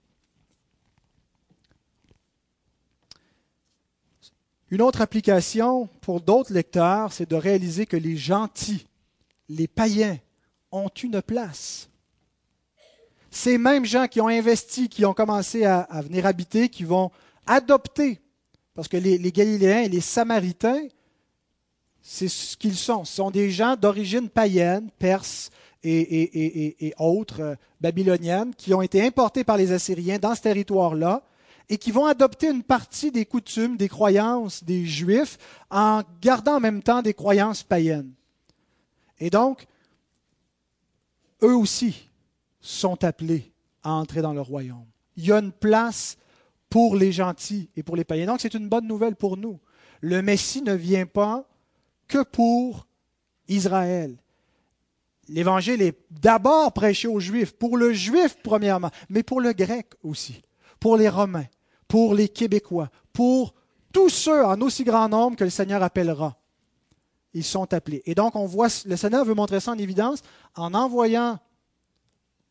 Une 4.71 4.81
autre 4.81 5.01
application 5.01 5.85
pour 6.01 6.21
d'autres 6.21 6.53
lecteurs, 6.53 7.13
c'est 7.13 7.29
de 7.29 7.35
réaliser 7.35 7.85
que 7.85 7.97
les 7.97 8.17
gentils, 8.17 8.87
les 9.47 9.67
païens, 9.67 10.17
ont 10.71 10.89
une 10.89 11.21
place 11.21 11.89
ces 13.31 13.57
mêmes 13.57 13.85
gens 13.85 14.07
qui 14.07 14.21
ont 14.21 14.27
investi, 14.27 14.89
qui 14.89 15.05
ont 15.05 15.13
commencé 15.13 15.65
à, 15.65 15.87
venir 16.01 16.25
habiter, 16.25 16.69
qui 16.69 16.83
vont 16.83 17.11
adopter 17.45 18.19
parce 18.79 18.87
que 18.87 18.95
les, 18.95 19.31
Galiléens 19.33 19.81
et 19.81 19.89
les 19.89 19.99
Samaritains, 19.99 20.87
c'est 22.01 22.29
ce 22.29 22.55
qu'ils 22.55 22.77
sont. 22.77 23.03
Ce 23.03 23.15
sont 23.15 23.29
des 23.29 23.51
gens 23.51 23.75
d'origine 23.75 24.29
païenne, 24.29 24.89
perse 24.97 25.49
et, 25.83 26.93
autres, 26.97 27.41
euh, 27.41 27.55
babyloniennes, 27.81 28.55
qui 28.55 28.73
ont 28.73 28.81
été 28.81 29.05
importés 29.05 29.43
par 29.43 29.57
les 29.57 29.73
Assyriens 29.73 30.17
dans 30.17 30.33
ce 30.33 30.43
territoire-là 30.43 31.23
et 31.67 31.77
qui 31.77 31.91
vont 31.91 32.05
adopter 32.05 32.47
une 32.47 32.63
partie 32.63 33.11
des 33.11 33.25
coutumes, 33.25 33.75
des 33.75 33.89
croyances 33.89 34.63
des 34.63 34.85
Juifs 34.85 35.37
en 35.69 36.03
gardant 36.21 36.55
en 36.55 36.61
même 36.61 36.81
temps 36.81 37.01
des 37.01 37.13
croyances 37.13 37.63
païennes. 37.63 38.13
Et 39.19 39.29
donc, 39.29 39.67
eux 41.43 41.57
aussi 41.57 42.08
sont 42.61 43.03
appelés 43.03 43.51
à 43.83 43.91
entrer 43.91 44.21
dans 44.21 44.33
le 44.33 44.41
royaume. 44.41 44.85
Il 45.15 45.25
y 45.25 45.31
a 45.31 45.39
une 45.39 45.51
place 45.51 46.17
pour 46.69 46.95
les 46.95 47.11
gentils 47.11 47.69
et 47.75 47.83
pour 47.83 47.95
les 47.95 48.03
païens. 48.03 48.27
Donc 48.27 48.41
c'est 48.41 48.53
une 48.53 48.69
bonne 48.69 48.87
nouvelle 48.87 49.15
pour 49.15 49.37
nous. 49.37 49.59
Le 50.01 50.21
Messie 50.21 50.61
ne 50.61 50.73
vient 50.73 51.05
pas 51.05 51.45
que 52.07 52.23
pour 52.23 52.87
Israël. 53.47 54.17
L'évangile 55.27 55.81
est 55.81 55.97
d'abord 56.09 56.73
prêché 56.73 57.07
aux 57.07 57.19
Juifs, 57.19 57.53
pour 57.53 57.77
le 57.77 57.93
Juif 57.93 58.37
premièrement, 58.43 58.89
mais 59.09 59.23
pour 59.23 59.41
le 59.41 59.53
Grec 59.53 59.87
aussi, 60.03 60.41
pour 60.79 60.97
les 60.97 61.09
Romains, 61.09 61.45
pour 61.87 62.15
les 62.15 62.29
Québécois, 62.29 62.89
pour 63.13 63.53
tous 63.91 64.09
ceux 64.09 64.43
en 64.43 64.59
aussi 64.61 64.83
grand 64.83 65.09
nombre 65.09 65.37
que 65.37 65.43
le 65.43 65.49
Seigneur 65.49 65.83
appellera. 65.83 66.35
Ils 67.33 67.43
sont 67.43 67.71
appelés. 67.73 68.01
Et 68.05 68.15
donc 68.15 68.35
on 68.35 68.45
voit, 68.45 68.69
le 68.85 68.95
Seigneur 68.95 69.23
veut 69.23 69.35
montrer 69.35 69.59
ça 69.59 69.71
en 69.71 69.77
évidence 69.77 70.23
en 70.55 70.73
envoyant 70.73 71.39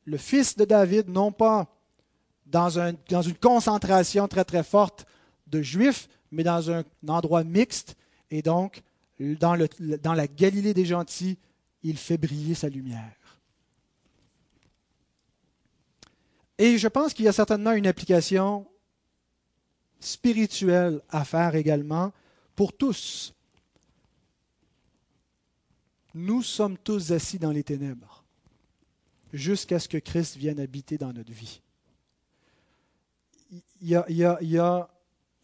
le 0.08 0.16
fils 0.16 0.56
de 0.56 0.64
David, 0.64 1.10
non 1.10 1.32
pas 1.32 1.68
dans, 2.46 2.78
un, 2.78 2.94
dans 3.10 3.20
une 3.20 3.36
concentration 3.36 4.26
très 4.26 4.44
très 4.44 4.64
forte 4.64 5.06
de 5.46 5.60
Juifs, 5.60 6.08
mais 6.30 6.42
dans 6.42 6.70
un, 6.70 6.82
endroit 7.06 7.44
mixte. 7.44 7.94
Et 8.30 8.40
donc, 8.40 8.82
dans 9.20 10.14
la 10.14 10.26
Galilée 10.26 10.72
des 10.72 10.86
gentils, 10.86 11.38
il 11.82 11.98
fait 11.98 12.16
briller 12.16 12.54
sa 12.54 12.70
lumière. 12.70 13.16
Et 16.56 16.78
je 16.78 16.88
pense 16.88 17.12
qu'il 17.12 17.26
y 17.26 17.28
a 17.28 17.32
certainement 17.32 17.72
une 17.72 17.86
application 17.86 18.66
spirituelle 20.00 21.02
à 21.10 21.24
faire 21.24 21.54
également 21.54 22.12
pour 22.56 22.72
tous. 22.72 23.34
Nous 26.14 26.42
sommes 26.42 26.78
tous 26.78 27.12
assis 27.12 27.38
dans 27.38 27.52
les 27.52 27.62
ténèbres 27.62 28.17
jusqu'à 29.32 29.78
ce 29.78 29.88
que 29.88 29.98
Christ 29.98 30.36
vienne 30.36 30.60
habiter 30.60 30.98
dans 30.98 31.12
notre 31.12 31.32
vie 31.32 31.60
il 33.80 33.88
y, 33.90 34.58
a, 34.58 34.90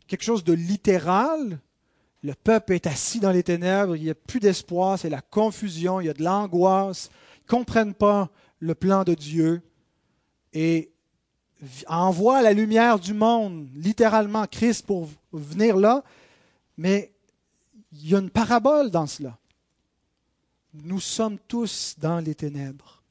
quelque 0.07 0.23
chose 0.23 0.45
de 0.45 0.53
littéral. 0.53 1.59
Le 2.23 2.35
peuple 2.35 2.73
est 2.73 2.87
assis 2.87 3.21
dans 3.21 3.31
les 3.31 3.43
ténèbres, 3.43 3.97
il 3.97 4.03
n'y 4.03 4.11
a 4.11 4.15
plus 4.15 4.41
d'espoir, 4.41 4.99
c'est 4.99 5.11
la 5.11 5.21
confusion, 5.21 6.01
il 6.01 6.07
y 6.07 6.11
a 6.11 6.15
de 6.15 6.23
l'angoisse, 6.23 7.11
ils 7.37 7.45
ne 7.45 7.59
comprennent 7.59 7.95
pas 7.95 8.31
le 8.61 8.75
plan 8.75 9.05
de 9.05 9.15
Dieu 9.15 9.63
et 10.55 10.91
envoie 11.87 12.41
la 12.41 12.53
lumière 12.53 12.99
du 12.99 13.13
monde, 13.13 13.69
littéralement 13.75 14.47
Christ 14.47 14.87
pour 14.87 15.09
venir 15.33 15.77
là, 15.77 16.03
mais 16.79 17.13
il 17.93 18.09
y 18.09 18.15
a 18.15 18.19
une 18.19 18.31
parabole 18.31 18.91
dans 18.91 19.07
cela. 19.07 19.39
Nous 20.73 21.01
sommes 21.01 21.39
tous 21.47 21.95
dans 21.99 22.21
les 22.21 22.35
ténèbres. 22.35 23.04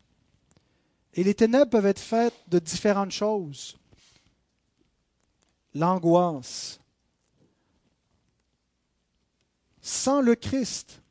Et 1.14 1.24
les 1.24 1.36
ténèbres 1.36 1.70
peuvent 1.70 1.86
être 1.86 2.00
faites 2.00 2.34
de 2.48 2.60
différentes 2.60 3.12
choses 3.12 3.78
l'angoisse. 5.74 6.80
Sans 9.82 10.22
le 10.22 10.36
Christ, 10.36 11.02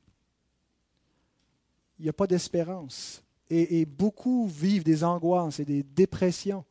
il 1.98 2.04
n'y 2.04 2.08
a 2.08 2.14
pas 2.14 2.26
d'espérance. 2.26 3.22
Et, 3.50 3.84
beaucoup 3.84 4.48
vivent 4.48 4.82
des 4.82 5.04
angoisses 5.04 5.60
et 5.60 5.66
des 5.66 5.82
dépressions 5.82 6.64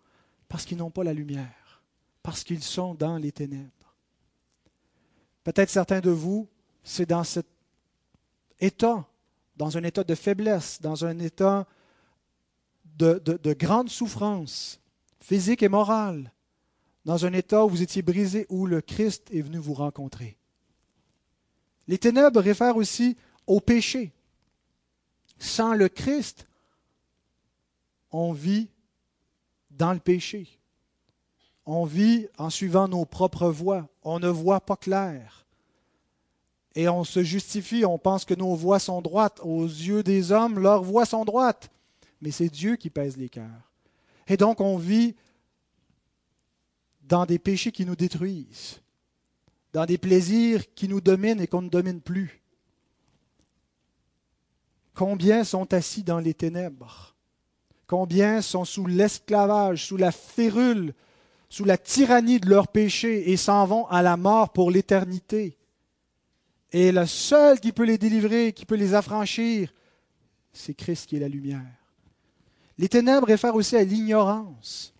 parce 0.48 0.66
qu'ils 0.66 0.80
n'ont 0.80 0.90
pas 0.90 1.04
la 1.04 1.14
lumière, 1.14 1.84
parce 2.24 2.44
qu'ils 2.44 2.64
sont 2.64 2.96
dans 2.96 3.18
les 3.18 3.32
ténèbres. 3.32 3.96
Peut-être 5.44 5.70
certains 5.70 6.00
de 6.00 6.10
vous, 6.10 6.50
c'est 6.84 7.06
dans 7.06 7.24
cet 7.24 7.46
état, 8.60 9.08
dans 9.58 9.78
un 9.78 9.84
état 9.84 10.04
de 10.04 10.16
faiblesse, 10.16 10.82
dans 10.82 11.06
un 11.06 11.20
état 11.20 11.68
de, 12.98 13.20
de 13.20 13.54
grande 13.54 13.90
souffrance 13.90 14.80
physique 15.20 15.64
et 15.64 15.70
morale, 15.70 16.32
dans 17.06 17.26
un 17.26 17.34
état 17.34 17.66
où 17.66 17.70
vous 17.70 17.82
étiez 17.82 18.02
brisé, 18.02 18.46
où 18.50 18.66
le 18.66 18.82
Christ 18.82 19.30
est 19.32 19.42
venu 19.42 19.58
vous 19.58 19.74
rencontrer. 19.74 20.38
Les 21.88 21.98
ténèbres 21.98 22.42
réfèrent 22.42 22.78
aussi 22.78 23.18
au 23.48 23.60
péché. 23.60 24.12
Sans 25.40 25.74
le 25.74 25.90
Christ, 25.90 26.48
on 28.12 28.34
vit 28.34 28.70
dans 29.72 29.94
le 29.94 30.00
péché. 30.00 30.60
On 31.66 31.86
vit 31.86 32.28
en 32.38 32.50
suivant 32.50 32.88
nos 32.88 33.06
propres 33.06 33.50
voies. 33.50 33.88
On 34.04 34.20
ne 34.20 34.28
voit 34.28 34.62
pas 34.62 34.76
clair. 34.76 35.46
Et 36.76 36.88
on 36.88 37.04
se 37.04 37.24
justifie, 37.24 37.86
on 37.86 37.98
pense 37.98 38.26
que 38.26 38.34
nos 38.34 38.56
voies 38.56 38.80
sont 38.80 39.02
droites. 39.02 39.40
Aux 39.44 39.66
yeux 39.66 40.04
des 40.04 40.32
hommes, 40.32 40.60
leurs 40.60 40.84
voies 40.84 41.06
sont 41.06 41.26
droites. 41.26 41.70
Mais 42.22 42.32
c'est 42.32 42.50
Dieu 42.50 42.76
qui 42.76 42.90
pèse 42.90 43.18
les 43.18 43.30
cœurs. 43.30 43.72
Et 44.28 44.38
donc 44.38 44.62
on 44.62 44.78
vit 44.78 45.16
dans 47.02 47.26
des 47.26 47.40
péchés 47.40 47.72
qui 47.72 47.86
nous 47.86 47.96
détruisent, 47.96 48.80
dans 49.74 49.86
des 49.86 49.98
plaisirs 49.98 50.74
qui 50.74 50.88
nous 50.88 51.02
dominent 51.02 51.42
et 51.42 51.48
qu'on 51.48 51.62
ne 51.62 51.70
domine 51.70 52.00
plus. 52.00 52.42
Combien 54.94 55.44
sont 55.44 55.74
assis 55.74 56.04
dans 56.04 56.20
les 56.20 56.34
ténèbres? 56.34 57.16
Combien 57.88 58.42
sont 58.42 58.64
sous 58.64 58.86
l'esclavage, 58.86 59.88
sous 59.88 59.98
la 59.98 60.12
férule, 60.12 60.94
sous 61.50 61.66
la 61.66 61.78
tyrannie 61.78 62.40
de 62.40 62.48
leurs 62.48 62.70
péchés 62.70 63.32
et 63.32 63.36
s'en 63.36 63.66
vont 63.66 63.86
à 63.88 64.02
la 64.02 64.16
mort 64.16 64.54
pour 64.54 64.72
l'éternité? 64.72 65.58
Et 66.72 66.92
le 66.94 67.06
seul 67.06 67.60
qui 67.60 67.74
peut 67.74 67.84
les 67.84 67.98
délivrer, 67.98 68.54
qui 68.54 68.66
peut 68.66 68.76
les 68.76 68.94
affranchir, 68.94 69.74
c'est 70.54 70.74
Christ 70.74 71.08
qui 71.08 71.18
est 71.18 71.20
la 71.20 71.28
lumière. 71.28 71.81
Les 72.78 72.90
ténèbres 72.90 73.28
réfèrent 73.28 73.56
aussi 73.56 73.76
à 73.76 73.84
l'ignorance. 73.84 74.94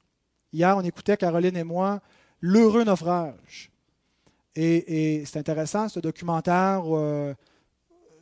Hier, 0.54 0.76
on 0.78 0.82
écoutait, 0.82 1.18
Caroline 1.18 1.58
et 1.58 1.64
moi, 1.64 2.02
L'heureux 2.42 2.84
naufrage. 2.84 3.72
Et, 4.56 5.24
c'est 5.26 5.40
intéressant, 5.40 5.88
ce 5.88 6.00
documentaire, 6.00 6.84
euh, 6.88 7.34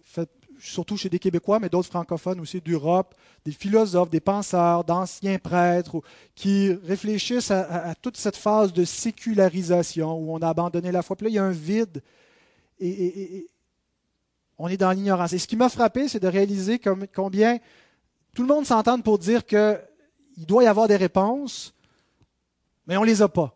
fait 0.04 0.30
surtout 0.60 0.98
chez 0.98 1.10
des 1.10 1.20
Québécois, 1.20 1.60
mais 1.60 1.70
d'autres 1.70 1.88
francophones 1.88 2.40
aussi 2.42 2.60
d'Europe, 2.60 3.16
des 3.46 3.52
philosophes, 3.54 4.10
des 4.10 4.20
penseurs, 4.20 4.84
d'anciens 4.84 5.40
prêtres, 5.40 6.02
qui 6.36 6.74
réfléchissent 6.84 7.52
à, 7.52 7.96
toute 7.96 8.18
cette 8.18 8.36
phase 8.36 8.74
de 8.74 8.84
sécularisation 8.84 10.14
où 10.14 10.34
on 10.34 10.40
a 10.40 10.50
abandonné 10.50 10.92
la 10.92 11.02
foi. 11.02 11.16
Puis 11.16 11.26
là, 11.26 11.30
il 11.30 11.36
y 11.36 11.40
a 11.40 11.46
un 11.46 11.52
vide. 11.52 12.04
Et, 12.80 13.48
on 14.58 14.68
est 14.68 14.78
dans 14.78 14.92
l'ignorance. 14.92 15.32
Et 15.32 15.40
ce 15.40 15.48
qui 15.48 15.56
m'a 15.56 15.70
frappé, 15.70 16.10
c'est 16.10 16.20
de 16.20 16.28
réaliser 16.28 16.82
combien 17.16 17.58
tout 18.40 18.44
le 18.44 18.56
monde 18.56 18.66
s'entend 18.66 19.02
pour 19.02 19.20
dire 19.20 19.46
qu'il 19.46 19.78
doit 20.38 20.64
y 20.64 20.68
avoir 20.68 20.88
des 20.88 20.96
réponses, 20.96 21.74
mais 22.88 22.96
on 22.96 23.02
ne 23.02 23.06
les 23.06 23.22
a 23.22 23.28
pas. 23.28 23.54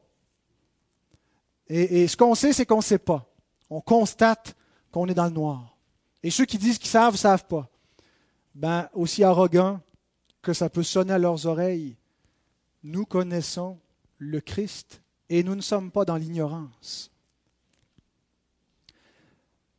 Et, 1.69 2.05
ce 2.09 2.17
qu'on 2.17 2.35
sait, 2.35 2.51
c'est 2.51 2.65
qu'on 2.65 2.79
ne 2.79 2.81
sait 2.81 2.97
pas. 2.97 3.25
On 3.69 3.79
constate 3.79 4.57
qu'on 4.91 5.07
est 5.07 5.13
dans 5.13 5.23
le 5.23 5.29
noir. 5.29 5.77
Et 6.21 6.29
ceux 6.29 6.43
qui 6.43 6.57
disent 6.57 6.79
qu'ils 6.79 6.89
savent, 6.89 7.13
ne 7.13 7.17
savent 7.17 7.45
pas. 7.45 7.69
Ben, 8.55 8.89
aussi 8.91 9.23
arrogant 9.23 9.79
que 10.41 10.51
ça 10.51 10.67
peut 10.67 10.83
sonner 10.83 11.13
à 11.13 11.17
leurs 11.17 11.45
oreilles, 11.45 11.95
nous 12.83 13.05
connaissons 13.05 13.79
le 14.17 14.41
Christ 14.41 15.01
et 15.29 15.43
nous 15.43 15.55
ne 15.55 15.61
sommes 15.61 15.91
pas 15.91 16.03
dans 16.03 16.17
l'ignorance. 16.17 17.09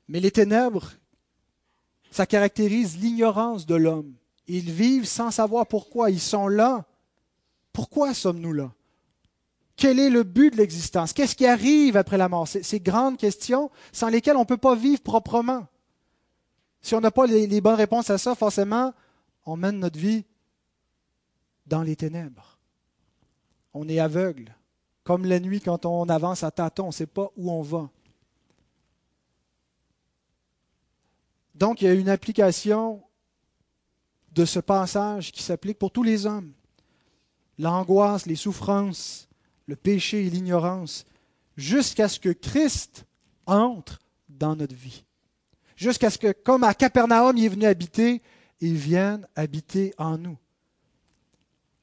Mais 0.08 0.20
les 0.20 0.30
ténèbres, 0.30 0.92
ça 2.10 2.24
caractérise 2.24 2.96
l'ignorance 2.96 3.66
de 3.66 3.74
l'homme. 3.74 4.14
Ils 4.46 4.70
vivent 4.70 5.06
sans 5.06 5.30
savoir 5.30 5.66
pourquoi. 5.66 6.10
Ils 6.10 6.20
sont 6.20 6.48
là. 6.48 6.84
Pourquoi 7.72 8.14
sommes-nous 8.14 8.52
là? 8.52 8.72
Quel 9.76 9.98
est 9.98 10.10
le 10.10 10.22
but 10.22 10.50
de 10.50 10.56
l'existence? 10.56 11.12
Qu'est-ce 11.12 11.34
qui 11.34 11.46
arrive 11.46 11.96
après 11.96 12.16
la 12.16 12.28
mort? 12.28 12.46
Ces 12.46 12.80
grandes 12.80 13.16
questions 13.16 13.70
sans 13.92 14.08
lesquelles 14.08 14.36
on 14.36 14.40
ne 14.40 14.44
peut 14.44 14.56
pas 14.56 14.76
vivre 14.76 15.02
proprement. 15.02 15.66
Si 16.80 16.94
on 16.94 17.00
n'a 17.00 17.10
pas 17.10 17.26
les, 17.26 17.60
bonnes 17.60 17.74
réponses 17.74 18.10
à 18.10 18.18
ça, 18.18 18.34
forcément, 18.34 18.92
on 19.46 19.56
mène 19.56 19.78
notre 19.78 19.98
vie 19.98 20.24
dans 21.66 21.82
les 21.82 21.96
ténèbres. 21.96 22.58
On 23.72 23.88
est 23.88 23.98
aveugle. 23.98 24.54
Comme 25.02 25.24
la 25.24 25.40
nuit, 25.40 25.60
quand 25.60 25.86
on 25.86 26.08
avance 26.08 26.44
à 26.44 26.50
tâtons, 26.50 26.84
on 26.84 26.88
ne 26.88 26.92
sait 26.92 27.06
pas 27.06 27.30
où 27.36 27.50
on 27.50 27.62
va. 27.62 27.90
Donc, 31.54 31.82
il 31.82 31.86
y 31.86 31.88
a 31.88 31.94
une 31.94 32.08
application 32.08 33.02
de 34.34 34.44
ce 34.44 34.60
passage 34.60 35.32
qui 35.32 35.42
s'applique 35.42 35.78
pour 35.78 35.90
tous 35.90 36.02
les 36.02 36.26
hommes. 36.26 36.52
L'angoisse, 37.58 38.26
les 38.26 38.36
souffrances, 38.36 39.28
le 39.66 39.76
péché 39.76 40.26
et 40.26 40.30
l'ignorance, 40.30 41.04
jusqu'à 41.56 42.08
ce 42.08 42.18
que 42.18 42.30
Christ 42.30 43.04
entre 43.46 44.00
dans 44.28 44.56
notre 44.56 44.74
vie. 44.74 45.04
Jusqu'à 45.76 46.10
ce 46.10 46.18
que, 46.18 46.32
comme 46.32 46.64
à 46.64 46.74
Capernaum, 46.74 47.36
il 47.36 47.44
est 47.44 47.48
venu 47.48 47.66
habiter, 47.66 48.22
il 48.60 48.74
vienne 48.74 49.26
habiter 49.34 49.94
en 49.98 50.18
nous. 50.18 50.36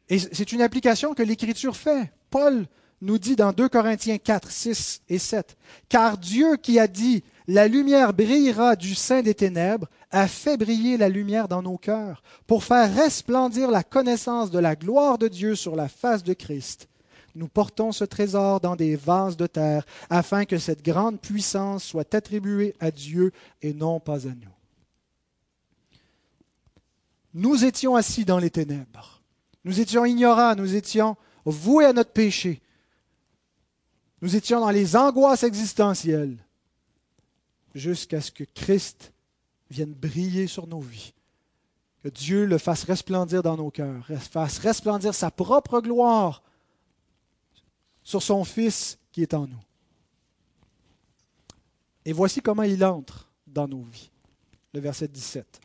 Et 0.10 0.20
c'est 0.20 0.52
une 0.52 0.62
application 0.62 1.14
que 1.14 1.24
l'Écriture 1.24 1.76
fait. 1.76 2.12
Paul 2.30 2.68
nous 3.02 3.18
dit 3.18 3.36
dans 3.36 3.52
2 3.52 3.70
Corinthiens 3.70 4.18
4, 4.18 4.52
6 4.52 5.02
et 5.10 5.18
7, 5.18 5.58
Car 5.90 6.18
Dieu 6.18 6.58
qui 6.58 6.80
a 6.80 6.88
dit, 6.88 7.24
La 7.48 7.68
lumière 7.68 8.14
brillera 8.14 8.76
du 8.76 8.94
sein 8.94 9.22
des 9.22 9.34
ténèbres, 9.34 9.88
a 10.12 10.28
fait 10.28 10.58
briller 10.58 10.98
la 10.98 11.10
lumière 11.10 11.48
dans 11.48 11.62
nos 11.62 11.78
cœurs, 11.78 12.22
pour 12.48 12.64
faire 12.64 12.94
resplendir 12.94 13.72
la 13.72 13.84
connaissance 13.84 14.52
de 14.52 14.60
la 14.60 14.76
gloire 14.76 15.18
de 15.18 15.28
Dieu 15.28 15.56
sur 15.56 15.76
la 15.76 15.88
face 15.88 16.24
de 16.24 16.34
Christ. 16.34 16.88
Nous 17.34 17.48
portons 17.48 17.94
ce 17.94 18.04
trésor 18.04 18.60
dans 18.60 18.76
des 18.76 18.96
vases 18.98 19.38
de 19.38 19.48
terre, 19.48 19.86
afin 20.10 20.46
que 20.46 20.58
cette 20.58 20.84
grande 20.84 21.20
puissance 21.20 21.84
soit 21.84 22.14
attribuée 22.14 22.76
à 22.80 22.92
Dieu 22.92 23.32
et 23.62 23.74
non 23.74 24.00
pas 24.00 24.28
à 24.28 24.32
nous. 24.32 24.56
Nous 27.34 27.64
étions 27.64 27.96
assis 27.96 28.26
dans 28.26 28.40
les 28.40 28.50
ténèbres. 28.50 29.22
Nous 29.64 29.80
étions 29.80 30.04
ignorants, 30.04 30.56
nous 30.56 30.76
étions 30.76 31.16
voués 31.46 31.86
à 31.86 31.94
notre 31.94 32.12
péché. 32.12 32.62
Nous 34.22 34.36
étions 34.36 34.60
dans 34.60 34.70
les 34.70 34.96
angoisses 34.96 35.44
existentielles 35.44 36.38
jusqu'à 37.74 38.20
ce 38.20 38.32
que 38.32 38.44
Christ 38.44 39.11
vienne 39.72 39.94
briller 39.94 40.48
sur 40.48 40.68
nos 40.68 40.82
vies. 40.82 41.14
Que 42.04 42.10
Dieu 42.10 42.46
le 42.46 42.58
fasse 42.58 42.84
resplendir 42.84 43.44
dans 43.44 43.58
nos 43.58 43.70
cœurs, 43.70 44.06
fasse 44.32 44.58
resplendir 44.60 45.14
sa 45.14 45.32
propre 45.32 45.82
gloire 45.82 46.42
sur 48.04 48.24
son 48.24 48.44
Fils 48.44 48.98
qui 49.12 49.22
est 49.22 49.34
en 49.34 49.48
nous. 49.48 49.64
Et 52.06 52.14
voici 52.14 52.42
comment 52.42 52.64
il 52.64 52.84
entre 52.84 53.30
dans 53.46 53.68
nos 53.68 53.84
vies. 53.84 54.10
Le 54.74 54.80
verset 54.80 55.08
17. 55.08 55.62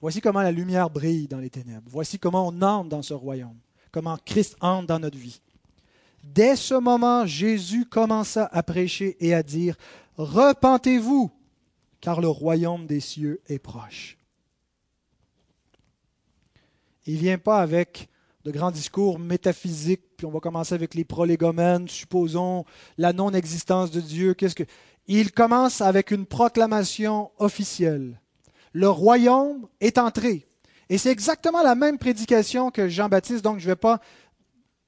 Voici 0.00 0.20
comment 0.20 0.42
la 0.42 0.52
lumière 0.52 0.90
brille 0.90 1.26
dans 1.26 1.38
les 1.38 1.50
ténèbres. 1.50 1.88
Voici 1.90 2.18
comment 2.18 2.46
on 2.46 2.62
entre 2.62 2.88
dans 2.88 3.02
ce 3.02 3.14
royaume. 3.14 3.58
Comment 3.90 4.16
Christ 4.24 4.56
entre 4.60 4.86
dans 4.86 5.00
notre 5.00 5.18
vie. 5.18 5.40
Dès 6.22 6.54
ce 6.54 6.74
moment, 6.74 7.26
Jésus 7.26 7.86
commença 7.86 8.48
à 8.52 8.62
prêcher 8.62 9.16
et 9.18 9.34
à 9.34 9.42
dire, 9.42 9.76
Repentez-vous, 10.18 11.30
car 12.00 12.20
le 12.20 12.28
royaume 12.28 12.86
des 12.86 13.00
cieux 13.00 13.40
est 13.48 13.58
proche. 13.58 14.18
Il 17.06 17.14
ne 17.14 17.20
vient 17.20 17.38
pas 17.38 17.60
avec 17.60 18.08
de 18.44 18.50
grands 18.50 18.70
discours 18.70 19.18
métaphysiques, 19.18 20.04
puis 20.16 20.26
on 20.26 20.30
va 20.30 20.40
commencer 20.40 20.74
avec 20.74 20.94
les 20.94 21.04
prolégomènes, 21.04 21.88
supposons 21.88 22.64
la 22.96 23.12
non-existence 23.12 23.90
de 23.90 24.00
Dieu. 24.00 24.34
Qu'est-ce 24.34 24.54
que 24.54 24.64
Il 25.06 25.32
commence 25.32 25.80
avec 25.80 26.10
une 26.10 26.26
proclamation 26.26 27.30
officielle. 27.38 28.20
Le 28.72 28.88
royaume 28.88 29.66
est 29.80 29.98
entré. 29.98 30.46
Et 30.90 30.98
c'est 30.98 31.10
exactement 31.10 31.62
la 31.62 31.74
même 31.74 31.98
prédication 31.98 32.70
que 32.70 32.88
Jean-Baptiste, 32.88 33.44
donc 33.44 33.58
je 33.58 33.64
ne 33.64 33.72
vais 33.72 33.76
pas 33.76 34.00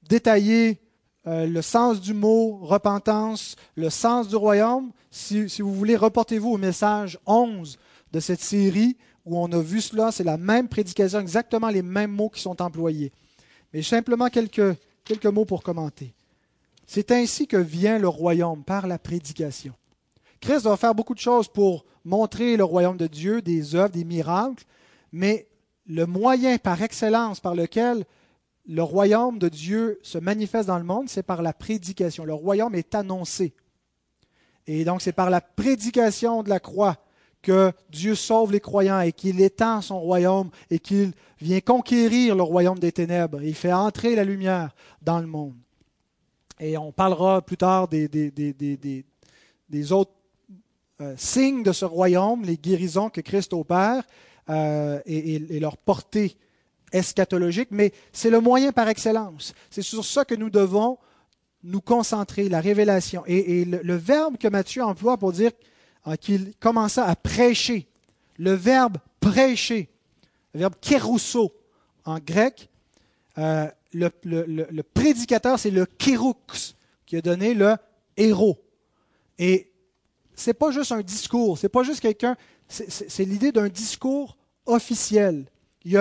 détailler 0.03 0.81
euh, 1.27 1.45
le 1.45 1.61
sens 1.61 2.01
du 2.01 2.13
mot 2.13 2.57
repentance, 2.61 3.55
le 3.75 3.89
sens 3.89 4.27
du 4.27 4.35
royaume. 4.35 4.91
Si, 5.11 5.45
vous 5.59 5.73
voulez, 5.73 5.95
reportez-vous 5.95 6.49
au 6.49 6.57
message 6.57 7.19
11 7.25 7.77
de 8.11 8.19
cette 8.19 8.41
série 8.41 8.97
où 9.25 9.37
on 9.37 9.51
a 9.51 9.59
vu 9.59 9.81
cela. 9.81 10.11
C'est 10.11 10.23
la 10.23 10.37
même 10.37 10.67
prédication, 10.67 11.19
exactement 11.19 11.69
les 11.69 11.83
mêmes 11.83 12.11
mots 12.11 12.29
qui 12.29 12.41
sont 12.41 12.59
employés. 12.61 13.11
Mais 13.73 13.83
simplement 13.83 14.29
quelques, 14.29 14.75
quelques 15.05 15.25
mots 15.27 15.45
pour 15.45 15.61
commenter. 15.61 16.13
C'est 16.87 17.11
ainsi 17.11 17.47
que 17.47 17.57
vient 17.57 17.99
le 17.99 18.07
royaume, 18.07 18.63
par 18.63 18.87
la 18.87 18.97
prédication. 18.97 19.73
Christ 20.41 20.63
va 20.63 20.75
faire 20.75 20.95
beaucoup 20.95 21.13
de 21.13 21.19
choses 21.19 21.47
pour 21.47 21.85
montrer 22.03 22.57
le 22.57 22.63
royaume 22.63 22.97
de 22.97 23.07
Dieu, 23.07 23.41
des 23.41 23.75
œuvres, 23.75 23.93
des 23.93 24.03
miracles, 24.03 24.63
mais 25.11 25.47
le 25.85 26.07
moyen 26.07 26.57
par 26.57 26.81
excellence 26.81 27.39
par 27.39 27.53
lequel 27.53 28.05
le 28.67 28.83
royaume 28.83 29.39
de 29.39 29.49
Dieu 29.49 29.99
se 30.03 30.17
manifeste 30.17 30.67
dans 30.67 30.77
le 30.77 30.83
monde, 30.83 31.09
c'est 31.09 31.23
par 31.23 31.41
la 31.41 31.53
prédication. 31.53 32.25
Le 32.25 32.33
royaume 32.33 32.75
est 32.75 32.95
annoncé. 32.95 33.53
Et 34.67 34.85
donc 34.85 35.01
c'est 35.01 35.11
par 35.11 35.29
la 35.29 35.41
prédication 35.41 36.43
de 36.43 36.49
la 36.49 36.59
croix 36.59 36.97
que 37.41 37.71
Dieu 37.89 38.15
sauve 38.15 38.51
les 38.51 38.59
croyants 38.59 39.01
et 39.01 39.11
qu'il 39.11 39.41
étend 39.41 39.81
son 39.81 39.99
royaume 39.99 40.51
et 40.69 40.79
qu'il 40.79 41.13
vient 41.41 41.59
conquérir 41.59 42.35
le 42.35 42.43
royaume 42.43 42.79
des 42.79 42.91
ténèbres. 42.91 43.41
Il 43.41 43.55
fait 43.55 43.73
entrer 43.73 44.15
la 44.15 44.23
lumière 44.23 44.75
dans 45.01 45.19
le 45.19 45.27
monde. 45.27 45.55
Et 46.59 46.77
on 46.77 46.91
parlera 46.91 47.41
plus 47.41 47.57
tard 47.57 47.87
des, 47.87 48.07
autres 49.91 50.11
euh, 51.01 51.15
signes 51.17 51.63
de 51.63 51.71
ce 51.71 51.85
royaume, 51.85 52.43
les 52.43 52.57
guérisons 52.57 53.09
que 53.09 53.21
Christ 53.21 53.53
opère 53.53 54.03
euh, 54.49 54.99
et, 55.07 55.59
leur 55.59 55.77
portée 55.77 56.37
eschatologique, 56.91 57.69
mais 57.71 57.93
c'est 58.11 58.29
le 58.29 58.39
moyen 58.39 58.71
par 58.71 58.87
excellence. 58.87 59.53
C'est 59.69 59.81
sur 59.81 60.05
ça 60.05 60.25
que 60.25 60.35
nous 60.35 60.49
devons 60.49 60.97
nous 61.63 61.81
concentrer, 61.81 62.49
la 62.49 62.61
révélation. 62.61 63.23
Et, 63.27 63.65
le, 63.65 63.95
verbe 63.95 64.37
que 64.37 64.47
Matthieu 64.47 64.83
emploie 64.83 65.17
pour 65.17 65.31
dire 65.31 65.51
euh, 66.07 66.15
qu'il 66.15 66.53
commença 66.59 67.05
à 67.05 67.15
prêcher, 67.15 67.87
le 68.37 68.53
verbe 68.53 68.97
prêcher, 69.19 69.89
le 70.53 70.61
verbe 70.61 70.75
kérousso 70.81 71.53
en 72.05 72.17
grec, 72.19 72.69
euh, 73.37 73.67
le, 73.93 74.81
prédicateur, 74.81 75.59
c'est 75.59 75.69
le 75.69 75.85
kéroux 75.85 76.35
qui 77.05 77.17
a 77.17 77.21
donné 77.21 77.53
le 77.53 77.75
héros. 78.17 78.59
Et 79.37 79.71
c'est 80.35 80.53
pas 80.53 80.71
juste 80.71 80.91
un 80.91 81.01
discours, 81.01 81.57
c'est 81.57 81.69
pas 81.69 81.83
juste 81.83 81.99
quelqu'un, 81.99 82.35
c'est 82.67 83.25
l'idée 83.25 83.51
d'un 83.51 83.67
discours 83.67 84.37
officiel 84.65 85.45
il 85.83 85.91
y, 85.91 85.97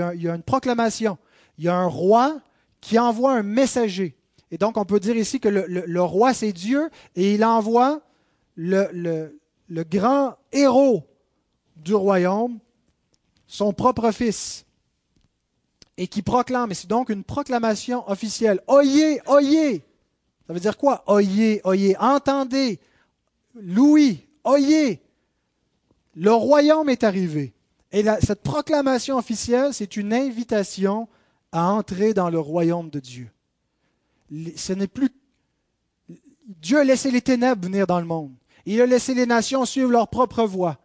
a, 0.00 0.34
une 0.34 0.42
proclamation. 0.42 1.18
Il 1.58 1.64
y 1.64 1.68
a 1.68 1.76
un 1.76 1.86
roi 1.86 2.40
qui 2.80 2.98
envoie 2.98 3.32
un 3.32 3.42
messager. 3.42 4.16
Et 4.50 4.58
donc, 4.58 4.76
on 4.76 4.84
peut 4.84 5.00
dire 5.00 5.16
ici 5.16 5.40
que 5.40 5.48
le, 5.48 6.02
roi, 6.02 6.32
c'est 6.34 6.52
Dieu, 6.52 6.88
et 7.16 7.34
il 7.34 7.44
envoie 7.44 8.00
le, 8.56 9.32
grand 9.68 10.36
héros 10.52 11.04
du 11.76 11.94
royaume, 11.94 12.58
son 13.46 13.72
propre 13.72 14.10
fils, 14.12 14.64
et 15.96 16.06
qui 16.06 16.22
proclame. 16.22 16.70
Et 16.70 16.74
c'est 16.74 16.88
donc 16.88 17.08
une 17.08 17.24
proclamation 17.24 18.08
officielle. 18.08 18.60
Oyez, 18.68 19.20
oyez. 19.26 19.84
Ça 20.46 20.52
veut 20.52 20.60
dire 20.60 20.78
quoi? 20.78 21.02
Oyez, 21.06 21.60
oyez. 21.64 21.96
Entendez. 21.98 22.78
Louis, 23.54 24.26
oyez. 24.44 25.02
Le 26.14 26.32
royaume 26.32 26.88
est 26.88 27.04
arrivé. 27.04 27.52
Et 27.92 28.04
cette 28.22 28.42
proclamation 28.42 29.16
officielle, 29.16 29.72
c'est 29.72 29.96
une 29.96 30.12
invitation 30.12 31.08
à 31.52 31.70
entrer 31.70 32.12
dans 32.12 32.28
le 32.28 32.38
royaume 32.38 32.90
de 32.90 33.00
Dieu. 33.00 33.30
Ce 34.56 34.72
n'est 34.72 34.86
plus. 34.86 35.08
Dieu 36.46 36.78
a 36.78 36.84
laissé 36.84 37.10
les 37.10 37.22
ténèbres 37.22 37.64
venir 37.64 37.86
dans 37.86 38.00
le 38.00 38.06
monde. 38.06 38.32
Il 38.66 38.80
a 38.82 38.86
laissé 38.86 39.14
les 39.14 39.26
nations 39.26 39.64
suivre 39.64 39.90
leur 39.90 40.08
propre 40.08 40.44
voie. 40.44 40.78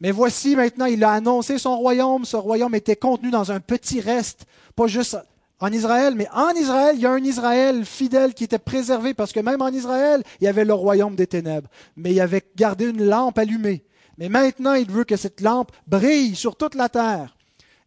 Mais 0.00 0.12
voici 0.12 0.54
maintenant, 0.54 0.86
il 0.86 1.02
a 1.02 1.12
annoncé 1.12 1.58
son 1.58 1.76
royaume. 1.76 2.24
Ce 2.24 2.36
royaume 2.36 2.74
était 2.74 2.96
contenu 2.96 3.30
dans 3.30 3.50
un 3.50 3.60
petit 3.60 4.00
reste, 4.00 4.46
pas 4.76 4.86
juste 4.86 5.16
en 5.60 5.72
Israël, 5.72 6.14
mais 6.16 6.28
en 6.32 6.50
Israël, 6.50 6.96
il 6.96 7.02
y 7.02 7.06
a 7.06 7.12
un 7.12 7.24
Israël 7.24 7.84
fidèle 7.84 8.34
qui 8.34 8.44
était 8.44 8.58
préservé 8.58 9.14
parce 9.14 9.32
que 9.32 9.40
même 9.40 9.62
en 9.62 9.68
Israël, 9.68 10.22
il 10.40 10.44
y 10.44 10.48
avait 10.48 10.64
le 10.64 10.74
royaume 10.74 11.16
des 11.16 11.26
ténèbres. 11.26 11.68
Mais 11.96 12.12
il 12.12 12.20
avait 12.20 12.44
gardé 12.54 12.86
une 12.86 13.04
lampe 13.04 13.38
allumée. 13.38 13.84
Mais 14.18 14.28
maintenant, 14.28 14.74
il 14.74 14.90
veut 14.90 15.04
que 15.04 15.16
cette 15.16 15.40
lampe 15.40 15.72
brille 15.86 16.36
sur 16.36 16.56
toute 16.56 16.74
la 16.74 16.88
terre. 16.88 17.36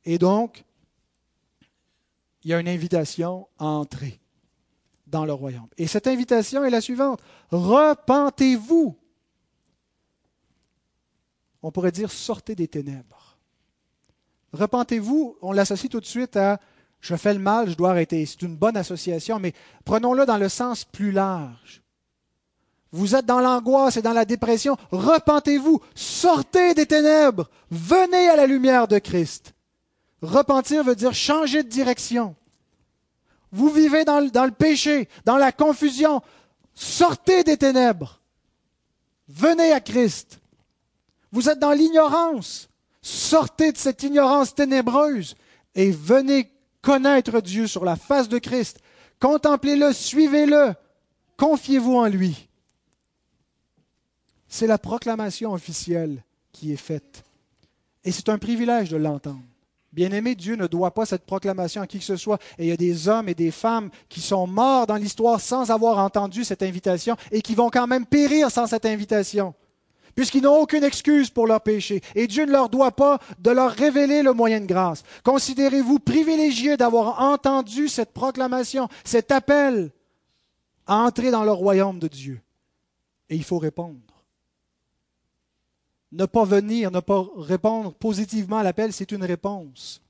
Et 0.05 0.17
donc, 0.17 0.63
il 2.43 2.51
y 2.51 2.53
a 2.53 2.59
une 2.59 2.67
invitation 2.67 3.47
à 3.59 3.65
entrer 3.65 4.19
dans 5.07 5.25
le 5.25 5.33
royaume. 5.33 5.67
Et 5.77 5.87
cette 5.87 6.07
invitation 6.07 6.63
est 6.63 6.69
la 6.69 6.81
suivante. 6.81 7.21
Repentez-vous. 7.51 8.97
On 11.63 11.71
pourrait 11.71 11.91
dire 11.91 12.11
sortez 12.11 12.55
des 12.55 12.67
ténèbres. 12.67 13.37
Repentez-vous, 14.53 15.37
on 15.41 15.51
l'associe 15.51 15.89
tout 15.89 15.99
de 15.99 16.05
suite 16.05 16.37
à 16.37 16.59
je 16.99 17.15
fais 17.15 17.33
le 17.33 17.39
mal, 17.39 17.69
je 17.69 17.75
dois 17.75 17.91
arrêter. 17.91 18.25
C'est 18.25 18.41
une 18.41 18.55
bonne 18.55 18.77
association, 18.77 19.39
mais 19.39 19.53
prenons-le 19.85 20.25
dans 20.25 20.37
le 20.37 20.49
sens 20.49 20.83
plus 20.83 21.11
large. 21.11 21.81
Vous 22.91 23.15
êtes 23.15 23.25
dans 23.25 23.39
l'angoisse 23.39 23.97
et 23.97 24.01
dans 24.01 24.13
la 24.13 24.25
dépression. 24.25 24.77
Repentez-vous. 24.91 25.81
Sortez 25.93 26.73
des 26.73 26.85
ténèbres. 26.85 27.49
Venez 27.69 28.29
à 28.29 28.35
la 28.35 28.47
lumière 28.47 28.87
de 28.87 28.99
Christ. 28.99 29.53
Repentir 30.21 30.83
veut 30.83 30.95
dire 30.95 31.13
changer 31.13 31.63
de 31.63 31.69
direction. 31.69 32.35
Vous 33.51 33.69
vivez 33.69 34.03
dans 34.03 34.19
le, 34.19 34.51
péché, 34.51 35.07
dans 35.25 35.37
la 35.37 35.51
confusion. 35.51 36.21
Sortez 36.73 37.43
des 37.43 37.57
ténèbres. 37.57 38.19
Venez 39.27 39.71
à 39.73 39.79
Christ. 39.79 40.39
Vous 41.31 41.49
êtes 41.49 41.59
dans 41.59 41.71
l'ignorance. 41.71 42.69
Sortez 43.01 43.71
de 43.71 43.77
cette 43.77 44.03
ignorance 44.03 44.55
ténébreuse 44.55 45.35
et 45.75 45.91
venez 45.91 46.51
connaître 46.81 47.41
Dieu 47.41 47.67
sur 47.67 47.85
la 47.85 47.95
face 47.95 48.29
de 48.29 48.39
Christ. 48.39 48.79
Contemplez-le, 49.19 49.93
suivez-le, 49.93 50.73
confiez-vous 51.37 51.95
en 51.95 52.07
lui. 52.07 52.46
C'est 54.57 54.65
la 54.65 54.79
proclamation 54.79 55.53
officielle 55.53 56.23
qui 56.51 56.73
est 56.73 56.77
faite. 56.77 57.23
Et 58.03 58.11
c'est 58.11 58.27
un 58.27 58.39
privilège 58.39 58.89
de 58.89 58.97
l'entendre. 58.97 59.43
Bien-aimé, 59.93 60.33
Dieu 60.33 60.55
ne 60.55 60.65
doit 60.65 60.95
pas 60.95 61.05
cette 61.05 61.27
proclamation 61.27 61.83
à 61.83 61.85
qui 61.85 61.99
que 61.99 62.03
ce 62.03 62.15
soit. 62.15 62.39
Et 62.57 62.63
il 62.63 62.69
y 62.69 62.71
a 62.71 62.75
des 62.75 63.07
hommes 63.07 63.29
et 63.29 63.35
des 63.35 63.51
femmes 63.51 63.91
qui 64.09 64.19
sont 64.19 64.47
morts 64.47 64.87
dans 64.87 64.95
l'histoire 64.95 65.39
sans 65.39 65.69
avoir 65.69 65.99
entendu 65.99 66.43
cette 66.43 66.63
invitation 66.63 67.15
et 67.31 67.43
qui 67.43 67.53
vont 67.53 67.69
quand 67.69 67.85
même 67.85 68.07
périr 68.07 68.49
sans 68.49 68.65
cette 68.65 68.87
invitation, 68.87 69.53
puisqu'ils 70.15 70.41
n'ont 70.41 70.59
aucune 70.59 70.83
excuse 70.83 71.29
pour 71.29 71.45
leur 71.45 71.61
péché. 71.61 72.01
Et 72.15 72.25
Dieu 72.25 72.47
ne 72.47 72.51
leur 72.51 72.69
doit 72.69 72.93
pas 72.93 73.19
de 73.37 73.51
leur 73.51 73.69
révéler 73.69 74.23
le 74.23 74.33
moyen 74.33 74.61
de 74.61 74.65
grâce. 74.65 75.03
Considérez-vous 75.23 75.99
privilégié 75.99 76.77
d'avoir 76.77 77.21
entendu 77.21 77.89
cette 77.89 78.11
proclamation, 78.11 78.87
cet 79.03 79.29
appel 79.31 79.91
à 80.87 80.95
entrer 80.95 81.29
dans 81.29 81.43
le 81.43 81.51
royaume 81.51 81.99
de 81.99 82.07
Dieu. 82.07 82.41
Et 83.29 83.35
il 83.35 83.43
faut 83.43 83.59
répondre. 83.59 84.06
Ne 86.11 86.25
pas 86.25 86.45
venir, 86.45 86.89
ne 86.91 86.99
pas 86.99 87.25
répondre 87.35 87.93
positivement 87.93 88.57
à 88.57 88.63
l'appel, 88.63 88.93
c'est 88.93 89.11
une 89.11 89.23
réponse. 89.23 90.01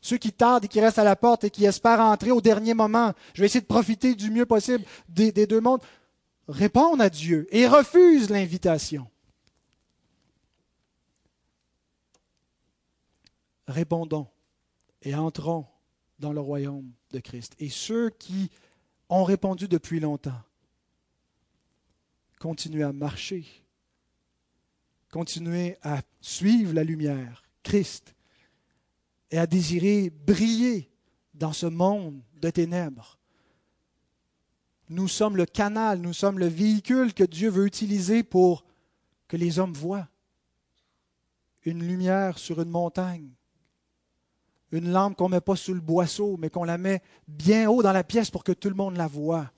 Ceux 0.00 0.16
qui 0.16 0.32
tardent 0.32 0.64
et 0.64 0.68
qui 0.68 0.80
restent 0.80 0.98
à 0.98 1.04
la 1.04 1.16
porte 1.16 1.44
et 1.44 1.50
qui 1.50 1.66
espèrent 1.66 2.00
entrer 2.00 2.30
au 2.30 2.40
dernier 2.40 2.72
moment, 2.72 3.12
je 3.34 3.40
vais 3.40 3.46
essayer 3.46 3.60
de 3.60 3.66
profiter 3.66 4.14
du 4.14 4.30
mieux 4.30 4.46
possible 4.46 4.84
des, 5.08 5.32
deux 5.32 5.60
mondes, 5.60 5.82
répondent 6.48 7.02
à 7.02 7.10
Dieu 7.10 7.46
et 7.50 7.66
refusent 7.66 8.30
l'invitation. 8.30 9.06
Répondons 13.68 14.26
et 15.02 15.14
entrons 15.14 15.66
dans 16.18 16.32
le 16.32 16.40
royaume 16.40 16.90
de 17.12 17.20
Christ. 17.20 17.54
Et 17.58 17.68
ceux 17.68 18.10
qui 18.10 18.50
ont 19.08 19.24
répondu 19.24 19.68
depuis 19.68 20.00
longtemps, 20.00 20.40
continuent 22.38 22.84
à 22.84 22.92
marcher 22.92 23.44
continuer 25.10 25.76
à 25.82 26.02
suivre 26.20 26.72
la 26.72 26.84
lumière, 26.84 27.42
Christ, 27.62 28.14
et 29.30 29.38
à 29.38 29.46
désirer 29.46 30.10
briller 30.10 30.90
dans 31.34 31.52
ce 31.52 31.66
monde 31.66 32.20
de 32.34 32.50
ténèbres. 32.50 33.18
Nous 34.88 35.08
sommes 35.08 35.36
le 35.36 35.46
canal, 35.46 36.00
nous 36.00 36.12
sommes 36.12 36.38
le 36.38 36.46
véhicule 36.48 37.14
que 37.14 37.24
Dieu 37.24 37.48
veut 37.48 37.66
utiliser 37.66 38.22
pour 38.22 38.64
que 39.28 39.36
les 39.36 39.58
hommes 39.58 39.72
voient. 39.72 40.08
Une 41.64 41.86
lumière 41.86 42.38
sur 42.38 42.60
une 42.60 42.70
montagne, 42.70 43.30
une 44.72 44.90
lampe 44.90 45.16
qu'on 45.16 45.28
ne 45.28 45.34
met 45.34 45.40
pas 45.40 45.56
sous 45.56 45.74
le 45.74 45.80
boisseau, 45.80 46.36
mais 46.38 46.50
qu'on 46.50 46.64
la 46.64 46.78
met 46.78 47.02
bien 47.28 47.70
haut 47.70 47.82
dans 47.82 47.92
la 47.92 48.04
pièce 48.04 48.30
pour 48.30 48.44
que 48.44 48.52
tout 48.52 48.68
le 48.68 48.74
monde 48.74 48.96
la 48.96 49.06
voie. 49.06 49.50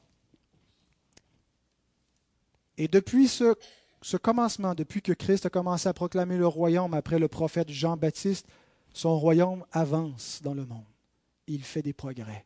Et 2.76 2.88
depuis 2.88 3.28
ce 3.28 3.55
ce 4.03 4.16
commencement, 4.16 4.74
depuis 4.74 5.00
que 5.00 5.12
Christ 5.12 5.46
a 5.46 5.50
commencé 5.50 5.88
à 5.88 5.92
proclamer 5.92 6.36
le 6.36 6.46
royaume 6.46 6.92
après 6.92 7.18
le 7.18 7.28
prophète 7.28 7.70
Jean-Baptiste, 7.70 8.46
son 8.92 9.18
royaume 9.18 9.64
avance 9.72 10.40
dans 10.42 10.55
le 10.55 10.66
monde. 10.66 10.84
Il 11.46 11.62
fait 11.62 11.82
des 11.82 11.92
progrès. 11.92 12.44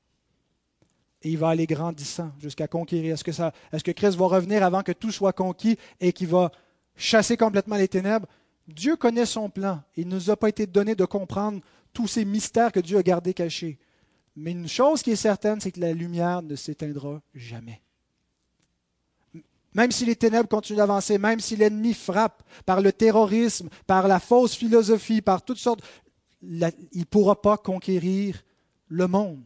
Et 1.22 1.30
il 1.30 1.38
va 1.38 1.48
aller 1.48 1.66
grandissant 1.66 2.30
jusqu'à 2.38 2.68
conquérir. 2.68 3.14
Est-ce 3.14 3.84
que, 3.84 3.90
Christ 3.90 4.16
va 4.16 4.26
revenir 4.26 4.62
avant 4.62 4.82
que 4.82 4.92
tout 4.92 5.10
soit 5.10 5.32
conquis 5.32 5.78
et 5.98 6.12
qu'il 6.12 6.28
va 6.28 6.52
chasser 6.94 7.36
complètement 7.36 7.76
les 7.76 7.88
ténèbres? 7.88 8.28
Dieu 8.68 8.96
connaît 8.96 9.26
son 9.26 9.48
plan. 9.48 9.82
Il 9.96 10.08
ne 10.08 10.14
nous 10.14 10.30
a 10.30 10.36
pas 10.36 10.48
été 10.48 10.66
donné 10.66 10.94
de 10.94 11.04
comprendre 11.04 11.60
tous 11.92 12.06
ces 12.06 12.24
mystères 12.24 12.72
que 12.72 12.80
Dieu 12.80 12.98
a 12.98 13.02
gardés 13.02 13.34
cachés. 13.34 13.78
Mais 14.36 14.52
une 14.52 14.68
chose 14.68 15.02
qui 15.02 15.12
est 15.12 15.16
certaine, 15.16 15.60
c'est 15.60 15.72
que 15.72 15.80
la 15.80 15.94
lumière 15.94 16.42
ne 16.42 16.54
s'éteindra 16.54 17.22
jamais. 17.34 17.80
Même 19.76 19.92
si 19.92 20.06
les 20.06 20.16
ténèbres 20.16 20.48
continuent 20.48 20.78
d'avancer, 20.78 21.18
même 21.18 21.38
si 21.38 21.54
l'ennemi 21.54 21.92
frappe 21.92 22.42
par 22.64 22.80
le 22.80 22.92
terrorisme, 22.92 23.68
par 23.86 24.08
la 24.08 24.18
fausse 24.18 24.54
philosophie, 24.54 25.20
par 25.20 25.44
toutes 25.44 25.58
sortes, 25.58 25.82
il 26.42 26.72
ne 26.94 27.04
pourra 27.04 27.42
pas 27.42 27.58
conquérir 27.58 28.42
le 28.88 29.06
monde. 29.06 29.42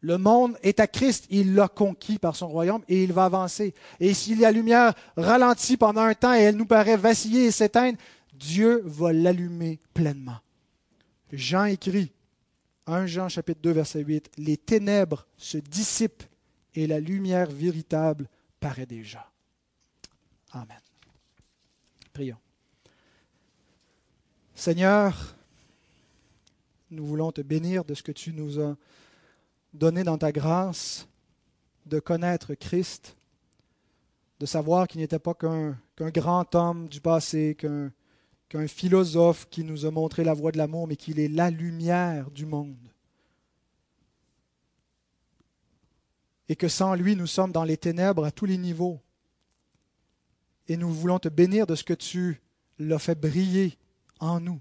Le 0.00 0.18
monde 0.18 0.58
est 0.64 0.80
à 0.80 0.88
Christ, 0.88 1.26
il 1.30 1.54
l'a 1.54 1.68
conquis 1.68 2.18
par 2.18 2.34
son 2.34 2.48
royaume 2.48 2.82
et 2.88 3.04
il 3.04 3.12
va 3.12 3.26
avancer. 3.26 3.74
Et 4.00 4.12
si 4.12 4.34
la 4.34 4.50
lumière 4.50 4.92
ralentit 5.16 5.76
pendant 5.76 6.02
un 6.02 6.14
temps 6.14 6.34
et 6.34 6.40
elle 6.40 6.56
nous 6.56 6.66
paraît 6.66 6.96
vaciller 6.96 7.44
et 7.44 7.50
s'éteindre, 7.52 7.96
Dieu 8.32 8.82
va 8.84 9.12
l'allumer 9.12 9.78
pleinement. 9.94 10.40
Jean 11.32 11.66
écrit, 11.66 12.10
1 12.88 13.06
Jean 13.06 13.28
chapitre 13.28 13.60
2 13.62 13.70
verset 13.70 14.00
8, 14.00 14.32
Les 14.36 14.56
ténèbres 14.56 15.28
se 15.36 15.58
dissipent 15.58 16.24
et 16.74 16.88
la 16.88 16.98
lumière 16.98 17.48
véritable 17.48 18.28
paraît 18.58 18.86
déjà. 18.86 19.30
Amen. 20.54 20.78
Prions. 22.12 22.38
Seigneur, 24.54 25.34
nous 26.92 27.04
voulons 27.04 27.32
te 27.32 27.40
bénir 27.40 27.84
de 27.84 27.94
ce 27.94 28.04
que 28.04 28.12
tu 28.12 28.32
nous 28.32 28.60
as 28.60 28.76
donné 29.72 30.04
dans 30.04 30.16
ta 30.16 30.30
grâce, 30.30 31.08
de 31.86 31.98
connaître 31.98 32.54
Christ, 32.54 33.16
de 34.38 34.46
savoir 34.46 34.86
qu'il 34.86 35.00
n'était 35.00 35.18
pas 35.18 35.34
qu'un 35.34 35.76
grand 35.98 36.54
homme 36.54 36.88
du 36.88 37.00
passé, 37.00 37.56
qu'un 37.58 38.68
philosophe 38.68 39.48
qui 39.50 39.64
nous 39.64 39.86
a 39.86 39.90
montré 39.90 40.22
la 40.22 40.34
voie 40.34 40.52
de 40.52 40.58
l'amour, 40.58 40.86
mais 40.86 40.94
qu'il 40.94 41.18
est 41.18 41.26
la 41.26 41.50
lumière 41.50 42.30
du 42.30 42.46
monde. 42.46 42.76
Et 46.48 46.54
que 46.54 46.68
sans 46.68 46.94
lui, 46.94 47.16
nous 47.16 47.26
sommes 47.26 47.50
dans 47.50 47.64
les 47.64 47.76
ténèbres 47.76 48.24
à 48.24 48.30
tous 48.30 48.46
les 48.46 48.58
niveaux 48.58 49.00
et 50.68 50.76
nous 50.76 50.92
voulons 50.92 51.18
te 51.18 51.28
bénir 51.28 51.66
de 51.66 51.74
ce 51.74 51.84
que 51.84 51.94
tu 51.94 52.40
l'as 52.78 52.98
fait 52.98 53.14
briller 53.14 53.76
en 54.20 54.40
nous. 54.40 54.60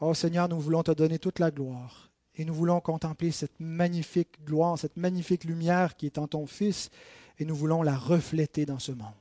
Oh 0.00 0.14
Seigneur, 0.14 0.48
nous 0.48 0.60
voulons 0.60 0.82
te 0.82 0.90
donner 0.90 1.18
toute 1.18 1.38
la 1.38 1.50
gloire 1.50 2.10
et 2.34 2.44
nous 2.44 2.54
voulons 2.54 2.80
contempler 2.80 3.30
cette 3.30 3.60
magnifique 3.60 4.44
gloire, 4.44 4.78
cette 4.78 4.96
magnifique 4.96 5.44
lumière 5.44 5.96
qui 5.96 6.06
est 6.06 6.18
en 6.18 6.26
ton 6.26 6.46
Fils 6.46 6.90
et 7.38 7.44
nous 7.44 7.54
voulons 7.54 7.82
la 7.82 7.96
refléter 7.96 8.66
dans 8.66 8.78
ce 8.78 8.92
monde. 8.92 9.12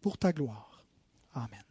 Pour 0.00 0.16
ta 0.16 0.32
gloire. 0.32 0.84
Amen. 1.34 1.69